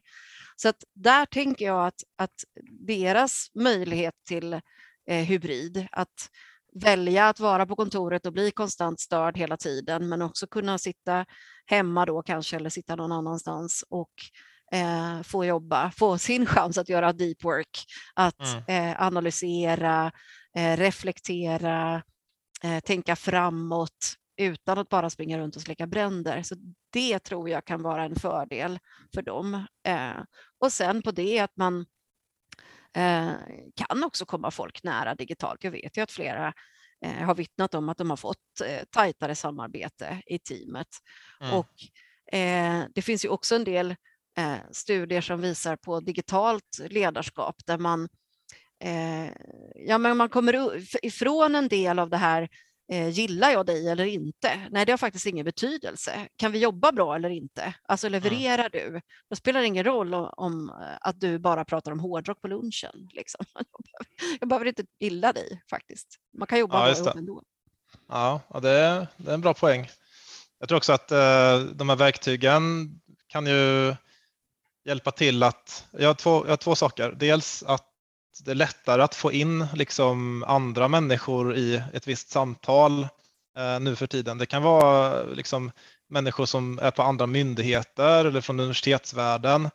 Så 0.55 0.69
att 0.69 0.83
där 0.95 1.25
tänker 1.25 1.65
jag 1.65 1.87
att, 1.87 2.03
att 2.17 2.43
deras 2.87 3.47
möjlighet 3.55 4.15
till 4.27 4.53
eh, 4.53 4.59
hybrid, 5.07 5.87
att 5.91 6.29
välja 6.73 7.29
att 7.29 7.39
vara 7.39 7.65
på 7.65 7.75
kontoret 7.75 8.25
och 8.25 8.33
bli 8.33 8.51
konstant 8.51 8.99
störd 8.99 9.37
hela 9.37 9.57
tiden 9.57 10.09
men 10.09 10.21
också 10.21 10.47
kunna 10.47 10.77
sitta 10.77 11.25
hemma 11.65 12.05
då 12.05 12.21
kanske 12.21 12.55
eller 12.55 12.69
sitta 12.69 12.95
någon 12.95 13.11
annanstans 13.11 13.83
och 13.89 14.11
eh, 14.71 15.21
få 15.21 15.45
jobba, 15.45 15.91
få 15.91 16.17
sin 16.17 16.45
chans 16.45 16.77
att 16.77 16.89
göra 16.89 17.13
deep 17.13 17.43
work, 17.43 17.85
att 18.13 18.67
mm. 18.67 18.89
eh, 18.91 19.01
analysera, 19.01 20.11
eh, 20.55 20.77
reflektera, 20.77 22.03
eh, 22.63 22.79
tänka 22.79 23.15
framåt 23.15 24.15
utan 24.37 24.77
att 24.77 24.89
bara 24.89 25.09
springa 25.09 25.37
runt 25.37 25.55
och 25.55 25.61
släcka 25.61 25.87
bränder. 25.87 26.43
Så 26.43 26.55
det 26.93 27.19
tror 27.19 27.49
jag 27.49 27.65
kan 27.65 27.81
vara 27.81 28.03
en 28.03 28.15
fördel 28.15 28.79
för 29.13 29.21
dem. 29.21 29.65
Eh, 29.87 30.23
och 30.59 30.73
sen 30.73 31.01
på 31.01 31.11
det 31.11 31.39
att 31.39 31.57
man 31.57 31.85
eh, 32.95 33.33
kan 33.75 34.03
också 34.03 34.25
komma 34.25 34.51
folk 34.51 34.83
nära 34.83 35.15
digitalt. 35.15 35.63
Jag 35.63 35.71
vet 35.71 35.97
ju 35.97 36.01
att 36.01 36.11
flera 36.11 36.53
har 37.03 37.35
vittnat 37.35 37.73
om 37.73 37.89
att 37.89 37.97
de 37.97 38.09
har 38.09 38.17
fått 38.17 38.37
tajtare 38.89 39.35
samarbete 39.35 40.21
i 40.25 40.39
teamet. 40.39 40.87
Mm. 41.41 41.53
Och 41.53 41.73
det 42.93 43.01
finns 43.01 43.25
ju 43.25 43.29
också 43.29 43.55
en 43.55 43.63
del 43.63 43.95
eh, 44.37 44.57
studier 44.71 45.21
som 45.21 45.41
visar 45.41 45.75
på 45.75 45.99
digitalt 45.99 46.79
ledarskap 46.89 47.55
där 47.65 47.77
man, 47.77 48.09
eh, 48.83 49.31
ja, 49.75 49.97
men 49.97 50.17
man 50.17 50.29
kommer 50.29 50.81
ifrån 51.05 51.55
en 51.55 51.67
del 51.67 51.99
av 51.99 52.09
det 52.09 52.17
här 52.17 52.49
eh, 52.91 53.09
gillar 53.09 53.51
jag 53.51 53.65
dig 53.65 53.89
eller 53.89 54.05
inte? 54.05 54.67
Nej, 54.71 54.85
det 54.85 54.91
har 54.91 54.97
faktiskt 54.97 55.25
ingen 55.25 55.45
betydelse. 55.45 56.27
Kan 56.35 56.51
vi 56.51 56.59
jobba 56.59 56.91
bra 56.91 57.15
eller 57.15 57.29
inte? 57.29 57.73
Alltså 57.83 58.09
levererar 58.09 58.69
mm. 58.73 58.93
du? 58.93 59.01
Då 59.29 59.35
spelar 59.35 59.61
det 59.61 59.67
ingen 59.67 59.83
roll 59.83 60.13
om, 60.13 60.33
om, 60.37 60.69
eh, 60.69 60.97
att 61.01 61.19
du 61.19 61.39
bara 61.39 61.65
pratar 61.65 61.91
om 61.91 61.99
hårdrock 61.99 62.41
på 62.41 62.47
lunchen. 62.47 63.09
Liksom. 63.13 63.45
Jag 64.39 64.49
behöver 64.49 64.65
inte 64.65 64.83
gilla 64.99 65.33
dig 65.33 65.61
faktiskt. 65.69 66.07
Man 66.37 66.47
kan 66.47 66.59
jobba 66.59 66.89
ja, 66.89 67.03
bra 67.03 67.13
ändå. 67.17 67.43
Ja, 68.07 68.41
det 68.61 68.69
är, 68.69 69.07
det 69.17 69.29
är 69.29 69.33
en 69.33 69.41
bra 69.41 69.53
poäng. 69.53 69.89
Jag 70.59 70.69
tror 70.69 70.77
också 70.77 70.93
att 70.93 71.11
eh, 71.11 71.59
de 71.59 71.89
här 71.89 71.95
verktygen 71.95 72.89
kan 73.27 73.47
ju 73.47 73.95
hjälpa 74.85 75.11
till 75.11 75.43
att, 75.43 75.87
jag 75.91 76.09
har 76.09 76.13
två, 76.13 76.45
jag 76.45 76.51
har 76.51 76.57
två 76.57 76.75
saker. 76.75 77.11
Dels 77.11 77.63
att 77.63 77.90
det 78.39 78.51
är 78.51 78.55
lättare 78.55 79.01
att 79.01 79.15
få 79.15 79.31
in 79.31 79.67
liksom 79.73 80.43
andra 80.43 80.87
människor 80.87 81.55
i 81.55 81.83
ett 81.93 82.07
visst 82.07 82.29
samtal 82.29 83.07
eh, 83.57 83.79
nu 83.79 83.95
för 83.95 84.07
tiden. 84.07 84.37
Det 84.37 84.45
kan 84.45 84.63
vara 84.63 85.23
liksom 85.23 85.71
människor 86.09 86.45
som 86.45 86.79
är 86.79 86.91
på 86.91 87.03
andra 87.03 87.27
myndigheter 87.27 88.25
eller 88.25 88.41
från 88.41 88.59
universitetsvärlden. 88.59 89.69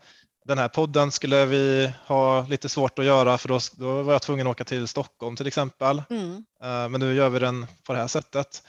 Den 0.44 0.58
här 0.58 0.68
podden 0.68 1.12
skulle 1.12 1.46
vi 1.46 1.92
ha 2.06 2.46
lite 2.46 2.68
svårt 2.68 2.98
att 2.98 3.04
göra 3.04 3.38
för 3.38 3.48
då, 3.48 3.58
då 3.72 4.02
var 4.02 4.12
jag 4.12 4.22
tvungen 4.22 4.46
att 4.46 4.50
åka 4.50 4.64
till 4.64 4.88
Stockholm 4.88 5.36
till 5.36 5.46
exempel. 5.46 6.02
Mm. 6.10 6.44
Eh, 6.62 6.88
men 6.88 7.00
nu 7.00 7.14
gör 7.14 7.28
vi 7.28 7.38
den 7.38 7.66
på 7.86 7.92
det 7.92 7.98
här 7.98 8.06
sättet. 8.06 8.62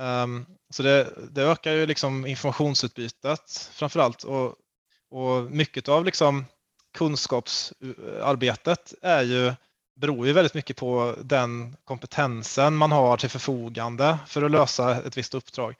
Um, 0.00 0.46
så 0.70 0.82
det, 0.82 1.08
det, 1.30 1.42
ökar 1.42 1.72
ju 1.72 1.86
liksom 1.86 2.26
informationsutbytet 2.26 3.70
framför 3.72 4.00
allt 4.00 4.22
och, 4.22 4.54
och 5.10 5.50
mycket 5.50 5.88
av 5.88 6.04
liksom 6.04 6.44
kunskapsarbetet 6.98 8.94
är 9.02 9.22
ju, 9.22 9.52
beror 9.96 10.26
ju 10.26 10.32
väldigt 10.32 10.54
mycket 10.54 10.76
på 10.76 11.14
den 11.22 11.76
kompetensen 11.84 12.76
man 12.76 12.92
har 12.92 13.16
till 13.16 13.30
förfogande 13.30 14.18
för 14.26 14.42
att 14.42 14.50
lösa 14.50 14.96
ett 14.96 15.16
visst 15.16 15.34
uppdrag. 15.34 15.74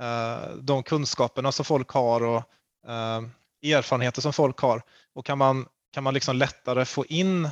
Eh, 0.00 0.56
de 0.60 0.82
kunskaperna 0.82 1.52
som 1.52 1.64
folk 1.64 1.90
har 1.90 2.22
och 2.22 2.42
eh, 2.88 3.22
erfarenheter 3.72 4.22
som 4.22 4.32
folk 4.32 4.58
har 4.58 4.82
och 5.14 5.26
kan 5.26 5.38
man, 5.38 5.66
kan 5.92 6.04
man 6.04 6.14
liksom 6.14 6.36
lättare 6.36 6.84
få 6.84 7.06
in 7.06 7.44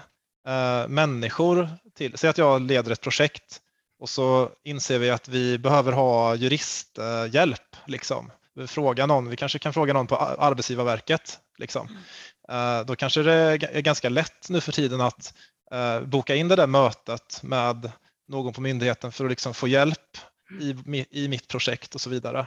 eh, 0.49 0.89
människor 0.89 1.69
till, 1.95 2.19
säg 2.19 2.31
att 2.31 2.39
jag 2.39 2.63
leder 2.63 2.93
ett 2.93 3.01
projekt 3.01 3.63
och 3.99 4.09
så 4.09 4.51
inser 4.65 4.99
vi 4.99 5.11
att 5.11 5.29
vi 5.29 5.59
behöver 5.59 5.93
ha 5.93 6.35
juristhjälp. 6.35 7.77
Liksom. 7.87 8.31
Fråga 8.67 9.07
någon, 9.07 9.29
vi 9.29 9.37
kanske 9.37 9.59
kan 9.59 9.73
fråga 9.73 9.93
någon 9.93 10.07
på 10.07 10.17
Arbetsgivarverket. 10.17 11.39
Liksom. 11.59 11.87
Mm. 11.87 12.03
Eh, 12.51 12.81
då 12.87 12.97
kanske 12.97 13.23
det 13.23 13.33
är 13.33 13.81
ganska 13.81 14.09
lätt 14.09 14.49
nu 14.49 14.61
för 14.61 14.73
tiden 14.73 15.01
att 15.01 15.35
eh, 15.73 16.01
boka 16.01 16.35
in 16.35 16.49
det 16.49 16.57
där 16.57 16.67
mötet 16.67 17.41
med 17.43 17.93
någon 18.29 18.53
på 18.53 18.61
myndigheten 18.61 19.13
för 19.13 19.25
att 19.25 19.31
liksom 19.31 19.55
få 19.55 19.69
hjälp 19.69 20.19
i, 20.61 21.07
i 21.11 21.29
mitt 21.29 21.49
projekt 21.49 21.95
och 21.95 22.01
så 22.01 22.11
vidare. 22.11 22.47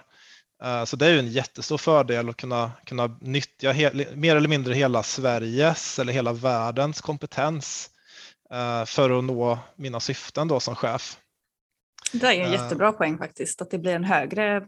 Eh, 0.64 0.84
så 0.84 0.96
det 0.96 1.06
är 1.06 1.10
ju 1.10 1.20
en 1.20 1.32
jättestor 1.32 1.78
fördel 1.78 2.30
att 2.30 2.38
kunna, 2.38 2.72
kunna 2.86 3.18
nyttja 3.22 3.74
mer 4.14 4.36
eller 4.36 4.50
mindre 4.50 4.74
hela 4.74 5.04
Sveriges 5.04 6.00
eller 6.00 6.14
hela 6.14 6.34
världens 6.34 7.02
kompetens 7.02 7.90
för 8.86 9.18
att 9.18 9.24
nå 9.24 9.60
mina 9.76 10.00
syften 10.00 10.48
då 10.48 10.60
som 10.60 10.76
chef. 10.76 11.18
Det 12.14 12.28
är 12.28 12.46
en 12.46 12.52
jättebra 12.52 12.92
poäng 12.92 13.18
faktiskt, 13.18 13.62
att 13.62 13.72
det 13.72 13.78
blir 13.78 13.96
en, 13.96 14.04
högre, 14.04 14.66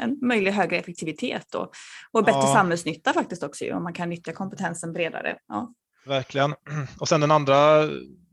en 0.00 0.18
möjlig 0.22 0.52
högre 0.52 0.76
effektivitet 0.76 1.54
och, 1.54 1.70
och 2.10 2.24
bättre 2.24 2.40
ja. 2.40 2.54
samhällsnytta 2.54 3.12
faktiskt 3.12 3.42
också 3.42 3.74
om 3.74 3.82
man 3.82 3.92
kan 3.92 4.10
nyttja 4.10 4.32
kompetensen 4.32 4.92
bredare. 4.92 5.36
Ja. 5.48 5.72
Verkligen. 6.06 6.54
Och 7.00 7.08
sen 7.08 7.20
den 7.20 7.30
andra, 7.30 7.88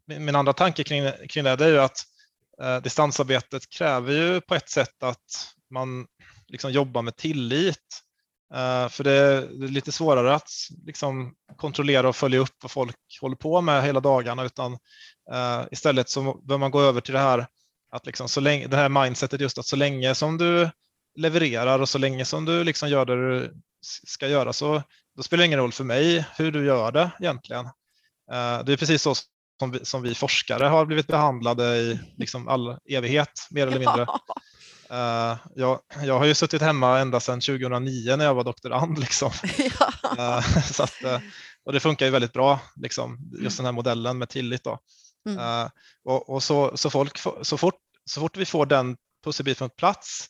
min 0.05 0.35
andra 0.35 0.53
tanke 0.53 0.83
kring, 0.83 1.11
kring 1.29 1.43
det, 1.43 1.55
det 1.55 1.65
är 1.65 1.69
ju 1.69 1.79
att 1.79 1.97
eh, 2.61 2.77
distansarbetet 2.81 3.69
kräver 3.69 4.13
ju 4.13 4.41
på 4.41 4.55
ett 4.55 4.69
sätt 4.69 5.03
att 5.03 5.55
man 5.71 6.05
liksom 6.47 6.71
jobbar 6.71 7.01
med 7.01 7.15
tillit. 7.15 8.01
Eh, 8.53 8.89
för 8.89 9.03
det 9.03 9.11
är, 9.11 9.41
det 9.41 9.65
är, 9.65 9.69
lite 9.69 9.91
svårare 9.91 10.35
att 10.35 10.49
liksom 10.85 11.33
kontrollera 11.55 12.09
och 12.09 12.15
följa 12.15 12.39
upp 12.39 12.55
vad 12.61 12.71
folk 12.71 12.97
håller 13.21 13.35
på 13.35 13.61
med 13.61 13.83
hela 13.83 13.99
dagarna 13.99 14.43
utan 14.43 14.73
eh, 15.31 15.63
istället 15.71 16.09
så 16.09 16.41
bör 16.43 16.57
man 16.57 16.71
gå 16.71 16.81
över 16.81 17.01
till 17.01 17.13
det 17.13 17.19
här 17.19 17.47
att 17.91 18.05
liksom 18.05 18.29
så 18.29 18.39
länge, 18.41 18.67
det 18.67 18.77
här 18.77 18.89
mindsetet 18.89 19.41
just 19.41 19.57
att 19.57 19.65
så 19.65 19.75
länge 19.75 20.15
som 20.15 20.37
du 20.37 20.69
levererar 21.15 21.79
och 21.79 21.89
så 21.89 21.97
länge 21.97 22.25
som 22.25 22.45
du 22.45 22.63
liksom 22.63 22.89
gör 22.89 23.05
det 23.05 23.15
du 23.15 23.53
ska 24.07 24.27
göra 24.27 24.53
så 24.53 24.83
då 25.15 25.23
spelar 25.23 25.41
det 25.41 25.45
ingen 25.45 25.59
roll 25.59 25.71
för 25.71 25.83
mig 25.83 26.25
hur 26.37 26.51
du 26.51 26.65
gör 26.65 26.91
det 26.91 27.11
egentligen. 27.19 27.65
Eh, 28.31 28.63
det 28.65 28.73
är 28.73 28.77
precis 28.77 29.01
så 29.01 29.15
som 29.59 29.71
vi, 29.71 29.85
som 29.85 30.01
vi 30.01 30.15
forskare 30.15 30.65
har 30.65 30.85
blivit 30.85 31.07
behandlade 31.07 31.77
i 31.77 31.99
liksom 32.17 32.47
all 32.47 32.77
evighet 32.89 33.47
mer 33.49 33.67
eller 33.67 33.79
mindre. 33.79 34.07
Uh, 34.91 35.37
jag, 35.55 35.79
jag 36.03 36.19
har 36.19 36.25
ju 36.25 36.33
suttit 36.33 36.61
hemma 36.61 36.99
ända 36.99 37.19
sedan 37.19 37.41
2009 37.41 38.15
när 38.15 38.25
jag 38.25 38.35
var 38.35 38.43
doktorand. 38.43 38.99
Liksom. 38.99 39.31
Ja. 40.17 40.37
Uh, 40.37 40.61
så 40.61 40.83
att, 40.83 41.03
och 41.65 41.73
det 41.73 41.79
funkar 41.79 42.05
ju 42.05 42.11
väldigt 42.11 42.33
bra, 42.33 42.59
liksom, 42.75 43.17
just 43.41 43.57
den 43.57 43.65
här 43.65 43.73
modellen 43.73 44.17
med 44.17 44.29
tillit. 44.29 44.63
Då. 44.63 44.79
Mm. 45.25 45.39
Eh, 45.39 45.69
och, 46.03 46.29
och 46.29 46.43
så, 46.43 46.77
så, 46.77 46.89
folk, 46.89 47.17
så 47.41 47.57
fort 47.57 47.79
så 48.05 48.19
fort 48.21 48.37
vi 48.37 48.45
får 48.45 48.65
den 48.65 48.97
pusselbiten 49.23 49.69
på 49.69 49.75
plats, 49.75 50.27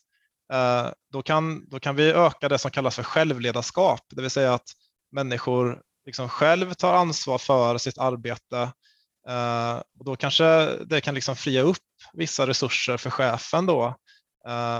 uh, 0.52 0.92
då 1.12 1.22
kan, 1.22 1.68
då 1.68 1.80
kan 1.80 1.96
vi 1.96 2.10
öka 2.10 2.48
det 2.48 2.58
som 2.58 2.70
kallas 2.70 2.96
för 2.96 3.02
självledarskap, 3.02 4.00
det 4.08 4.22
vill 4.22 4.30
säga 4.30 4.54
att 4.54 4.68
människor 5.12 5.82
liksom 6.06 6.28
själv 6.28 6.74
tar 6.74 6.94
ansvar 6.94 7.38
för 7.38 7.78
sitt 7.78 7.98
arbete. 7.98 8.72
Uh, 9.28 9.82
och 9.98 10.04
då 10.04 10.16
kanske 10.16 10.76
det 10.84 11.00
kan 11.00 11.14
liksom 11.14 11.36
fria 11.36 11.62
upp 11.62 11.76
vissa 12.12 12.46
resurser 12.46 12.96
för 12.96 13.10
chefen 13.10 13.66
då 13.66 13.96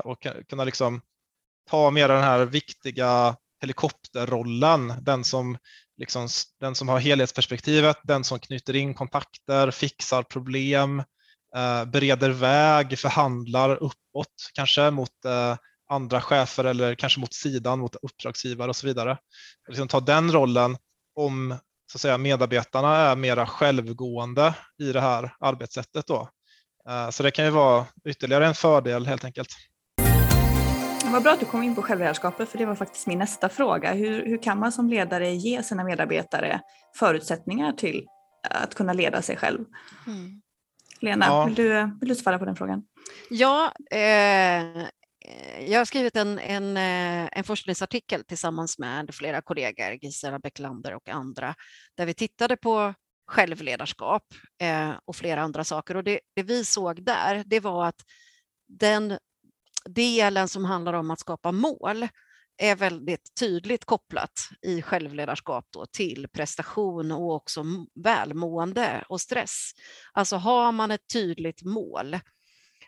och 0.04 0.26
kunna 0.48 0.64
liksom 0.64 1.00
ta 1.70 1.90
mer 1.90 2.08
den 2.08 2.22
här 2.22 2.44
viktiga 2.44 3.36
helikopterrollen, 3.60 4.94
den 5.00 5.24
som, 5.24 5.58
liksom, 5.98 6.28
den 6.60 6.74
som 6.74 6.88
har 6.88 6.98
helhetsperspektivet, 6.98 7.96
den 8.02 8.24
som 8.24 8.38
knyter 8.38 8.76
in 8.76 8.94
kontakter, 8.94 9.70
fixar 9.70 10.22
problem, 10.22 11.02
Eh, 11.56 11.84
bereder 11.84 12.30
väg, 12.30 12.98
förhandlar 12.98 13.70
uppåt 13.70 14.50
kanske 14.54 14.90
mot 14.90 15.24
eh, 15.24 15.56
andra 15.90 16.20
chefer 16.20 16.64
eller 16.64 16.94
kanske 16.94 17.20
mot 17.20 17.34
sidan, 17.34 17.78
mot 17.78 17.96
uppdragsgivare 18.02 18.68
och 18.68 18.76
så 18.76 18.86
vidare. 18.86 19.18
Liksom 19.68 19.88
ta 19.88 20.00
den 20.00 20.32
rollen 20.32 20.76
om 21.14 21.58
så 21.92 21.96
att 21.96 22.00
säga, 22.00 22.18
medarbetarna 22.18 22.96
är 22.96 23.16
mera 23.16 23.46
självgående 23.46 24.54
i 24.82 24.92
det 24.92 25.00
här 25.00 25.34
arbetssättet. 25.40 26.06
Då. 26.06 26.28
Eh, 26.88 27.10
så 27.10 27.22
det 27.22 27.30
kan 27.30 27.44
ju 27.44 27.50
vara 27.50 27.86
ytterligare 28.08 28.46
en 28.46 28.54
fördel 28.54 29.06
helt 29.06 29.24
enkelt. 29.24 29.48
Vad 31.12 31.22
bra 31.22 31.32
att 31.32 31.40
du 31.40 31.46
kom 31.46 31.62
in 31.62 31.74
på 31.74 31.82
självledarskapet 31.82 32.48
för 32.48 32.58
det 32.58 32.66
var 32.66 32.74
faktiskt 32.74 33.06
min 33.06 33.18
nästa 33.18 33.48
fråga. 33.48 33.92
Hur, 33.92 34.26
hur 34.26 34.42
kan 34.42 34.58
man 34.58 34.72
som 34.72 34.88
ledare 34.88 35.30
ge 35.30 35.62
sina 35.62 35.84
medarbetare 35.84 36.60
förutsättningar 36.96 37.72
till 37.72 38.06
att 38.50 38.74
kunna 38.74 38.92
leda 38.92 39.22
sig 39.22 39.36
själv? 39.36 39.64
Mm. 40.06 40.42
Lena, 41.00 41.26
ja. 41.26 41.44
vill, 41.44 41.54
du, 41.54 41.90
vill 42.00 42.08
du 42.08 42.14
svara 42.14 42.38
på 42.38 42.44
den 42.44 42.56
frågan? 42.56 42.82
Ja, 43.30 43.72
eh, 43.90 44.86
jag 45.66 45.80
har 45.80 45.84
skrivit 45.84 46.16
en, 46.16 46.38
en, 46.38 46.76
eh, 46.76 47.28
en 47.32 47.44
forskningsartikel 47.44 48.24
tillsammans 48.24 48.78
med 48.78 49.14
flera 49.14 49.42
kollegor, 49.42 49.92
Gisela 50.02 50.38
Bäcklander 50.38 50.94
och 50.94 51.08
andra, 51.08 51.54
där 51.96 52.06
vi 52.06 52.14
tittade 52.14 52.56
på 52.56 52.94
självledarskap 53.26 54.22
eh, 54.60 54.92
och 55.04 55.16
flera 55.16 55.42
andra 55.42 55.64
saker. 55.64 55.96
Och 55.96 56.04
det, 56.04 56.20
det 56.36 56.42
vi 56.42 56.64
såg 56.64 57.04
där, 57.04 57.42
det 57.46 57.60
var 57.60 57.86
att 57.86 58.00
den 58.68 59.18
delen 59.96 60.48
som 60.48 60.64
handlar 60.64 60.92
om 60.92 61.10
att 61.10 61.20
skapa 61.20 61.52
mål 61.52 62.08
är 62.58 62.76
väldigt 62.76 63.32
tydligt 63.40 63.84
kopplat 63.84 64.48
i 64.62 64.82
självledarskap 64.82 65.66
då 65.70 65.86
till 65.86 66.28
prestation 66.32 67.12
och 67.12 67.34
också 67.34 67.64
välmående 68.04 69.04
och 69.08 69.20
stress. 69.20 69.70
Alltså 70.12 70.36
har 70.36 70.72
man 70.72 70.90
ett 70.90 71.08
tydligt 71.12 71.62
mål, 71.62 72.18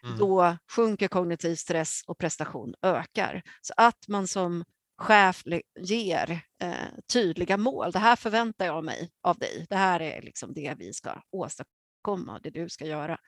mm. 0.05 0.19
då 0.19 0.57
sjunker 0.71 1.09
kognitiv 1.09 1.55
stress 1.55 2.03
och 2.07 2.19
prestation 2.19 2.75
ökar. 2.83 3.43
Så 3.61 3.75
att 3.77 4.09
man 4.09 4.27
som 4.27 4.65
chef 4.99 5.43
ger 5.81 6.41
eh, 6.63 6.89
tydliga 7.13 7.57
mål. 7.57 7.93
Det 7.93 7.99
här 7.99 8.17
förväntar 8.17 8.67
jag 8.67 8.85
mig 8.85 9.11
av 9.23 9.39
dig. 9.39 9.67
Det 9.69 9.77
här 9.77 10.01
är 10.01 10.23
liksom 10.23 10.55
det 10.55 10.75
vi 10.79 10.93
ska 10.93 11.23
åstadkomma, 11.31 12.41
det 12.43 12.51
du 12.51 12.69
ska 12.69 12.87
göra. 12.87 13.19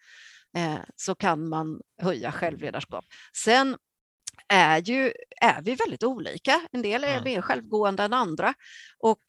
Eh, 0.56 0.80
så 0.96 1.14
kan 1.14 1.48
man 1.48 1.80
höja 2.02 2.32
självledarskap. 2.32 3.04
Sen 3.36 3.76
är, 4.48 4.80
ju, 4.80 5.12
är 5.40 5.62
vi 5.62 5.74
väldigt 5.74 6.02
olika. 6.04 6.60
En 6.72 6.82
del 6.82 7.04
är 7.04 7.24
mer 7.24 7.42
självgående 7.42 8.02
än 8.02 8.12
andra. 8.12 8.54
Och 8.98 9.20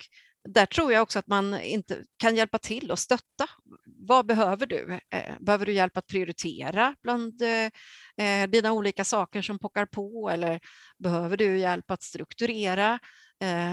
där 0.50 0.66
tror 0.66 0.94
jag 0.94 1.02
också 1.02 1.20
att 1.20 1.28
man 1.28 1.60
inte 1.62 2.04
kan 2.18 2.36
hjälpa 2.36 2.58
till 2.58 2.92
och 2.92 3.00
stötta. 3.00 3.48
Vad 3.86 4.26
behöver 4.26 4.66
du? 4.66 5.00
Eh, 5.10 5.36
behöver 5.40 5.66
du 5.66 5.74
hjälp 5.74 5.98
att 5.98 6.08
prioritera 6.08 6.96
bland 7.04 7.42
eh, 7.42 8.48
dina 8.48 8.72
olika 8.72 9.04
saker 9.04 9.42
som 9.42 9.60
pockar 9.60 9.86
på 9.86 10.30
eller 10.30 10.60
behöver 10.98 11.38
du 11.38 11.58
hjälp 11.58 11.92
att 11.92 12.04
strukturera? 12.04 13.00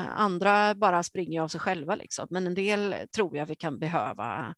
Andra 0.09 0.75
bara 0.75 1.03
springer 1.03 1.41
av 1.41 1.49
sig 1.49 1.61
själva, 1.61 1.95
liksom. 1.95 2.27
men 2.31 2.47
en 2.47 2.55
del 2.55 2.95
tror 3.15 3.37
jag 3.37 3.47
vi 3.47 3.55
kan 3.55 3.79
behöva 3.79 4.25
Eh, 4.45 4.55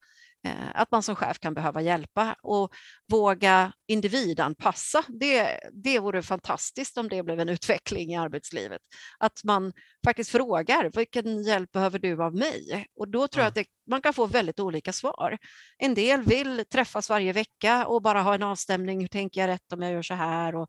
att 0.75 0.91
man 0.91 1.03
som 1.03 1.17
chef 1.17 1.39
kan 1.39 1.55
behöva 1.55 1.81
hjälpa 1.81 2.37
och 2.43 2.75
våga 3.09 3.73
individanpassa. 3.87 5.05
Det, 5.09 5.61
det 5.73 5.99
vore 5.99 6.23
fantastiskt 6.23 6.99
om 6.99 7.09
det 7.09 7.23
blev 7.23 7.41
en 7.41 7.49
utveckling 7.49 8.13
i 8.13 8.17
arbetslivet. 8.17 8.81
Att 9.19 9.45
man 9.45 9.73
faktiskt 10.05 10.31
frågar 10.31 10.91
vilken 10.95 11.43
hjälp 11.43 11.73
behöver 11.73 11.99
du 11.99 12.23
av 12.23 12.35
mig? 12.35 12.87
Och 12.97 13.09
då 13.09 13.29
tror 13.29 13.43
jag 13.43 13.49
att 13.49 13.55
det, 13.55 13.67
man 13.91 14.03
kan 14.03 14.15
få 14.15 14.27
väldigt 14.27 14.61
olika 14.61 14.93
svar. 14.93 15.39
En 15.79 15.95
del 15.95 16.23
vill 16.23 16.65
träffas 16.73 17.11
varje 17.11 17.33
vecka 17.33 17.87
och 17.87 18.03
bara 18.03 18.23
ha 18.23 18.35
en 18.35 18.43
avstämning. 18.43 19.01
Hur 19.01 19.09
tänker 19.09 19.41
jag 19.41 19.49
rätt 19.49 19.73
om 19.73 19.83
jag 19.83 19.93
gör 19.93 20.03
så 20.03 20.15
här? 20.15 20.55
Och, 20.55 20.69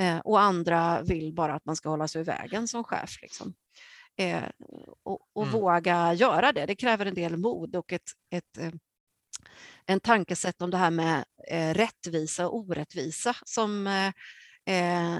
eh, 0.00 0.18
och 0.18 0.40
andra 0.40 1.02
vill 1.02 1.34
bara 1.34 1.54
att 1.54 1.64
man 1.64 1.76
ska 1.76 1.88
hålla 1.88 2.08
sig 2.08 2.20
i 2.20 2.24
vägen 2.24 2.68
som 2.68 2.84
chef. 2.84 3.10
Liksom. 3.22 3.54
Eh, 4.18 4.42
och, 5.02 5.20
och 5.32 5.42
mm. 5.42 5.60
våga 5.60 6.14
göra 6.14 6.52
det. 6.52 6.66
Det 6.66 6.76
kräver 6.76 7.06
en 7.06 7.14
del 7.14 7.36
mod 7.36 7.76
och 7.76 7.92
ett, 7.92 8.10
ett 8.30 8.74
en 9.86 10.00
tankesätt 10.00 10.62
om 10.62 10.70
det 10.70 10.76
här 10.76 10.90
med 10.90 11.24
eh, 11.48 11.74
rättvisa 11.74 12.48
och 12.48 12.56
orättvisa 12.56 13.36
som 13.44 13.86
eh, 13.86 14.12
eh, 14.66 15.18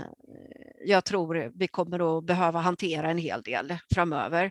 jag 0.85 1.05
tror 1.05 1.53
vi 1.55 1.69
kommer 1.69 2.19
att 2.19 2.25
behöva 2.25 2.61
hantera 2.61 3.11
en 3.11 3.19
hel 3.19 3.43
del 3.43 3.79
framöver. 3.95 4.51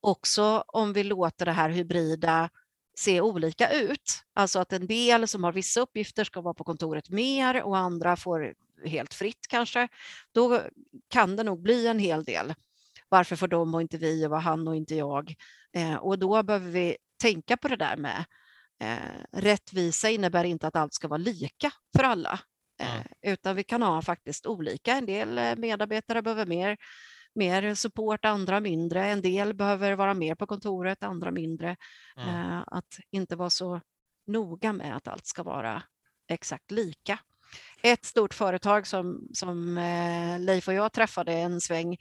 Också 0.00 0.64
om 0.66 0.92
vi 0.92 1.04
låter 1.04 1.46
det 1.46 1.52
här 1.52 1.70
hybrida 1.70 2.50
se 2.98 3.20
olika 3.20 3.70
ut. 3.70 4.22
Alltså 4.34 4.58
att 4.58 4.72
en 4.72 4.86
del 4.86 5.28
som 5.28 5.44
har 5.44 5.52
vissa 5.52 5.80
uppgifter 5.80 6.24
ska 6.24 6.40
vara 6.40 6.54
på 6.54 6.64
kontoret 6.64 7.10
mer 7.10 7.62
och 7.62 7.78
andra 7.78 8.16
får 8.16 8.54
helt 8.84 9.14
fritt 9.14 9.46
kanske, 9.48 9.88
då 10.32 10.62
kan 11.08 11.36
det 11.36 11.42
nog 11.42 11.62
bli 11.62 11.86
en 11.86 11.98
hel 11.98 12.24
del. 12.24 12.54
Varför 13.08 13.36
får 13.36 13.48
de 13.48 13.74
och 13.74 13.82
inte 13.82 13.98
vi 13.98 14.26
och 14.26 14.30
vad 14.30 14.42
han 14.42 14.68
och 14.68 14.76
inte 14.76 14.94
jag? 14.94 15.34
Eh, 15.72 15.94
och 15.94 16.18
då 16.18 16.42
behöver 16.42 16.70
vi 16.70 16.96
tänka 17.20 17.56
på 17.56 17.68
det 17.68 17.76
där 17.76 17.96
med 17.96 18.24
eh, 18.80 19.22
rättvisa 19.32 20.10
innebär 20.10 20.44
inte 20.44 20.66
att 20.66 20.76
allt 20.76 20.94
ska 20.94 21.08
vara 21.08 21.18
lika 21.18 21.70
för 21.96 22.04
alla, 22.04 22.40
eh, 22.80 22.94
mm. 22.94 23.06
utan 23.22 23.56
vi 23.56 23.64
kan 23.64 23.82
ha 23.82 24.02
faktiskt 24.02 24.46
olika. 24.46 24.92
En 24.92 25.06
del 25.06 25.38
eh, 25.38 25.56
medarbetare 25.56 26.22
behöver 26.22 26.46
mer 26.46 26.76
mer 27.34 27.74
support, 27.74 28.24
andra 28.24 28.60
mindre. 28.60 29.06
En 29.06 29.22
del 29.22 29.54
behöver 29.54 29.92
vara 29.92 30.14
mer 30.14 30.34
på 30.34 30.46
kontoret, 30.46 31.02
andra 31.02 31.30
mindre. 31.30 31.76
Mm. 32.16 32.28
Eh, 32.28 32.62
att 32.66 32.98
inte 33.10 33.36
vara 33.36 33.50
så 33.50 33.80
noga 34.26 34.72
med 34.72 34.96
att 34.96 35.08
allt 35.08 35.26
ska 35.26 35.42
vara 35.42 35.82
exakt 36.28 36.70
lika. 36.70 37.18
Ett 37.82 38.04
stort 38.04 38.34
företag 38.34 38.86
som, 38.86 39.28
som 39.34 39.78
eh, 39.78 40.40
Leif 40.40 40.68
och 40.68 40.74
jag 40.74 40.92
träffade 40.92 41.32
en 41.32 41.60
sväng 41.60 41.92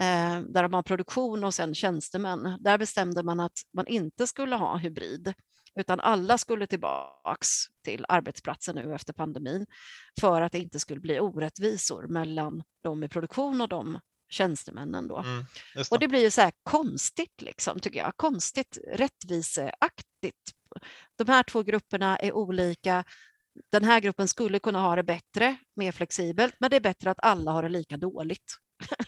eh, 0.00 0.40
där 0.40 0.62
de 0.62 0.74
har 0.74 0.82
produktion 0.82 1.44
och 1.44 1.54
sen 1.54 1.74
tjänstemän. 1.74 2.56
Där 2.60 2.78
bestämde 2.78 3.22
man 3.22 3.40
att 3.40 3.58
man 3.72 3.86
inte 3.86 4.26
skulle 4.26 4.56
ha 4.56 4.76
hybrid 4.76 5.34
utan 5.78 6.00
alla 6.00 6.38
skulle 6.38 6.66
tillbaks 6.66 7.48
till 7.84 8.04
arbetsplatsen 8.08 8.74
nu 8.74 8.94
efter 8.94 9.12
pandemin 9.12 9.66
för 10.20 10.42
att 10.42 10.52
det 10.52 10.58
inte 10.58 10.80
skulle 10.80 11.00
bli 11.00 11.20
orättvisor 11.20 12.06
mellan 12.06 12.62
de 12.82 13.04
i 13.04 13.08
produktion 13.08 13.60
och 13.60 13.68
de 13.68 14.00
tjänstemännen 14.30 15.08
då. 15.08 15.18
Mm, 15.18 15.44
det. 15.74 15.90
Och 15.90 15.98
det 15.98 16.08
blir 16.08 16.20
ju 16.20 16.30
så 16.30 16.40
här 16.40 16.52
konstigt, 16.62 17.42
liksom, 17.42 17.80
tycker 17.80 17.98
jag. 17.98 18.16
Konstigt 18.16 18.78
rättviseaktigt. 18.92 20.52
De 21.18 21.28
här 21.28 21.42
två 21.42 21.62
grupperna 21.62 22.16
är 22.16 22.32
olika. 22.32 23.04
Den 23.72 23.84
här 23.84 24.00
gruppen 24.00 24.28
skulle 24.28 24.58
kunna 24.58 24.80
ha 24.80 24.96
det 24.96 25.02
bättre, 25.02 25.56
mer 25.76 25.92
flexibelt, 25.92 26.54
men 26.58 26.70
det 26.70 26.76
är 26.76 26.80
bättre 26.80 27.10
att 27.10 27.20
alla 27.22 27.52
har 27.52 27.62
det 27.62 27.68
lika 27.68 27.96
dåligt. 27.96 28.56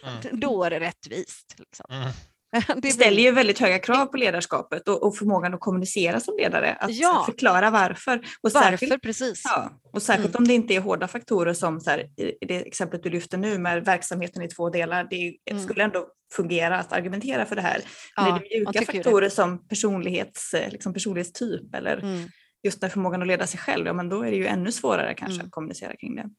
Mm. 0.03 0.19
Då 0.39 0.63
är 0.63 0.69
det 0.69 0.79
rättvist. 0.79 1.55
Liksom. 1.57 1.85
Mm. 1.89 2.11
Det 2.75 2.91
ställer 2.91 3.23
ju 3.23 3.31
väldigt 3.31 3.59
höga 3.59 3.79
krav 3.79 4.05
på 4.05 4.17
ledarskapet 4.17 4.87
och, 4.87 5.03
och 5.03 5.17
förmågan 5.17 5.53
att 5.53 5.59
kommunicera 5.59 6.19
som 6.19 6.37
ledare, 6.37 6.73
att 6.73 6.91
ja. 6.91 7.23
förklara 7.25 7.69
varför. 7.69 8.17
Och 8.17 8.51
varför, 8.53 8.59
särskilt, 8.59 9.01
precis. 9.01 9.41
Ja, 9.45 9.71
och 9.93 10.01
särskilt 10.01 10.35
mm. 10.35 10.43
om 10.43 10.47
det 10.47 10.53
inte 10.53 10.75
är 10.75 10.79
hårda 10.79 11.07
faktorer 11.07 11.53
som 11.53 11.79
så 11.79 11.89
här, 11.89 11.99
i 12.17 12.45
det 12.45 12.55
exemplet 12.55 13.03
du 13.03 13.09
lyfter 13.09 13.37
nu 13.37 13.57
med 13.57 13.85
verksamheten 13.85 14.41
i 14.41 14.47
två 14.47 14.69
delar, 14.69 15.07
det 15.09 15.37
mm. 15.51 15.63
skulle 15.63 15.83
ändå 15.83 16.07
fungera 16.35 16.79
att 16.79 16.93
argumentera 16.93 17.45
för 17.45 17.55
det 17.55 17.61
här. 17.61 17.81
Men 18.17 18.25
ja, 18.25 18.35
är 18.35 18.39
det 18.39 18.57
mjuka 18.57 18.93
faktorer 18.93 19.21
det. 19.25 19.29
som 19.29 19.67
personlighets, 19.67 20.53
eh, 20.53 20.71
liksom 20.71 20.93
personlighetstyp 20.93 21.75
eller 21.75 21.97
mm. 21.97 22.29
just 22.63 22.81
den 22.81 22.89
förmågan 22.89 23.21
att 23.21 23.27
leda 23.27 23.47
sig 23.47 23.59
själv, 23.59 23.87
ja 23.87 23.93
men 23.93 24.09
då 24.09 24.21
är 24.21 24.31
det 24.31 24.37
ju 24.37 24.45
ännu 24.45 24.71
svårare 24.71 25.13
kanske 25.13 25.35
mm. 25.35 25.45
att 25.45 25.51
kommunicera 25.51 25.95
kring 25.95 26.15
det. 26.15 26.29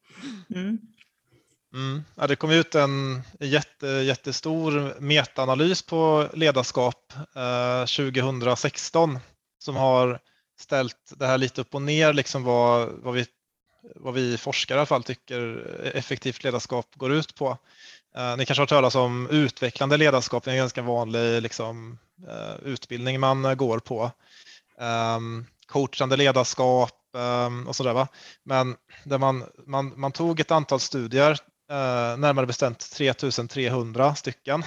Mm. 1.75 2.05
Ja, 2.15 2.27
det 2.27 2.37
kom 2.37 2.51
ut 2.51 2.75
en 2.75 3.23
jätte, 3.41 3.87
jättestor 3.87 5.01
metaanalys 5.01 5.83
på 5.83 6.29
ledarskap 6.33 7.13
eh, 7.37 7.87
2016 7.87 9.19
som 9.59 9.77
har 9.77 10.19
ställt 10.59 11.13
det 11.17 11.27
här 11.27 11.39
lite 11.39 11.61
upp 11.61 11.75
och 11.75 11.83
ner, 11.83 12.13
liksom 12.13 12.45
vad, 12.45 12.89
vad, 12.89 13.15
vi, 13.15 13.27
vad 13.95 14.15
vi 14.15 14.39
forskare 14.39 14.77
i 14.77 14.79
alla 14.79 14.87
fall 14.87 15.03
tycker 15.03 15.67
effektivt 15.95 16.45
ledarskap 16.45 16.87
går 16.95 17.13
ut 17.13 17.35
på. 17.35 17.59
Eh, 18.17 18.37
ni 18.37 18.47
kanske 18.47 18.61
har 18.61 18.63
hört 18.63 18.69
talas 18.69 18.95
om 18.95 19.29
utvecklande 19.31 19.97
ledarskap, 19.97 20.45
det 20.45 20.51
är 20.51 20.53
en 20.53 20.59
ganska 20.59 20.83
vanlig 20.83 21.43
liksom, 21.43 21.99
eh, 22.29 22.55
utbildning 22.65 23.21
man 23.21 23.57
går 23.57 23.79
på. 23.79 24.11
Ehm, 24.79 25.47
coachande 25.67 26.17
ledarskap 26.17 27.15
ehm, 27.17 27.69
och 27.69 27.77
sådär. 27.77 27.93
Va? 27.93 28.09
Men 28.43 28.77
där 29.05 29.19
man, 29.19 29.45
man, 29.67 29.93
man 29.97 30.13
tog 30.13 30.41
ett 30.41 30.51
antal 30.51 30.81
studier 30.81 31.39
eh, 31.71 32.17
närmare 32.17 32.47
bestämt 32.47 32.91
3300 32.93 34.15
stycken. 34.15 34.65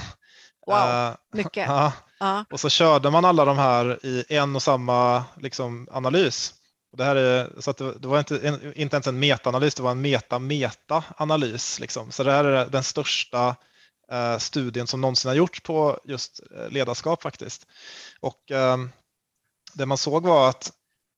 Wow, 0.67 0.77
eh, 0.77 1.15
mycket. 1.33 1.67
Ja. 1.67 1.91
Uh. 2.23 2.41
Och 2.51 2.59
så 2.59 2.69
körde 2.69 3.11
man 3.11 3.25
alla 3.25 3.45
de 3.45 3.57
här 3.57 4.05
i 4.05 4.25
en 4.29 4.55
och 4.55 4.63
samma 4.63 5.23
liksom, 5.37 5.87
analys. 5.91 6.53
Och 6.91 6.97
det, 6.97 7.03
här 7.03 7.15
är, 7.15 7.51
så 7.59 7.71
att 7.71 7.77
det, 7.77 7.93
det 7.99 8.07
var 8.07 8.19
inte, 8.19 8.37
en, 8.37 8.73
inte 8.75 8.95
ens 8.95 9.07
en 9.07 9.19
metaanalys, 9.19 9.75
det 9.75 9.83
var 9.83 9.91
en 9.91 10.01
meta-meta-analys. 10.01 11.79
Liksom. 11.79 12.11
Så 12.11 12.23
det 12.23 12.31
här 12.31 12.45
är 12.45 12.65
den 12.65 12.83
största 12.83 13.55
eh, 14.11 14.37
studien 14.37 14.87
som 14.87 15.01
någonsin 15.01 15.29
har 15.29 15.35
gjorts 15.35 15.61
på 15.61 15.99
just 16.05 16.39
eh, 16.55 16.69
ledarskap 16.69 17.23
faktiskt. 17.23 17.67
Och 18.19 18.51
eh, 18.51 18.77
det 19.73 19.85
man 19.85 19.97
såg 19.97 20.23
var 20.23 20.49
att 20.49 20.71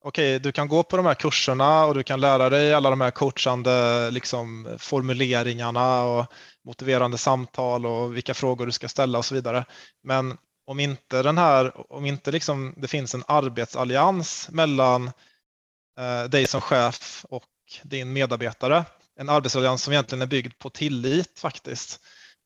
okej, 0.03 0.35
okay, 0.35 0.39
du 0.39 0.51
kan 0.51 0.67
gå 0.67 0.83
på 0.83 0.97
de 0.97 1.05
här 1.05 1.13
kurserna 1.13 1.85
och 1.85 1.95
du 1.95 2.03
kan 2.03 2.21
lära 2.21 2.49
dig 2.49 2.73
alla 2.73 2.89
de 2.89 3.01
här 3.01 3.11
coachande 3.11 4.11
liksom, 4.11 4.75
formuleringarna 4.79 6.03
och 6.03 6.25
motiverande 6.65 7.17
samtal 7.17 7.85
och 7.85 8.15
vilka 8.15 8.33
frågor 8.33 8.65
du 8.65 8.71
ska 8.71 8.87
ställa 8.87 9.17
och 9.17 9.25
så 9.25 9.35
vidare. 9.35 9.65
Men 10.03 10.37
om 10.65 10.79
inte, 10.79 11.23
den 11.23 11.37
här, 11.37 11.91
om 11.93 12.05
inte 12.05 12.31
liksom 12.31 12.73
det 12.77 12.87
finns 12.87 13.15
en 13.15 13.23
arbetsallians 13.27 14.49
mellan 14.51 15.11
eh, 15.99 16.23
dig 16.29 16.47
som 16.47 16.61
chef 16.61 17.25
och 17.29 17.43
din 17.83 18.13
medarbetare, 18.13 18.85
en 19.19 19.29
arbetsallians 19.29 19.83
som 19.83 19.93
egentligen 19.93 20.21
är 20.21 20.25
byggd 20.25 20.53
på 20.59 20.69
tillit 20.69 21.39
faktiskt, 21.39 21.99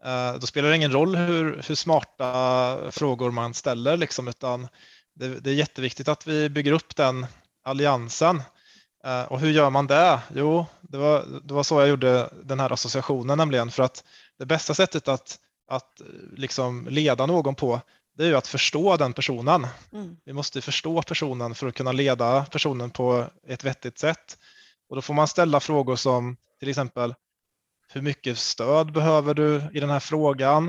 eh, 0.05 0.33
då 0.33 0.47
spelar 0.47 0.69
det 0.69 0.75
ingen 0.75 0.91
roll 0.91 1.15
hur, 1.15 1.61
hur 1.67 1.75
smarta 1.75 2.91
frågor 2.91 3.31
man 3.31 3.53
ställer, 3.53 3.97
liksom, 3.97 4.27
utan 4.27 4.67
det, 5.15 5.39
det, 5.39 5.49
är 5.49 5.55
jätteviktigt 5.55 6.07
att 6.07 6.27
vi 6.27 6.49
bygger 6.49 6.71
upp 6.71 6.95
den 6.95 7.25
alliansen. 7.63 8.41
Eh, 9.03 9.23
och 9.23 9.39
hur 9.39 9.51
gör 9.51 9.69
man 9.69 9.87
det? 9.87 10.19
Jo, 10.35 10.65
det 10.81 10.97
var, 10.97 11.25
det 11.43 11.53
var 11.53 11.63
så 11.63 11.79
jag 11.79 11.89
gjorde 11.89 12.29
den 12.43 12.59
här 12.59 12.73
associationen 12.73 13.37
nämligen 13.37 13.71
för 13.71 13.83
att 13.83 14.03
det 14.39 14.45
bästa 14.45 14.73
sättet 14.73 15.07
att, 15.07 15.39
att 15.67 16.01
liksom 16.35 16.87
leda 16.89 17.25
någon 17.25 17.55
på 17.55 17.81
det 18.17 18.23
är 18.23 18.27
ju 18.27 18.35
att 18.35 18.47
förstå 18.47 18.97
den 18.97 19.13
personen. 19.13 19.67
Mm. 19.93 20.17
Vi 20.25 20.33
måste 20.33 20.61
förstå 20.61 21.01
personen 21.01 21.55
för 21.55 21.67
att 21.67 21.75
kunna 21.75 21.91
leda 21.91 22.45
personen 22.45 22.89
på 22.89 23.27
ett 23.47 23.63
vettigt 23.63 23.99
sätt. 23.99 24.37
Och 24.89 24.95
då 24.95 25.01
får 25.01 25.13
man 25.13 25.27
ställa 25.27 25.59
frågor 25.59 25.95
som 25.95 26.37
till 26.59 26.69
exempel 26.69 27.15
hur 27.87 28.01
mycket 28.01 28.37
stöd 28.37 28.91
behöver 28.91 29.33
du 29.33 29.61
i 29.73 29.79
den 29.79 29.89
här 29.89 29.99
frågan? 29.99 30.67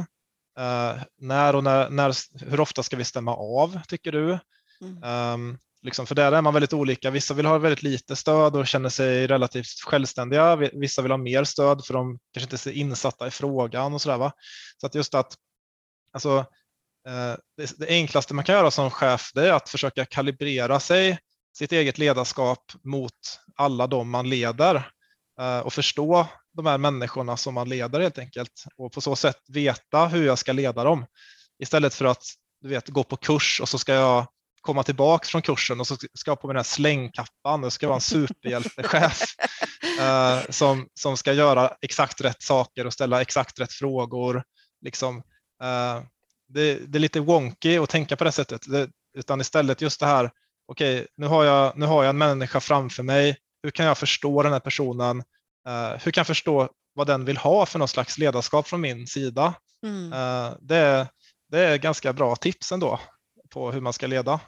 Uh, 0.58 1.02
när 1.18 1.56
och 1.56 1.64
när, 1.64 1.90
när, 1.90 2.14
hur 2.50 2.60
ofta 2.60 2.82
ska 2.82 2.96
vi 2.96 3.04
stämma 3.04 3.36
av 3.36 3.80
tycker 3.88 4.12
du? 4.12 4.38
Mm. 4.80 5.02
Um, 5.02 5.58
Liksom, 5.84 6.06
för 6.06 6.14
där 6.14 6.32
är 6.32 6.42
man 6.42 6.54
väldigt 6.54 6.72
olika. 6.72 7.10
Vissa 7.10 7.34
vill 7.34 7.46
ha 7.46 7.58
väldigt 7.58 7.82
lite 7.82 8.16
stöd 8.16 8.56
och 8.56 8.66
känner 8.66 8.88
sig 8.88 9.26
relativt 9.26 9.80
självständiga. 9.84 10.56
Vissa 10.56 11.02
vill 11.02 11.10
ha 11.10 11.18
mer 11.18 11.44
stöd 11.44 11.86
för 11.86 11.94
de 11.94 12.18
kanske 12.32 12.56
inte 12.56 12.70
är 12.70 12.72
insatta 12.72 13.26
i 13.26 13.30
frågan 13.30 13.94
och 13.94 14.02
sådär. 14.02 14.18
Va? 14.18 14.32
Så 14.80 14.86
att 14.86 14.94
just 14.94 15.14
att 15.14 15.34
alltså, 16.12 16.38
eh, 17.08 17.36
det, 17.56 17.78
det, 17.78 17.88
enklaste 17.88 18.34
man 18.34 18.44
kan 18.44 18.54
göra 18.54 18.70
som 18.70 18.90
chef 18.90 19.30
det 19.34 19.48
är 19.48 19.52
att 19.52 19.68
försöka 19.68 20.04
kalibrera 20.04 20.80
sig, 20.80 21.18
sitt 21.56 21.72
eget 21.72 21.98
ledarskap 21.98 22.72
mot 22.82 23.40
alla 23.56 23.86
de 23.86 24.10
man 24.10 24.28
leder 24.28 24.90
eh, 25.40 25.58
och 25.58 25.72
förstå 25.72 26.26
de 26.52 26.66
här 26.66 26.78
människorna 26.78 27.36
som 27.36 27.54
man 27.54 27.68
leder 27.68 28.00
helt 28.00 28.18
enkelt 28.18 28.64
och 28.76 28.92
på 28.92 29.00
så 29.00 29.16
sätt 29.16 29.40
veta 29.48 30.06
hur 30.06 30.26
jag 30.26 30.38
ska 30.38 30.52
leda 30.52 30.84
dem 30.84 31.06
istället 31.58 31.94
för 31.94 32.04
att 32.04 32.24
du 32.60 32.68
vet, 32.68 32.88
gå 32.88 33.04
på 33.04 33.16
kurs 33.16 33.60
och 33.60 33.68
så 33.68 33.78
ska 33.78 33.94
jag 33.94 34.26
komma 34.64 34.82
tillbaka 34.82 35.26
från 35.26 35.42
kursen 35.42 35.80
och 35.80 35.86
så 35.86 35.96
ska 36.14 36.30
jag 36.30 36.40
på 36.40 36.46
mig 36.46 36.54
den 36.54 36.58
här 36.58 36.64
slängkappan 36.64 37.64
och 37.64 37.72
ska 37.72 37.86
vara 37.86 37.96
en 37.96 38.00
superhjältechef 38.00 39.22
uh, 40.00 40.40
som, 40.50 40.88
som 40.94 41.16
ska 41.16 41.32
göra 41.32 41.72
exakt 41.82 42.20
rätt 42.20 42.42
saker 42.42 42.86
och 42.86 42.92
ställa 42.92 43.22
exakt 43.22 43.60
rätt 43.60 43.72
frågor. 43.72 44.42
Liksom, 44.84 45.16
uh, 45.16 46.02
det, 46.48 46.74
det, 46.74 46.98
är 46.98 47.00
lite 47.00 47.20
wonky 47.20 47.78
att 47.78 47.90
tänka 47.90 48.16
på 48.16 48.24
det 48.24 48.32
sättet, 48.32 48.62
det, 48.70 48.90
utan 49.18 49.40
istället 49.40 49.80
just 49.80 50.00
det 50.00 50.06
här, 50.06 50.30
okej, 50.68 50.94
okay, 50.94 51.06
nu, 51.16 51.26
har 51.26 51.44
jag, 51.44 51.78
nu 51.78 51.86
har 51.86 52.02
jag 52.02 52.10
en 52.10 52.18
människa 52.18 52.60
framför 52.60 53.02
mig, 53.02 53.36
hur 53.62 53.70
kan 53.70 53.86
jag 53.86 53.98
förstå 53.98 54.42
den 54.42 54.52
här 54.52 54.60
personen? 54.60 55.18
Uh, 55.68 55.98
hur 56.04 56.10
kan 56.10 56.20
jag 56.20 56.26
förstå 56.26 56.68
vad 56.94 57.06
den 57.06 57.24
vill 57.24 57.36
ha 57.36 57.66
för 57.66 57.78
något 57.78 57.90
slags 57.90 58.18
ledarskap 58.18 58.68
från 58.68 58.80
min 58.80 59.06
sida? 59.06 59.54
Mm. 59.86 60.10
det, 60.60 61.08
det 61.50 61.60
är 61.60 61.76
ganska 61.76 62.12
bra 62.12 62.36
tips 62.36 62.72
ändå 62.72 63.00
på 63.50 63.72
hur 63.72 63.80
man 63.80 63.92
ska 63.92 64.06
leda. 64.06 64.40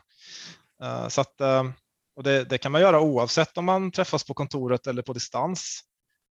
Eh, 0.82 1.08
så 1.08 1.20
att, 1.20 1.40
eh, 1.40 1.64
och 2.16 2.22
det, 2.22 2.44
det, 2.44 2.58
kan 2.58 2.72
man 2.72 2.80
göra 2.80 3.00
oavsett 3.00 3.58
om 3.58 3.64
man 3.64 3.90
träffas 3.90 4.24
på 4.24 4.34
kontoret 4.34 4.86
eller 4.86 5.02
på 5.02 5.12
distans. 5.12 5.80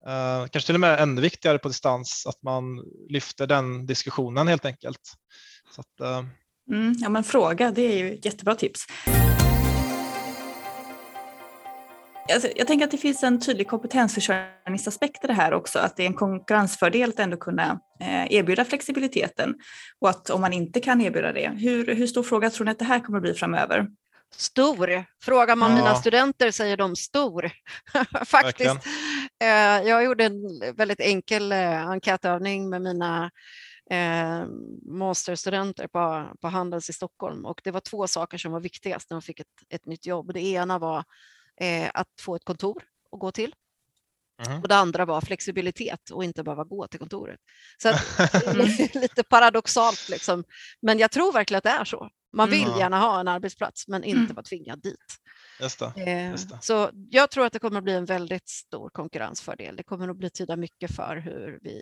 Eh, 0.07 0.47
kanske 0.47 0.66
till 0.66 0.74
och 0.74 0.80
med 0.80 1.01
ännu 1.01 1.20
viktigare 1.20 1.59
på 1.59 1.68
distans 1.68 2.26
att 2.26 2.43
man 2.43 2.84
lyfter 3.09 3.47
den 3.47 3.86
diskussionen 3.86 4.49
helt 4.49 4.64
enkelt. 4.64 5.12
Så 5.74 5.80
att, 5.80 6.24
mm, 6.70 6.95
ja 6.99 7.09
men 7.09 7.24
fråga, 7.24 7.70
det 7.70 7.82
är 7.82 7.99
ju 7.99 8.14
ett 8.14 8.24
jättebra 8.24 8.55
tips. 8.55 8.86
Alltså, 12.34 12.49
jag 12.57 12.66
tänker 12.66 12.84
att 12.84 12.91
det 12.91 12.99
finns 12.99 13.22
en 13.22 13.41
tydlig 13.41 13.68
kompetensförsörjningsaspekt 13.68 15.24
i 15.24 15.26
det 15.26 15.32
här 15.32 15.53
också, 15.53 15.78
att 15.78 15.97
det 15.97 16.03
är 16.03 16.07
en 16.07 16.14
konkurrensfördel 16.14 17.11
att 17.11 17.18
ändå 17.18 17.36
kunna 17.36 17.80
erbjuda 18.30 18.64
flexibiliteten 18.64 19.55
och 20.01 20.11
att 20.11 20.30
om 20.30 20.41
man 20.41 20.53
inte 20.53 20.80
kan 20.80 21.01
erbjuda 21.01 21.32
det, 21.32 21.53
hur, 21.57 21.95
hur 21.95 22.07
stor 22.07 22.22
fråga 22.22 22.51
tror 22.51 22.64
ni 22.64 22.70
att 22.70 22.78
det 22.78 22.84
här 22.84 23.01
kommer 23.01 23.18
att 23.18 23.22
bli 23.22 23.34
framöver? 23.34 23.86
Stor. 24.37 25.05
Frågar 25.22 25.57
man 25.57 25.70
ja. 25.70 25.76
mina 25.76 25.95
studenter 25.95 26.51
säger 26.51 26.76
de 26.76 26.97
stor. 26.97 27.51
Faktiskt. 28.26 28.87
Eh, 29.43 29.49
jag 29.89 30.05
gjorde 30.05 30.24
en 30.24 30.74
väldigt 30.76 31.01
enkel 31.01 31.53
eh, 31.53 31.89
enkätövning 31.89 32.70
med 32.70 32.83
mina 32.83 33.31
eh, 33.91 34.45
masterstudenter 34.83 35.87
på, 35.87 36.33
på 36.41 36.49
Handels 36.49 36.91
i 36.91 36.93
Stockholm 36.93 37.47
och 37.47 37.61
det 37.64 37.70
var 37.70 37.81
två 37.81 38.07
saker 38.07 38.39
som 38.39 38.53
var 38.53 38.61
viktigast 38.61 39.11
när 39.11 39.14
de 39.14 39.22
fick 39.22 39.41
ett, 39.41 39.47
ett 39.68 39.87
nytt 39.87 40.07
jobb. 40.07 40.33
Det 40.35 40.41
ena 40.41 40.78
var 40.78 41.05
att 41.95 42.09
få 42.20 42.37
ett 42.37 42.45
kontor 42.45 42.83
att 43.12 43.20
gå 43.20 43.33
till 43.33 43.55
Mhm. 44.49 44.61
och 44.62 44.68
det 44.68 44.76
andra 44.76 45.05
var 45.05 45.20
flexibilitet 45.20 46.11
och 46.11 46.24
inte 46.24 46.43
behöva 46.43 46.64
gå 46.64 46.87
till 46.87 46.99
kontoret. 46.99 47.41
Så 47.83 47.89
att, 47.89 48.55
lite 48.95 49.22
paradoxalt, 49.22 50.09
liksom. 50.09 50.45
men 50.83 50.99
jag 50.99 51.11
tror 51.11 51.33
verkligen 51.33 51.59
att 51.59 51.64
det 51.64 51.70
är 51.70 51.85
så. 51.85 52.11
Man 52.33 52.51
vill 52.51 52.66
Mm. 52.66 52.78
gärna 52.78 52.99
ha 52.99 53.20
en 53.20 53.28
arbetsplats 53.28 53.89
men 53.89 54.05
inte 54.05 54.20
Mm. 54.20 54.35
vara 54.35 54.43
tvingad 54.45 54.83
dit. 54.83 54.97
Just 55.61 55.78
det. 55.78 55.93
Eh, 55.97 56.31
Just 56.31 56.51
det. 56.51 56.59
Så 56.62 56.91
jag 57.11 57.31
tror 57.31 57.47
att 57.47 57.53
det 57.53 57.59
kommer 57.59 57.78
att 57.78 57.85
bli 57.85 57.95
en 57.95 58.05
väldigt 58.05 58.49
stor 58.49 58.91
konkurrensfördel. 58.91 59.76
Det 59.76 59.83
kommer 59.83 60.09
att 60.09 60.16
betyda 60.18 60.57
mycket 60.57 60.97
för 60.97 61.16
hur 61.16 61.59
vi 61.62 61.74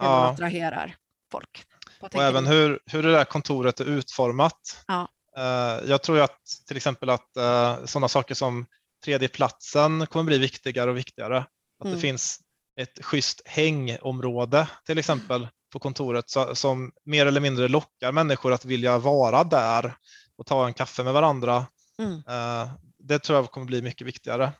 hur 0.00 0.06
Ja. 0.06 0.28
attraherar 0.30 0.96
folk. 1.32 1.64
Och 2.00 2.14
även 2.14 2.46
hur, 2.46 2.80
hur 2.86 3.02
det 3.02 3.12
där 3.12 3.24
kontoret 3.24 3.80
är 3.80 3.84
utformat. 3.84 4.84
Ja. 4.86 5.08
Eh, 5.36 5.88
Jag 5.90 6.02
tror 6.02 6.20
att 6.20 6.38
till 6.66 6.76
exempel 6.76 7.10
att 7.10 7.36
eh, 7.36 7.84
sådana 7.84 8.08
saker 8.08 8.34
som 8.34 8.66
tredje 9.04 9.28
platsen 9.28 10.06
kommer 10.06 10.24
bli 10.24 10.38
viktigare 10.38 10.90
och 10.90 10.96
viktigare. 10.96 11.38
Att 11.38 11.84
Mm. 11.84 11.94
det 11.94 12.00
finns 12.00 12.38
ett 12.80 13.04
schysst 13.04 13.42
hängområde 13.44 14.68
till 14.86 14.98
exempel 14.98 15.48
på 15.72 15.78
kontoret 15.78 16.24
som 16.54 16.92
mer 17.04 17.26
eller 17.26 17.40
mindre 17.40 17.68
lockar 17.68 18.12
människor 18.12 18.52
att 18.52 18.64
vilja 18.64 18.98
vara 18.98 19.44
där 19.44 19.94
och 20.36 20.46
ta 20.46 20.66
en 20.66 20.74
kaffe 20.74 21.02
med 21.04 21.12
varandra. 21.12 21.66
Mm. 21.98 22.12
Eh, 22.28 22.70
Det 22.98 23.18
tror 23.18 23.38
jag 23.38 23.50
kommer 23.50 23.66
bli 23.66 23.82
mycket 23.82 24.06
viktigare. 24.06 24.52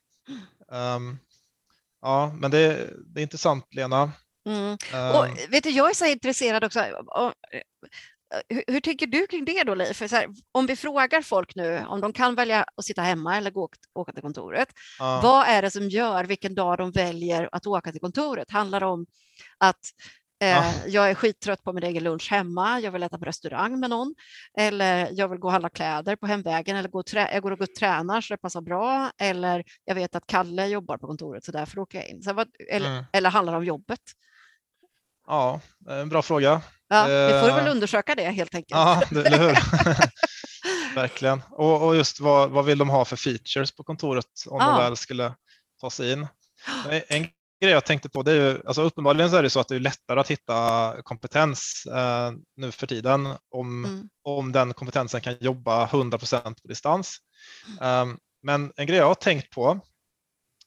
Ehm, 0.73 1.19
Ja, 2.05 2.33
men 2.39 2.51
det, 2.51 2.91
det 3.07 3.21
är 3.21 3.23
intressant 3.23 3.75
Lena. 3.75 4.13
Mm. 4.49 4.77
Ehm, 4.95 5.17
Och, 5.17 5.27
vet 5.49 5.65
du, 5.65 5.71
jag 5.71 5.91
är 5.91 5.95
så 5.95 6.07
intresserad 6.07 6.65
också. 6.65 6.81
av- 7.09 7.33
hur, 8.49 8.65
hur 8.67 8.81
tänker 8.81 9.07
du 9.07 9.27
kring 9.27 9.45
det 9.45 9.65
då, 9.65 9.75
Leif? 9.75 10.01
Här, 10.13 10.27
om 10.53 10.67
vi 10.67 10.77
frågar 10.77 11.23
folk 11.23 11.55
nu 11.55 11.85
om 11.89 12.01
de 12.01 12.13
kan 12.13 12.35
välja 12.35 12.65
att 12.77 12.85
sitta 12.85 13.03
hemma 13.03 13.37
eller 13.37 13.51
gå, 13.51 13.69
åka 13.95 14.13
till 14.13 14.23
kontoret. 14.23 14.69
ja. 14.99 15.21
Vad 15.23 15.47
är 15.49 15.63
det 15.63 15.71
som 15.71 15.89
gör 15.89 16.25
vilken 16.25 16.55
dag 16.55 16.79
de 16.79 16.91
väljer 16.91 17.49
att 17.53 17.67
åka 17.67 17.93
till 17.93 18.01
kontoret? 18.01 18.51
Handlar 18.51 18.81
det 18.81 18.87
om 18.87 19.07
att 19.59 19.77
eh, 19.77 20.22
Ja. 20.49 20.73
jag 20.87 21.11
är 21.11 21.15
skittrött 21.15 21.63
på 21.65 21.73
min 21.73 21.85
egen 21.85 22.05
lunch 22.05 22.31
hemma, 22.31 22.81
jag 22.81 22.93
vill 22.93 23.03
äta 23.03 23.19
på 23.19 23.25
restaurang 23.25 23.81
med 23.81 23.91
någon, 23.91 24.15
eller 24.59 25.09
jag 25.13 25.29
vill 25.29 25.39
gå 25.39 25.49
och 25.49 25.53
handla 25.53 25.71
kläder 25.71 26.17
på 26.17 26.27
hemvägen, 26.27 26.77
eller 26.77 26.89
gå 26.89 26.99
och 26.99 27.07
trä- 27.07 27.33
jag 27.33 27.43
går 27.43 27.51
och 27.51 27.59
går 27.59 27.65
och 27.67 27.75
tränar 27.75 28.21
så 28.21 28.35
det 28.35 28.39
passar 28.39 28.61
bra, 28.61 29.11
eller 29.19 29.65
jag 29.85 29.95
vet 29.95 30.15
att 30.15 30.27
Kalle 30.27 30.67
jobbar 30.67 30.99
på 30.99 31.07
kontoret 31.07 31.45
så 31.45 31.53
därför 31.53 31.79
åker 31.79 31.99
jag 31.99 32.09
in. 32.09 32.23
Så 32.23 32.33
vad, 32.33 32.49
eller, 32.71 32.91
Mm. 32.91 33.05
eller 33.13 33.31
handlar 33.31 33.53
det 33.53 33.59
om 33.59 33.65
jobbet? 33.65 34.01
ja, 35.27 35.61
en 35.89 36.09
bra 36.09 36.23
fråga. 36.23 36.61
Ja, 36.89 37.05
vi 37.07 37.41
får 37.41 37.57
väl 37.57 37.67
Eh, 37.67 37.71
undersöka 37.73 38.15
det 38.15 38.31
helt 38.31 38.55
enkelt. 38.55 38.71
Ja, 38.81 39.03
det, 39.11 39.27
eller 39.27 39.39
hur? 39.39 39.57
Verkligen. 40.95 41.43
Och, 41.51 41.87
och 41.87 41.97
just 41.97 42.21
vad, 42.21 42.51
vad 42.51 42.65
vill 42.65 42.79
de 42.79 42.89
ha 42.91 43.05
för 43.05 43.17
features 43.17 43.73
på 43.77 43.85
kontoret 43.85 44.25
om 44.47 44.59
Ja. 44.61 44.67
de 44.67 44.77
väl 44.79 44.97
skulle 44.97 45.35
ta 45.81 45.91
sig 45.91 46.13
in? 46.13 46.27
En 47.09 47.27
grej 47.63 47.73
jag 47.73 47.85
tänkte 47.85 48.09
på, 48.09 48.23
det 48.23 48.33
är 48.33 48.37
ju, 48.37 48.63
alltså 48.67 48.83
uppenbarligen 48.83 49.31
så 49.31 49.37
är 49.37 49.43
det 49.43 49.51
så 49.51 49.61
att 49.61 49.69
det 49.69 49.75
är 49.75 49.81
lättare 49.81 50.21
att 50.21 50.31
hitta 50.31 50.95
kompetens 51.03 51.87
eh, 51.87 52.33
nu 52.57 52.73
för 52.73 52.87
tiden 52.87 53.27
om, 53.51 53.85
Mm. 53.85 54.09
om 54.25 54.53
den 54.53 54.75
kompetensen 54.75 55.21
kan 55.21 55.37
jobba 55.41 55.87
100% 55.87 56.55
på 56.63 56.69
distans. 56.69 57.17
Um, 57.81 58.19
men 58.43 58.73
en 58.77 58.87
grej 58.87 58.99
jag 58.99 59.07
har 59.07 59.15
tänkt 59.15 59.51
på, 59.51 59.81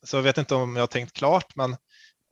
så 0.04 0.18
jag 0.18 0.24
vet 0.24 0.38
inte 0.38 0.56
om 0.56 0.76
jag 0.76 0.82
har 0.82 0.88
tänkt 0.88 1.14
klart, 1.14 1.56
men 1.56 1.72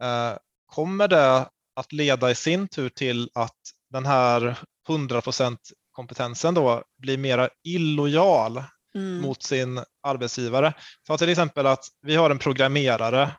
eh, 0.01 0.37
kommer 0.65 1.07
det 1.07 1.49
att 1.75 1.91
leda 1.91 2.31
i 2.31 2.35
sin 2.35 2.67
tur 2.67 2.89
till 2.89 3.29
att 3.33 3.57
den 3.89 4.05
här 4.05 4.59
100% 4.89 5.57
kompetensen 5.91 6.53
då 6.53 6.83
blir 6.97 7.17
mera 7.17 7.49
illojal 7.63 8.63
Mm. 8.95 9.21
mot 9.21 9.43
sin 9.43 9.83
arbetsgivare. 10.07 10.73
Ta 11.07 11.17
till 11.17 11.29
exempel 11.29 11.67
att 11.67 11.85
vi 12.01 12.15
har 12.15 12.29
en 12.29 12.39
programmerare, 12.39 13.31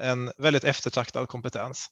en 0.00 0.32
väldigt 0.38 0.64
eftertraktad 0.64 1.28
kompetens 1.28 1.88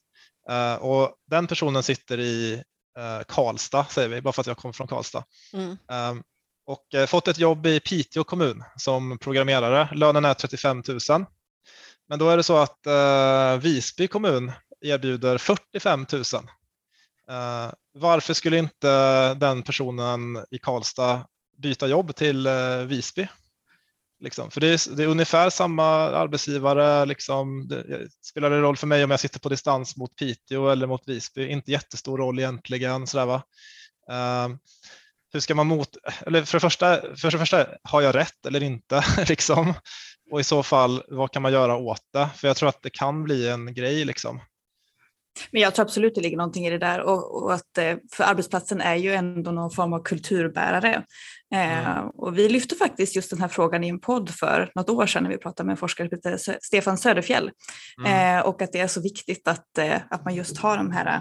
Eh, 0.49 0.75
och 0.75 1.15
den 1.27 1.47
personen 1.47 1.83
sitter 1.83 2.19
i 2.19 2.63
eh, 2.97 3.23
Karlstad, 3.27 3.85
säger 3.89 4.09
vi, 4.09 4.21
bara 4.21 4.33
för 4.33 4.41
att 4.41 4.47
jag 4.47 4.57
kommer 4.57 4.73
från 4.73 4.87
Karlstad. 4.87 5.23
Mm. 5.53 5.77
Um, 5.91 6.23
och 6.65 6.93
eh, 6.93 7.05
fått 7.05 7.27
ett 7.27 7.37
jobb 7.37 7.67
i 7.67 7.79
Piteå 7.79 8.23
kommun 8.23 8.63
som 8.77 9.17
programmerare. 9.17 9.89
Lönen 9.95 10.25
är 10.25 10.33
35 10.33 10.83
000. 10.87 11.25
Men 12.07 12.19
då 12.19 12.29
är 12.29 12.37
det 12.37 12.43
så 12.43 12.57
att 12.57 12.79
Visby 13.61 14.07
kommun 14.07 14.51
erbjuder 14.81 15.37
45 15.37 16.05
000. 16.13 16.21
Eh, 17.29 17.71
varför 17.93 18.33
skulle 18.33 18.57
inte 18.57 19.33
den 19.33 19.63
personen 19.63 20.45
i 20.51 20.59
Karlstad 20.59 21.27
byta 21.57 21.87
jobb 21.87 22.15
till 22.15 22.47
Visby? 22.87 23.27
Liksom. 24.19 24.51
För 24.51 24.61
det 24.61 24.67
är, 24.67 24.95
det 24.95 25.03
är 25.03 25.07
ungefär 25.07 25.49
samma 25.49 25.85
arbetsgivare. 25.93 27.05
Liksom. 27.05 27.67
Det, 27.67 27.79
eh, 27.79 28.07
spelar 28.25 28.49
det 28.49 28.61
roll 28.61 28.77
för 28.77 28.87
mig 28.87 29.03
om 29.03 29.11
jag 29.11 29.19
sitter 29.19 29.39
på 29.39 29.49
distans 29.49 29.97
mot 29.97 30.15
Piteå 30.15 30.69
eller 30.69 30.87
mot 30.87 31.07
Visby? 31.07 31.47
Inte 31.47 31.71
jättestor 31.71 32.17
roll 32.17 32.39
egentligen. 32.39 33.07
Sådär, 33.07 33.25
va? 33.25 33.43
Uh, 34.11 34.55
hur 35.33 35.39
ska 35.39 35.55
man 35.55 35.67
mot, 35.67 35.89
eller 36.25 36.43
för 36.43 36.57
det 36.57 36.61
första, 36.61 37.01
för 37.15 37.31
det 37.31 37.37
första 37.37 37.67
har 37.83 38.01
jag 38.01 38.15
rätt 38.15 38.45
eller 38.47 38.63
inte 38.63 39.03
liksom? 39.27 39.73
Och 40.31 40.39
i 40.39 40.43
så 40.43 40.63
fall, 40.63 41.03
vad 41.07 41.31
kan 41.31 41.41
man 41.41 41.51
göra 41.51 41.75
åt 41.75 42.03
det? 42.13 42.29
För 42.35 42.47
jag 42.47 42.57
tror 42.57 42.69
att 42.69 42.81
det 42.81 42.89
kan 42.89 43.23
bli 43.23 43.49
en 43.49 43.73
grej 43.73 44.05
liksom. 44.05 44.39
Men 45.51 45.61
jag 45.61 45.75
tror 45.75 45.85
absolut 45.85 46.15
det 46.15 46.21
ligger 46.21 46.37
någonting 46.37 46.65
i 46.65 46.69
det 46.69 46.77
där 46.77 47.01
och, 47.01 47.43
och 47.43 47.53
att 47.53 47.77
eh, 47.77 47.97
för 48.13 48.23
arbetsplatsen 48.23 48.81
är 48.81 48.95
ju 48.95 49.13
ändå 49.13 49.51
någon 49.51 49.71
form 49.71 49.93
av 49.93 50.03
kulturbärare. 50.03 51.03
Eh, 51.53 51.89
Mm. 51.89 52.07
och 52.07 52.37
vi 52.37 52.49
lyfte 52.49 52.75
faktiskt 52.75 53.15
just 53.15 53.29
den 53.29 53.41
här 53.41 53.47
frågan 53.47 53.83
i 53.83 53.89
en 53.89 53.99
podd 53.99 54.29
för 54.29 54.71
något 54.75 54.89
år 54.89 55.05
sedan 55.05 55.23
när 55.23 55.29
vi 55.29 55.37
pratade 55.37 55.67
med 55.67 55.73
en 55.73 55.77
forskare 55.77 56.37
som 56.37 56.53
Stefan 56.61 56.97
Söderfjell. 56.97 57.51
Mm. 57.99 58.37
Eh, 58.37 58.45
och 58.45 58.61
att 58.61 58.71
det 58.71 58.79
är 58.79 58.87
så 58.87 59.01
viktigt 59.01 59.47
att, 59.47 59.77
eh, 59.77 59.95
att 60.09 60.25
man 60.25 60.35
just 60.35 60.57
har 60.57 60.77
de 60.77 60.91
här 60.91 61.05
eh, 61.05 61.19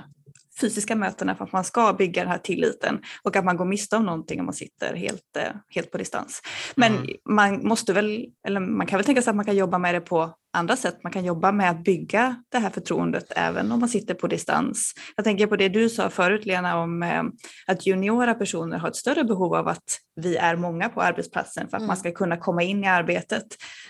fysiska 0.61 0.97
mötena 0.97 1.35
för 1.35 1.45
att 1.45 1.53
man 1.53 1.65
ska 1.65 1.93
bygga 1.93 2.23
den 2.23 2.31
här 2.31 2.39
tilliten 2.39 3.01
och 3.23 3.37
att 3.37 3.45
man 3.45 3.57
går 3.57 3.65
miste 3.65 3.97
om 3.97 4.05
någonting 4.07 4.41
om 4.41 4.47
man 4.47 4.55
sitter 4.55 4.95
helt, 4.97 5.37
eh, 5.39 5.53
helt 5.75 5.91
på 5.91 5.99
distans. 5.99 6.43
Men 6.77 6.93
Mm. 6.97 7.07
man 7.29 7.67
måste 7.69 7.93
väl, 7.93 8.25
eller 8.49 8.61
man 8.61 8.87
kan 8.87 8.97
väl 8.97 9.07
tänka 9.07 9.23
sig 9.23 9.31
att 9.31 9.37
man 9.37 9.45
kan 9.45 9.57
jobba 9.57 9.79
med 9.79 9.95
det 9.95 10.01
på 10.01 10.35
andra 10.53 10.77
sätt. 10.77 11.03
Man 11.03 11.13
kan 11.13 11.25
jobba 11.25 11.53
med 11.53 11.71
att 11.71 11.85
bygga 11.85 12.43
det 12.49 12.59
här 12.59 12.71
förtroendet 12.71 13.33
även 13.37 13.73
om 13.73 13.81
man 13.81 13.89
sitter 13.89 14.15
på 14.15 14.27
distans. 14.27 14.95
Jag 15.17 15.25
tänker 15.25 15.47
på 15.47 15.57
det 15.57 15.69
du 15.69 15.89
sa 15.89 16.11
förut 16.11 16.47
Lena 16.47 16.79
om 16.79 17.03
eh, 17.03 17.23
att 17.67 17.87
juniora 17.87 18.35
personer 18.35 18.79
har 18.79 18.89
ett 18.89 18.97
större 18.97 19.25
behov 19.25 19.55
av 19.55 19.69
att 19.69 19.99
vi 20.21 20.37
är 20.37 20.57
många 20.57 20.89
på 20.89 21.03
arbetsplatsen 21.03 21.69
för 21.69 21.77
att 21.77 21.81
Mm. 21.81 21.87
man 21.87 21.97
ska 21.97 22.13
kunna 22.13 22.37
komma 22.37 22.63
in 22.63 22.85
i 22.85 22.89
arbetet. 22.89 23.45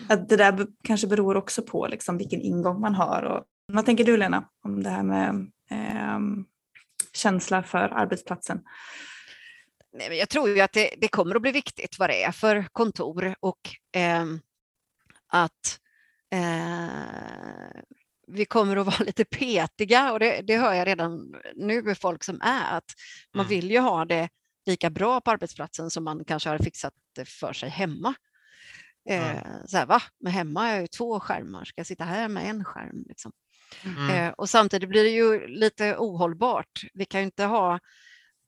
Att 0.09 0.29
det 0.29 0.35
där 0.37 0.67
kanske 0.83 1.07
beror 1.07 1.37
också 1.37 1.61
på 1.61 1.87
liksom 1.87 2.17
vilken 2.17 2.41
ingång 2.41 2.81
man 2.81 2.95
har. 2.95 3.23
Och, 3.23 3.43
vad 3.73 3.85
tänker 3.85 4.03
du 4.03 4.17
Lena 4.17 4.43
om 4.65 4.83
det 4.83 4.89
här 4.89 5.03
med 5.03 5.47
ehm, 5.71 6.45
känsla 7.19 7.63
för 7.63 7.79
arbetsplatsen? 7.89 8.61
Jag 10.11 10.29
tror 10.29 10.49
ju 10.49 10.61
att 10.61 10.73
det, 10.73 10.93
det 10.97 11.07
kommer 11.07 11.35
att 11.35 11.41
bli 11.41 11.51
viktigt 11.51 11.99
vad 11.99 12.09
det 12.09 12.23
är 12.23 12.31
för 12.31 12.67
kontor 12.71 13.35
och 13.39 13.59
ehm, 13.91 14.39
att 15.27 15.79
eh, 16.31 17.81
vi 18.27 18.45
kommer 18.45 18.77
att 18.77 18.85
vara 18.99 19.03
lite 19.05 19.25
petiga 19.25 20.11
och 20.11 20.19
det, 20.19 20.41
det 20.41 20.57
hör 20.57 20.73
jag 20.73 20.87
redan 20.87 21.35
nu 21.55 21.81
med 21.81 21.97
folk 21.97 22.23
som 22.23 22.41
är 22.41 22.77
att 22.77 22.91
man 23.33 23.45
Mm. 23.45 23.49
vill 23.49 23.71
ju 23.71 23.79
ha 23.79 24.05
det 24.05 24.29
lika 24.65 24.89
bra 24.89 25.21
på 25.21 25.31
arbetsplatsen 25.31 25.89
som 25.89 26.03
man 26.03 26.25
kanske 26.25 26.49
har 26.49 26.57
fixat 26.57 26.93
det 27.15 27.25
för 27.25 27.53
sig 27.53 27.69
hemma. 27.69 28.13
Eh, 29.09 29.29
Mm. 29.39 29.67
så 29.67 29.77
här, 29.77 29.85
va? 29.85 30.01
Men 30.19 30.33
hemma 30.33 30.59
har 30.59 30.67
jag 30.67 30.81
ju 30.81 30.87
två 30.87 31.19
skärmar, 31.19 31.65
ska 31.65 31.79
jag 31.79 31.87
sitta 31.87 32.03
här 32.03 32.27
med 32.27 32.49
en 32.49 32.65
skärm? 32.65 33.03
Liksom? 33.07 33.31
Mm. 33.85 34.09
Eh, 34.09 34.33
och 34.37 34.49
samtidigt 34.49 34.89
blir 34.89 35.03
det 35.03 35.09
ju 35.09 35.47
lite 35.47 35.95
ohållbart. 35.97 36.83
Vi 36.93 37.05
kan 37.05 37.21
ju 37.21 37.25
inte 37.25 37.43
ha 37.43 37.79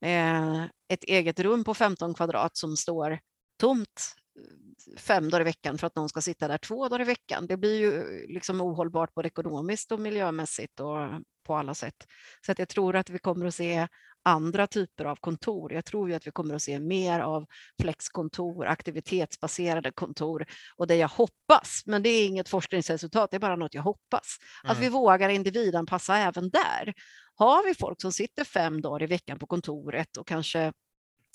eh, 0.05 0.63
ett 0.63 1.03
eget 1.03 1.39
rum 1.39 1.63
på 1.63 1.73
15 1.73 2.13
kvadrat 2.13 2.57
som 2.57 2.77
står 2.77 3.19
tomt 3.59 4.15
eh, 4.37 4.99
fem 4.99 5.29
dagar 5.29 5.41
i 5.41 5.43
veckan 5.43 5.77
för 5.77 5.87
att 5.87 5.95
någon 5.95 6.09
ska 6.09 6.21
sitta 6.21 6.47
där 6.47 6.57
två 6.57 6.89
dagar 6.89 7.01
i 7.01 7.05
veckan. 7.05 7.47
Det 7.47 7.57
blir 7.57 7.79
ju 7.79 7.93
eh, 7.93 8.33
liksom 8.33 8.61
ohållbart 8.61 9.13
både 9.13 9.27
ekonomiskt 9.27 9.91
och 9.91 9.99
miljömässigt 9.99 10.79
och 10.79 11.09
på 11.43 11.55
alla 11.55 11.73
sätt. 11.73 12.07
Så 12.45 12.51
att 12.51 12.59
jag 12.59 12.69
tror 12.69 12.95
att 12.95 13.09
vi 13.09 13.19
kommer 13.19 13.45
att 13.45 13.55
se 13.55 13.87
andra 14.23 14.67
typer 14.67 15.05
av 15.05 15.15
kontor. 15.15 15.73
Jag 15.73 15.85
tror 15.85 16.09
ju 16.09 16.15
att 16.15 16.27
vi 16.27 16.31
kommer 16.31 16.55
att 16.55 16.61
se 16.61 16.79
mer 16.79 17.19
av 17.19 17.45
flexkontor, 17.81 18.65
aktivitetsbaserade 18.65 19.91
kontor 19.91 20.45
och 20.77 20.87
det 20.87 20.95
jag 20.95 21.07
hoppas, 21.07 21.83
men 21.85 22.03
det 22.03 22.09
är 22.09 22.27
inget 22.27 22.49
forskningsresultat, 22.49 23.31
det 23.31 23.37
är 23.37 23.39
bara 23.39 23.55
något 23.55 23.73
jag 23.73 23.81
hoppas, 23.81 24.37
att 24.63 24.77
vi 24.77 24.85
Mm. 24.85 24.93
vågar 24.93 25.29
individanpassa 25.29 26.17
även 26.17 26.49
där. 26.49 26.93
Har 27.35 27.65
vi 27.65 27.75
folk 27.75 28.01
som 28.01 28.11
sitter 28.11 28.43
fem 28.43 28.81
dagar 28.81 29.03
i 29.03 29.07
veckan 29.07 29.39
på 29.39 29.47
kontoret 29.47 30.17
och 30.17 30.27
kanske 30.27 30.73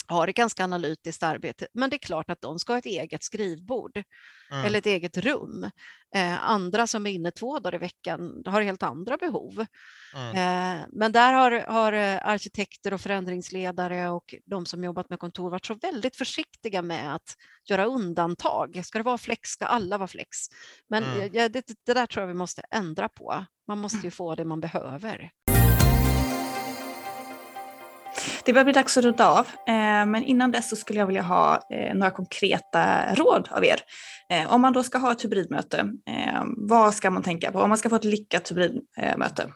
har 0.09 0.28
ett 0.28 0.36
ganska 0.36 0.64
analytiskt 0.64 1.22
arbete, 1.22 1.66
men 1.74 1.90
det 1.90 1.96
är 1.96 1.98
klart 1.98 2.30
att 2.30 2.40
de 2.40 2.59
ska 2.59 2.72
ha 2.72 2.78
ett 2.78 2.86
eget 2.86 3.24
skrivbord 3.24 4.02
Mm. 4.50 4.64
eller 4.64 4.78
ett 4.78 4.86
eget 4.86 5.16
rum. 5.16 5.70
Eh, 6.14 6.50
andra 6.50 6.86
som 6.86 7.07
är 7.07 7.11
inne 7.11 7.30
två 7.30 7.59
dagar 7.59 7.74
i 7.74 7.78
veckan 7.78 8.42
har 8.46 8.62
helt 8.62 8.82
andra 8.82 9.16
behov. 9.16 9.66
Mm. 10.14 10.30
Eh, 10.80 10.86
men 10.92 11.12
där 11.12 11.32
har, 11.32 11.50
har 11.50 11.92
eh, 11.92 12.26
arkitekter 12.26 12.94
och 12.94 13.00
förändringsledare 13.00 14.09
och 14.09 14.34
de 14.44 14.66
som 14.66 14.84
jobbat 14.84 15.11
med 15.11 15.18
kontor 15.18 15.50
varit 15.50 15.66
så 15.66 15.74
väldigt 15.74 16.16
försiktiga 16.16 16.82
med 16.82 17.14
att 17.14 17.36
göra 17.70 17.84
undantag. 17.84 18.80
Ska 18.84 18.98
det 18.98 19.04
vara 19.04 19.18
flex 19.18 19.48
ska 19.50 19.64
alla 19.66 19.98
vara 19.98 20.09
flex. 20.09 20.38
Men 20.88 21.04
Mm. 21.04 21.30
ja, 21.32 21.48
det, 21.48 21.66
det 21.86 21.94
där 21.94 22.07
tror 22.07 22.22
jag 22.22 22.28
vi 22.28 22.34
måste 22.34 22.62
ändra 22.70 23.09
på. 23.09 23.44
Man 23.68 23.78
måste 23.78 23.98
ju 24.07 24.11
få 24.11 24.34
det 24.34 24.44
man 24.44 24.61
behöver. 24.61 25.30
Det 28.44 28.52
börjar 28.52 28.64
bli 28.64 28.72
dags 28.72 28.96
att 28.96 29.04
runda 29.04 29.28
av, 29.28 29.46
eh, 29.68 30.06
men 30.06 30.22
innan 30.24 30.50
dess 30.50 30.68
så 30.70 30.76
skulle 30.76 30.98
jag 30.98 31.06
vilja 31.06 31.22
ha 31.22 31.60
eh, 31.70 31.94
några 31.94 32.10
konkreta 32.10 33.14
råd 33.14 33.48
av 33.50 33.64
er. 33.64 33.80
Eh, 34.30 34.52
Om 34.52 34.60
man 34.60 34.72
då 34.72 34.82
ska 34.82 34.98
ha 34.98 35.12
ett 35.12 35.24
hybridmöte, 35.24 35.92
vad 36.56 36.94
ska 36.94 37.10
man 37.10 37.22
tänka 37.22 37.52
på? 37.52 37.60
Om 37.60 37.68
man 37.68 37.78
ska 37.78 37.88
få 37.90 37.96
ett 37.96 38.04
lyckat 38.04 38.50
hybridmöte, 38.50 39.52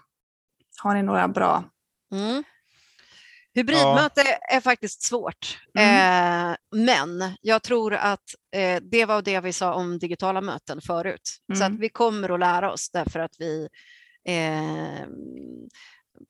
har 0.82 0.94
ni 0.94 1.02
några 1.02 1.28
bra? 1.28 1.64
Mm. 2.12 2.44
Hybridmöte 3.54 4.22
är 4.52 4.60
faktiskt 4.60 5.02
svårt, 5.02 5.58
Mm. 5.78 6.56
men 6.74 7.34
jag 7.40 7.62
tror 7.62 7.94
att 7.94 8.24
det 8.82 9.04
var 9.04 9.22
det 9.22 9.40
vi 9.40 9.52
sa 9.52 9.74
om 9.74 9.98
digitala 9.98 10.40
möten 10.40 10.80
förut. 10.80 11.38
Så 11.54 11.62
Mm. 11.64 11.74
att 11.74 11.80
vi 11.80 11.88
kommer 11.88 12.28
att 12.34 12.40
lära 12.40 12.72
oss 12.72 12.90
därför 12.90 13.20
att 13.20 13.34
vi 13.38 13.68
eh, 14.28 15.06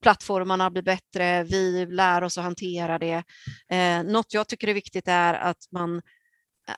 plattformarna 0.02 0.70
blir 0.70 0.82
bättre, 0.82 1.44
vi 1.44 1.86
lär 1.86 2.24
oss 2.24 2.38
att 2.38 2.44
hantera 2.44 2.98
det. 2.98 3.22
Eh, 3.70 4.02
något 4.02 4.34
jag 4.34 4.48
tycker 4.48 4.68
är 4.68 4.74
viktigt 4.74 5.08
är 5.08 5.34
att 5.34 5.68
man 5.72 5.96
eh, 5.96 6.74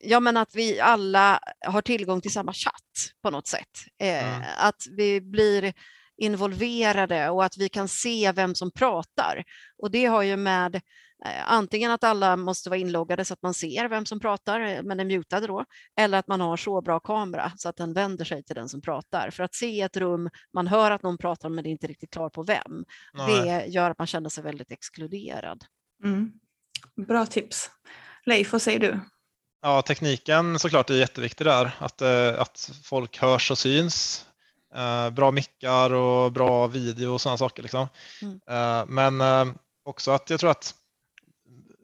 Ja, 0.00 0.20
men 0.20 0.36
att 0.36 0.54
vi 0.54 0.80
alla 0.80 1.40
har 1.66 1.82
tillgång 1.82 2.20
till 2.20 2.32
samma 2.32 2.52
chatt 2.52 3.12
på 3.22 3.30
något 3.30 3.46
sätt. 3.46 3.68
Eh, 4.00 4.34
Mm. 4.34 4.42
Att 4.58 4.82
vi 4.96 5.20
blir 5.20 5.72
involverade 6.16 7.30
och 7.30 7.44
att 7.44 7.56
vi 7.56 7.68
kan 7.68 7.88
se 7.88 8.32
vem 8.32 8.54
som 8.54 8.70
pratar. 8.70 9.44
Och 9.78 9.90
det 9.90 10.06
har 10.06 10.22
ju 10.22 10.36
med 10.36 10.80
antingen 11.44 11.90
att 11.90 12.04
alla 12.04 12.36
måste 12.36 12.70
vara 12.70 12.80
inloggade 12.80 13.24
så 13.24 13.34
att 13.34 13.42
man 13.42 13.54
ser 13.54 13.88
vem 13.88 14.06
som 14.06 14.20
pratar, 14.20 14.60
eh, 14.60 14.82
men 14.82 15.00
är 15.00 15.04
mutade 15.04 15.46
då, 15.46 15.64
eller 15.96 16.18
att 16.18 16.28
man 16.28 16.40
har 16.40 16.56
så 16.56 16.80
bra 16.80 17.00
kamera 17.00 17.52
så 17.56 17.68
att 17.68 17.76
den 17.76 17.92
vänder 17.92 18.24
sig 18.24 18.42
till 18.42 18.54
den 18.54 18.68
som 18.68 18.80
pratar. 18.80 19.30
För 19.30 19.44
att 19.44 19.54
se 19.54 19.80
ett 19.80 19.96
rum, 19.96 20.30
man 20.52 20.66
hör 20.66 20.90
att 20.90 21.02
någon 21.02 21.18
pratar 21.18 21.48
men 21.48 21.64
det 21.64 21.70
är 21.70 21.72
inte 21.72 21.86
riktigt 21.86 22.10
klart 22.10 22.32
på 22.32 22.42
vem. 22.42 22.84
Nej. 23.12 23.40
Det 23.40 23.66
gör 23.66 23.90
att 23.90 23.98
man 23.98 24.06
känner 24.06 24.30
sig 24.30 24.44
väldigt 24.44 24.72
exkluderad. 24.72 25.64
Mm. 26.04 26.32
Bra 27.06 27.26
tips. 27.26 27.70
Leif, 28.26 28.52
vad 28.52 28.62
säger 28.62 28.78
du? 28.78 29.00
Ja, 29.62 29.82
tekniken 29.82 30.58
såklart 30.58 30.90
är 30.90 30.94
jätteviktig 30.94 31.46
där. 31.46 31.76
Att, 31.78 32.02
eh, 32.02 32.40
att 32.40 32.70
folk 32.84 33.18
hörs 33.18 33.50
och 33.50 33.58
syns. 33.58 34.26
Eh, 34.74 35.10
bra 35.10 35.30
mickar 35.30 35.92
och 35.92 36.32
bra 36.32 36.66
video 36.66 37.12
och 37.12 37.20
sådana 37.20 37.38
saker. 37.38 37.62
Liksom. 37.62 37.88
Mm. 38.22 38.40
Eh, 38.50 38.86
men 38.88 39.20
eh, 39.20 39.54
också 39.84 40.10
att 40.10 40.30
jag 40.30 40.40
tror 40.40 40.50
att 40.50 40.74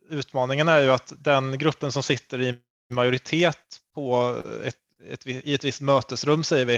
utmaningen 0.08 0.68
är 0.68 0.80
ju 0.80 0.90
att 0.90 1.12
den 1.18 1.58
gruppen 1.58 1.92
som 1.92 2.02
sitter 2.02 2.42
i 2.42 2.54
majoritet 2.90 3.80
på 3.94 4.36
ett, 4.64 4.76
ett, 5.08 5.26
i 5.26 5.54
ett 5.54 5.64
visst 5.64 5.80
mötesrum, 5.80 6.44
säger 6.44 6.64
vi, 6.64 6.76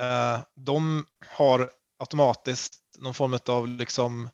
eh, 0.00 0.40
de 0.56 1.06
har 1.26 1.70
automatiskt 1.98 2.74
någon 2.98 3.14
form 3.14 3.38
av 3.46 3.68
liksom 3.68 4.30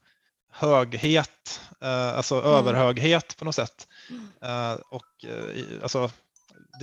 höghet, 0.53 1.61
eh, 1.81 2.17
alltså 2.17 2.43
överhöghet 2.43 3.37
på 3.37 3.45
något 3.45 3.55
sätt. 3.55 3.89
Mm. 4.11 4.29
Eh, 4.43 4.75
och 4.75 5.25
alltså, 5.83 6.11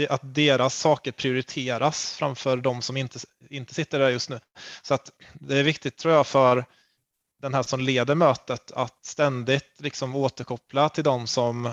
att 0.09 0.21
deras 0.35 0.79
saker 0.79 1.11
prioriteras 1.11 2.15
framför 2.15 2.57
de 2.57 2.81
som 2.81 2.97
inte, 2.97 3.19
inte 3.49 3.73
sitter 3.73 3.99
där 3.99 4.09
just 4.09 4.29
nu. 4.29 4.39
Så 4.81 4.93
att 4.93 5.11
det 5.33 5.59
är 5.59 5.63
viktigt 5.63 5.97
tror 5.97 6.13
jag 6.13 6.27
för 6.27 6.65
den 7.43 7.53
här 7.53 7.63
som 7.63 7.79
leder 7.79 8.15
mötet 8.15 8.71
att 8.71 9.05
ständigt 9.05 9.71
liksom 9.77 10.15
återkoppla 10.15 10.89
till 10.89 11.03
de 11.03 11.27
som 11.27 11.65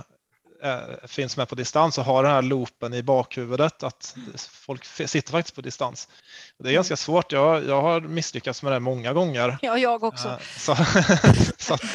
eh, 0.62 0.78
finns 1.06 1.36
med 1.36 1.48
på 1.48 1.54
distans 1.54 1.98
och 1.98 2.04
ha 2.04 2.22
den 2.22 2.30
här 2.30 2.42
loopen 2.42 2.94
i 2.94 3.02
bakhuvudet 3.02 3.82
att 3.82 4.16
folk 4.50 4.84
sitter 4.84 5.30
faktiskt 5.32 5.54
på 5.54 5.60
distans. 5.60 6.08
Det 6.58 6.68
är 6.68 6.72
ganska 6.72 6.96
svårt. 6.96 7.32
Jag, 7.32 7.64
jag 7.66 7.82
har 7.82 8.00
misslyckats 8.00 8.62
med 8.62 8.72
det 8.72 8.80
många 8.80 9.12
gånger. 9.12 9.58
Ja, 9.62 9.78
jag 9.78 10.04
också. 10.04 10.28
Eh, 10.28 10.38
Så, 10.58 10.76
så 11.58 11.74
att, 11.74 11.94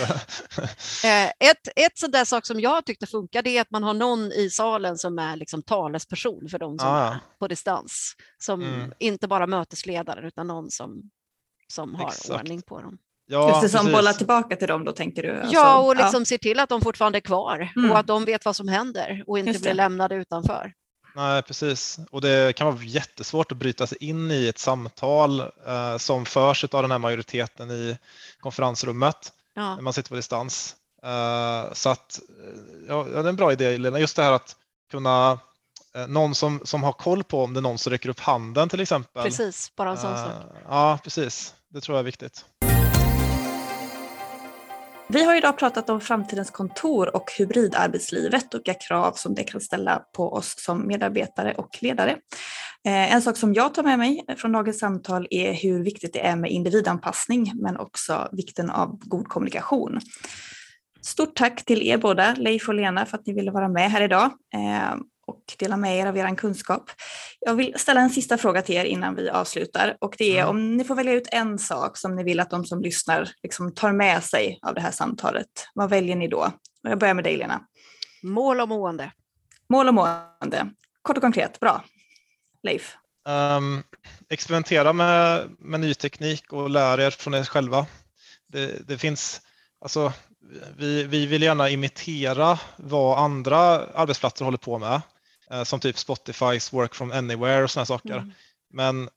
eh, 1.03 1.25
Ett, 1.39 1.67
ett 1.75 1.97
sån 1.97 2.11
där 2.11 2.25
sak 2.25 2.45
som 2.45 2.59
jag 2.59 2.85
tyckte 2.85 3.07
funkar 3.07 3.41
det 3.41 3.57
är 3.57 3.61
att 3.61 3.71
man 3.71 3.83
har 3.83 3.93
någon 3.93 4.31
i 4.31 4.49
salen 4.49 4.97
som 4.97 5.19
är 5.19 5.35
liksom 5.35 5.63
talesperson 5.63 6.49
för 6.49 6.59
de 6.59 6.79
som 6.79 6.87
Ah, 6.89 6.99
ja. 7.05 7.11
är 7.13 7.19
på 7.39 7.47
distans. 7.47 8.15
Som 8.37 8.61
Mm. 8.63 8.93
inte 8.99 9.27
bara 9.27 9.47
mötesledare 9.47 10.27
utan 10.27 10.47
någon 10.47 10.71
som, 10.71 11.11
som 11.67 11.95
har 11.95 12.07
Exakt. 12.07 12.29
ordning 12.29 12.61
på 12.61 12.81
dem. 12.81 12.97
Ja, 13.27 13.49
Just 13.49 13.61
det, 13.61 13.69
som 13.69 13.79
precis. 13.79 13.93
bollar 13.95 14.13
tillbaka 14.13 14.55
till 14.55 14.67
dem 14.67 14.83
då 14.85 14.91
tänker 14.91 15.23
du? 15.23 15.39
Alltså, 15.39 15.53
ja, 15.53 15.77
och 15.79 15.95
liksom 15.95 16.25
ser 16.25 16.37
till 16.37 16.59
att 16.59 16.69
de 16.69 16.81
fortfarande 16.81 17.17
är 17.17 17.21
kvar 17.21 17.71
Mm. 17.75 17.91
och 17.91 17.97
att 17.99 18.07
de 18.07 18.25
vet 18.25 18.45
vad 18.45 18.55
som 18.55 18.67
händer 18.67 19.23
och 19.27 19.39
inte 19.39 19.59
blir 19.59 19.73
lämnade 19.73 20.15
utanför. 20.15 20.73
Nej, 21.15 21.41
precis. 21.43 21.99
Och 22.11 22.21
det 22.21 22.55
kan 22.55 22.67
vara 22.67 22.83
jättesvårt 22.83 23.51
att 23.51 23.57
bryta 23.57 23.87
sig 23.87 23.97
in 24.01 24.31
i 24.31 24.47
ett 24.47 24.57
samtal 24.59 25.39
eh, 25.67 25.97
som 25.97 26.25
förs 26.25 26.63
av 26.63 26.81
den 26.81 26.91
här 26.91 26.99
majoriteten 26.99 27.71
i 27.71 27.97
konferensrummet 28.39 29.31
Ja. 29.53 29.75
när 29.75 29.81
man 29.81 29.93
sitter 29.93 30.09
på 30.09 30.15
distans. 30.15 30.75
Eh, 31.03 31.73
så 31.73 31.89
att, 31.89 32.19
eh, 32.43 32.85
ja, 32.87 33.05
ja, 33.13 33.21
det 33.21 33.27
är 33.27 33.29
en 33.29 33.35
bra 33.35 33.51
idé 33.51 33.77
Lena, 33.77 33.99
just 33.99 34.15
det 34.15 34.23
här 34.23 34.31
att 34.31 34.55
kunna, 34.91 35.39
eh, 35.95 36.07
någon 36.07 36.35
som, 36.35 36.61
som 36.63 36.83
har 36.83 36.93
koll 36.93 37.23
på 37.23 37.43
om 37.43 37.53
det 37.53 37.59
är 37.59 37.61
någon 37.61 37.77
som 37.77 37.91
räcker 37.91 38.09
upp 38.09 38.19
handen 38.19 38.69
till 38.69 38.79
exempel. 38.79 39.23
Precis, 39.23 39.71
bara 39.75 39.89
en 39.91 39.97
sån 39.97 40.13
Eh, 40.13 40.23
sak. 40.23 40.33
Ja, 40.69 40.99
precis. 41.03 41.53
Det 41.69 41.81
tror 41.81 41.95
jag 41.95 41.99
är 41.99 42.05
viktigt. 42.05 42.45
Vi 45.07 45.23
har 45.23 45.35
idag 45.35 45.57
pratat 45.57 45.89
om 45.89 46.01
framtidens 46.01 46.51
kontor 46.51 47.15
och 47.15 47.31
hybridarbetslivet 47.37 48.53
och 48.53 48.59
vilka 48.59 48.73
krav 48.73 49.13
som 49.13 49.35
det 49.35 49.43
kan 49.43 49.61
ställa 49.61 49.99
på 50.15 50.33
oss 50.33 50.55
som 50.57 50.87
medarbetare 50.87 51.53
och 51.53 51.77
ledare. 51.81 52.11
Eh, 52.85 53.13
en 53.13 53.21
sak 53.21 53.37
som 53.37 53.53
jag 53.53 53.73
tar 53.73 53.83
med 53.83 53.99
mig 53.99 54.25
från 54.37 54.51
dagens 54.51 54.79
samtal 54.79 55.27
är 55.29 55.53
hur 55.53 55.83
viktigt 55.83 56.13
det 56.13 56.25
är 56.25 56.35
med 56.35 56.51
individanpassning 56.51 57.51
men 57.55 57.77
också 57.77 58.29
vikten 58.31 58.69
av 58.69 58.99
god 58.99 59.27
kommunikation. 59.27 59.99
Stort 61.01 61.35
tack 61.35 61.65
till 61.65 61.81
er 61.81 61.97
båda, 61.97 62.35
Leif 62.37 62.67
och 62.67 62.75
Lena, 62.75 63.05
för 63.05 63.17
att 63.17 63.25
ni 63.25 63.33
ville 63.33 63.51
vara 63.51 63.69
med 63.69 63.91
här 63.91 64.01
idag 64.01 64.31
eh, 64.53 64.95
och 65.27 65.41
dela 65.59 65.77
med 65.77 65.97
er 65.97 66.05
av 66.05 66.17
er 66.17 66.35
kunskap. 66.35 66.91
Jag 67.39 67.55
vill 67.55 67.73
ställa 67.79 68.01
en 68.01 68.09
sista 68.09 68.37
fråga 68.37 68.61
till 68.61 68.75
er 68.75 68.85
innan 68.85 69.15
vi 69.15 69.29
avslutar 69.29 69.97
och 70.01 70.15
det 70.17 70.37
är 70.37 70.43
Mm. 70.43 70.49
om 70.49 70.77
ni 70.77 70.83
får 70.83 70.95
välja 70.95 71.13
ut 71.13 71.27
en 71.31 71.59
sak 71.59 71.97
som 71.97 72.15
ni 72.15 72.23
vill 72.23 72.39
att 72.39 72.49
de 72.49 72.65
som 72.65 72.81
lyssnar 72.81 73.29
liksom 73.43 73.73
tar 73.73 73.91
med 73.91 74.23
sig 74.23 74.59
av 74.61 74.73
det 74.73 74.81
här 74.81 74.91
samtalet. 74.91 75.47
Vad 75.73 75.89
väljer 75.89 76.15
ni 76.15 76.27
då? 76.27 76.51
Jag 76.81 76.99
börjar 76.99 77.13
med 77.13 77.23
dig 77.23 77.37
Lena. 77.37 77.61
Mål 78.23 78.61
och 78.61 78.69
mående. 78.69 79.11
Mål 79.69 79.87
och 79.87 79.93
mående. 79.93 80.69
Kort 81.01 81.17
och 81.17 81.23
konkret, 81.23 81.59
bra. 81.59 81.83
Leif? 82.63 82.97
Um, 83.27 83.83
experimentera 84.29 84.93
med, 84.93 85.49
med 85.59 85.79
ny 85.79 85.93
teknik 85.93 86.53
och 86.53 86.69
lär 86.69 86.99
er 86.99 87.09
från 87.11 87.33
er 87.33 87.43
själva. 87.43 87.85
Det, 88.47 88.87
det 88.87 88.97
finns, 88.97 89.41
alltså, 89.81 90.13
vi, 90.77 91.03
vi 91.03 91.25
vill 91.25 91.43
gärna 91.43 91.69
imitera 91.69 92.59
vad 92.77 93.19
andra 93.19 93.57
arbetsplatser 93.85 94.45
håller 94.45 94.57
på 94.57 94.79
med, 94.79 95.01
som 95.63 95.79
typ 95.79 95.97
Spotifys 95.97 96.73
work 96.73 96.95
from 96.95 97.11
anywhere 97.11 97.63
och 97.63 97.71
sådana 97.71 97.85
saker. 97.85 98.17
Mm. 98.17 98.31
Men 98.73 99.09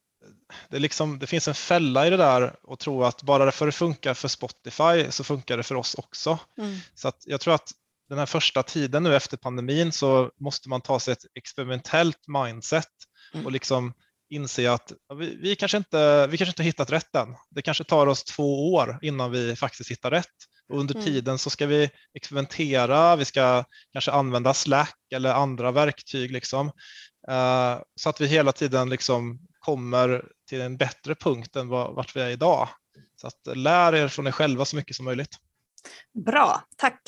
det, 0.68 0.76
är 0.76 0.80
liksom, 0.80 1.18
det 1.18 1.26
finns 1.26 1.48
en 1.48 1.54
fälla 1.54 2.06
i 2.06 2.10
det 2.10 2.16
där 2.16 2.56
och 2.62 2.78
tro 2.78 3.04
att 3.04 3.22
bara 3.22 3.52
för 3.52 3.68
att 3.68 3.74
det 3.74 3.78
funkar 3.78 4.14
för 4.14 4.28
Spotify 4.28 5.10
så 5.10 5.24
funkar 5.24 5.56
det 5.56 5.62
för 5.62 5.74
oss 5.74 5.94
också. 5.94 6.38
Mm. 6.58 6.78
Så 6.94 7.12
jag 7.24 7.40
tror 7.40 7.54
att 7.54 7.72
den 8.08 8.18
här 8.18 8.26
första 8.26 8.62
tiden 8.62 9.02
nu 9.02 9.16
efter 9.16 9.36
pandemin 9.36 9.92
så 9.92 10.30
måste 10.40 10.68
man 10.68 10.80
ta 10.80 11.00
sig 11.00 11.12
ett 11.12 11.24
experimentellt 11.34 12.24
mindset 12.26 12.88
Mm. 13.34 13.46
och 13.46 13.52
liksom 13.52 13.92
inse 14.30 14.72
att 14.72 14.92
vi, 15.18 15.36
vi, 15.36 15.56
kanske 15.56 15.78
inte, 15.78 16.26
vi 16.26 16.38
kanske 16.38 16.50
inte 16.50 16.62
har 16.62 16.66
hittat 16.66 16.90
rätt 16.90 17.14
än. 17.14 17.36
Det 17.50 17.62
kanske 17.62 17.84
tar 17.84 18.06
oss 18.06 18.24
två 18.24 18.72
år 18.74 18.98
innan 19.02 19.30
vi 19.30 19.56
faktiskt 19.56 19.90
hittar 19.90 20.10
rätt. 20.10 20.26
Och 20.68 20.78
under 20.78 20.94
Mm. 20.94 21.04
tiden 21.06 21.38
så 21.38 21.50
ska 21.50 21.66
vi 21.66 21.90
experimentera, 22.14 23.16
vi 23.16 23.24
ska 23.24 23.64
kanske 23.92 24.10
använda 24.10 24.54
Slack 24.54 24.98
eller 25.14 25.32
andra 25.32 25.70
verktyg 25.72 26.30
liksom. 26.32 26.66
Eh, 27.28 27.78
så 28.00 28.08
att 28.08 28.20
vi 28.20 28.26
hela 28.26 28.52
tiden 28.52 28.88
liksom 28.90 29.38
kommer 29.58 30.24
till 30.48 30.60
en 30.60 30.76
bättre 30.76 31.14
punkt 31.14 31.56
än 31.56 31.68
vart 31.68 32.16
vi 32.16 32.20
är 32.20 32.28
idag. 32.30 32.68
Så 33.20 33.26
att 33.26 33.56
lär 33.56 33.94
er 33.94 34.08
från 34.08 34.26
er 34.26 34.32
själva 34.32 34.64
så 34.64 34.76
mycket 34.76 34.96
som 34.96 35.04
möjligt. 35.04 35.36
Bra, 36.26 36.62
tack. 36.76 37.00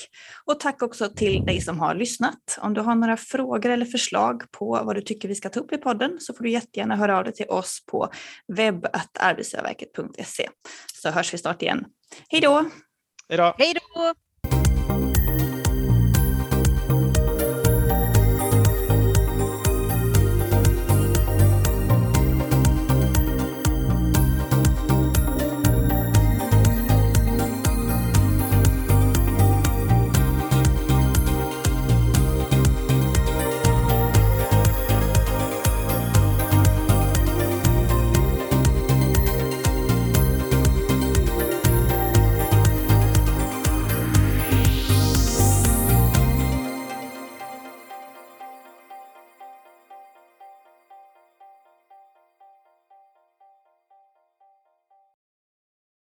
Och 0.44 0.60
tack 0.60 0.82
också 0.82 1.08
till 1.08 1.44
dig 1.44 1.60
som 1.60 1.78
har 1.80 1.94
lyssnat. 1.94 2.58
Om 2.60 2.74
du 2.74 2.80
har 2.80 2.94
några 2.94 3.16
frågor 3.16 3.70
eller 3.70 3.86
förslag 3.86 4.42
på 4.50 4.82
vad 4.84 4.96
du 4.96 5.02
tycker 5.02 5.28
vi 5.28 5.34
ska 5.34 5.48
ta 5.48 5.60
upp 5.60 5.72
i 5.72 5.76
podden 5.76 6.16
så 6.20 6.34
får 6.34 6.44
du 6.44 6.50
jättegärna 6.50 6.96
höra 6.96 7.18
av 7.18 7.24
dig 7.24 7.32
till 7.34 7.48
oss 7.48 7.84
på 7.86 8.12
webb.arbetsgivarverket.se 8.56 10.48
så 10.94 11.10
hörs 11.10 11.34
vi 11.34 11.38
snart 11.38 11.62
igen. 11.62 11.84
Hej 12.28 12.40
då! 12.40 12.70
Hej 13.30 13.36
då! 13.36 13.54
Hej 13.58 13.74
då! 13.74 14.14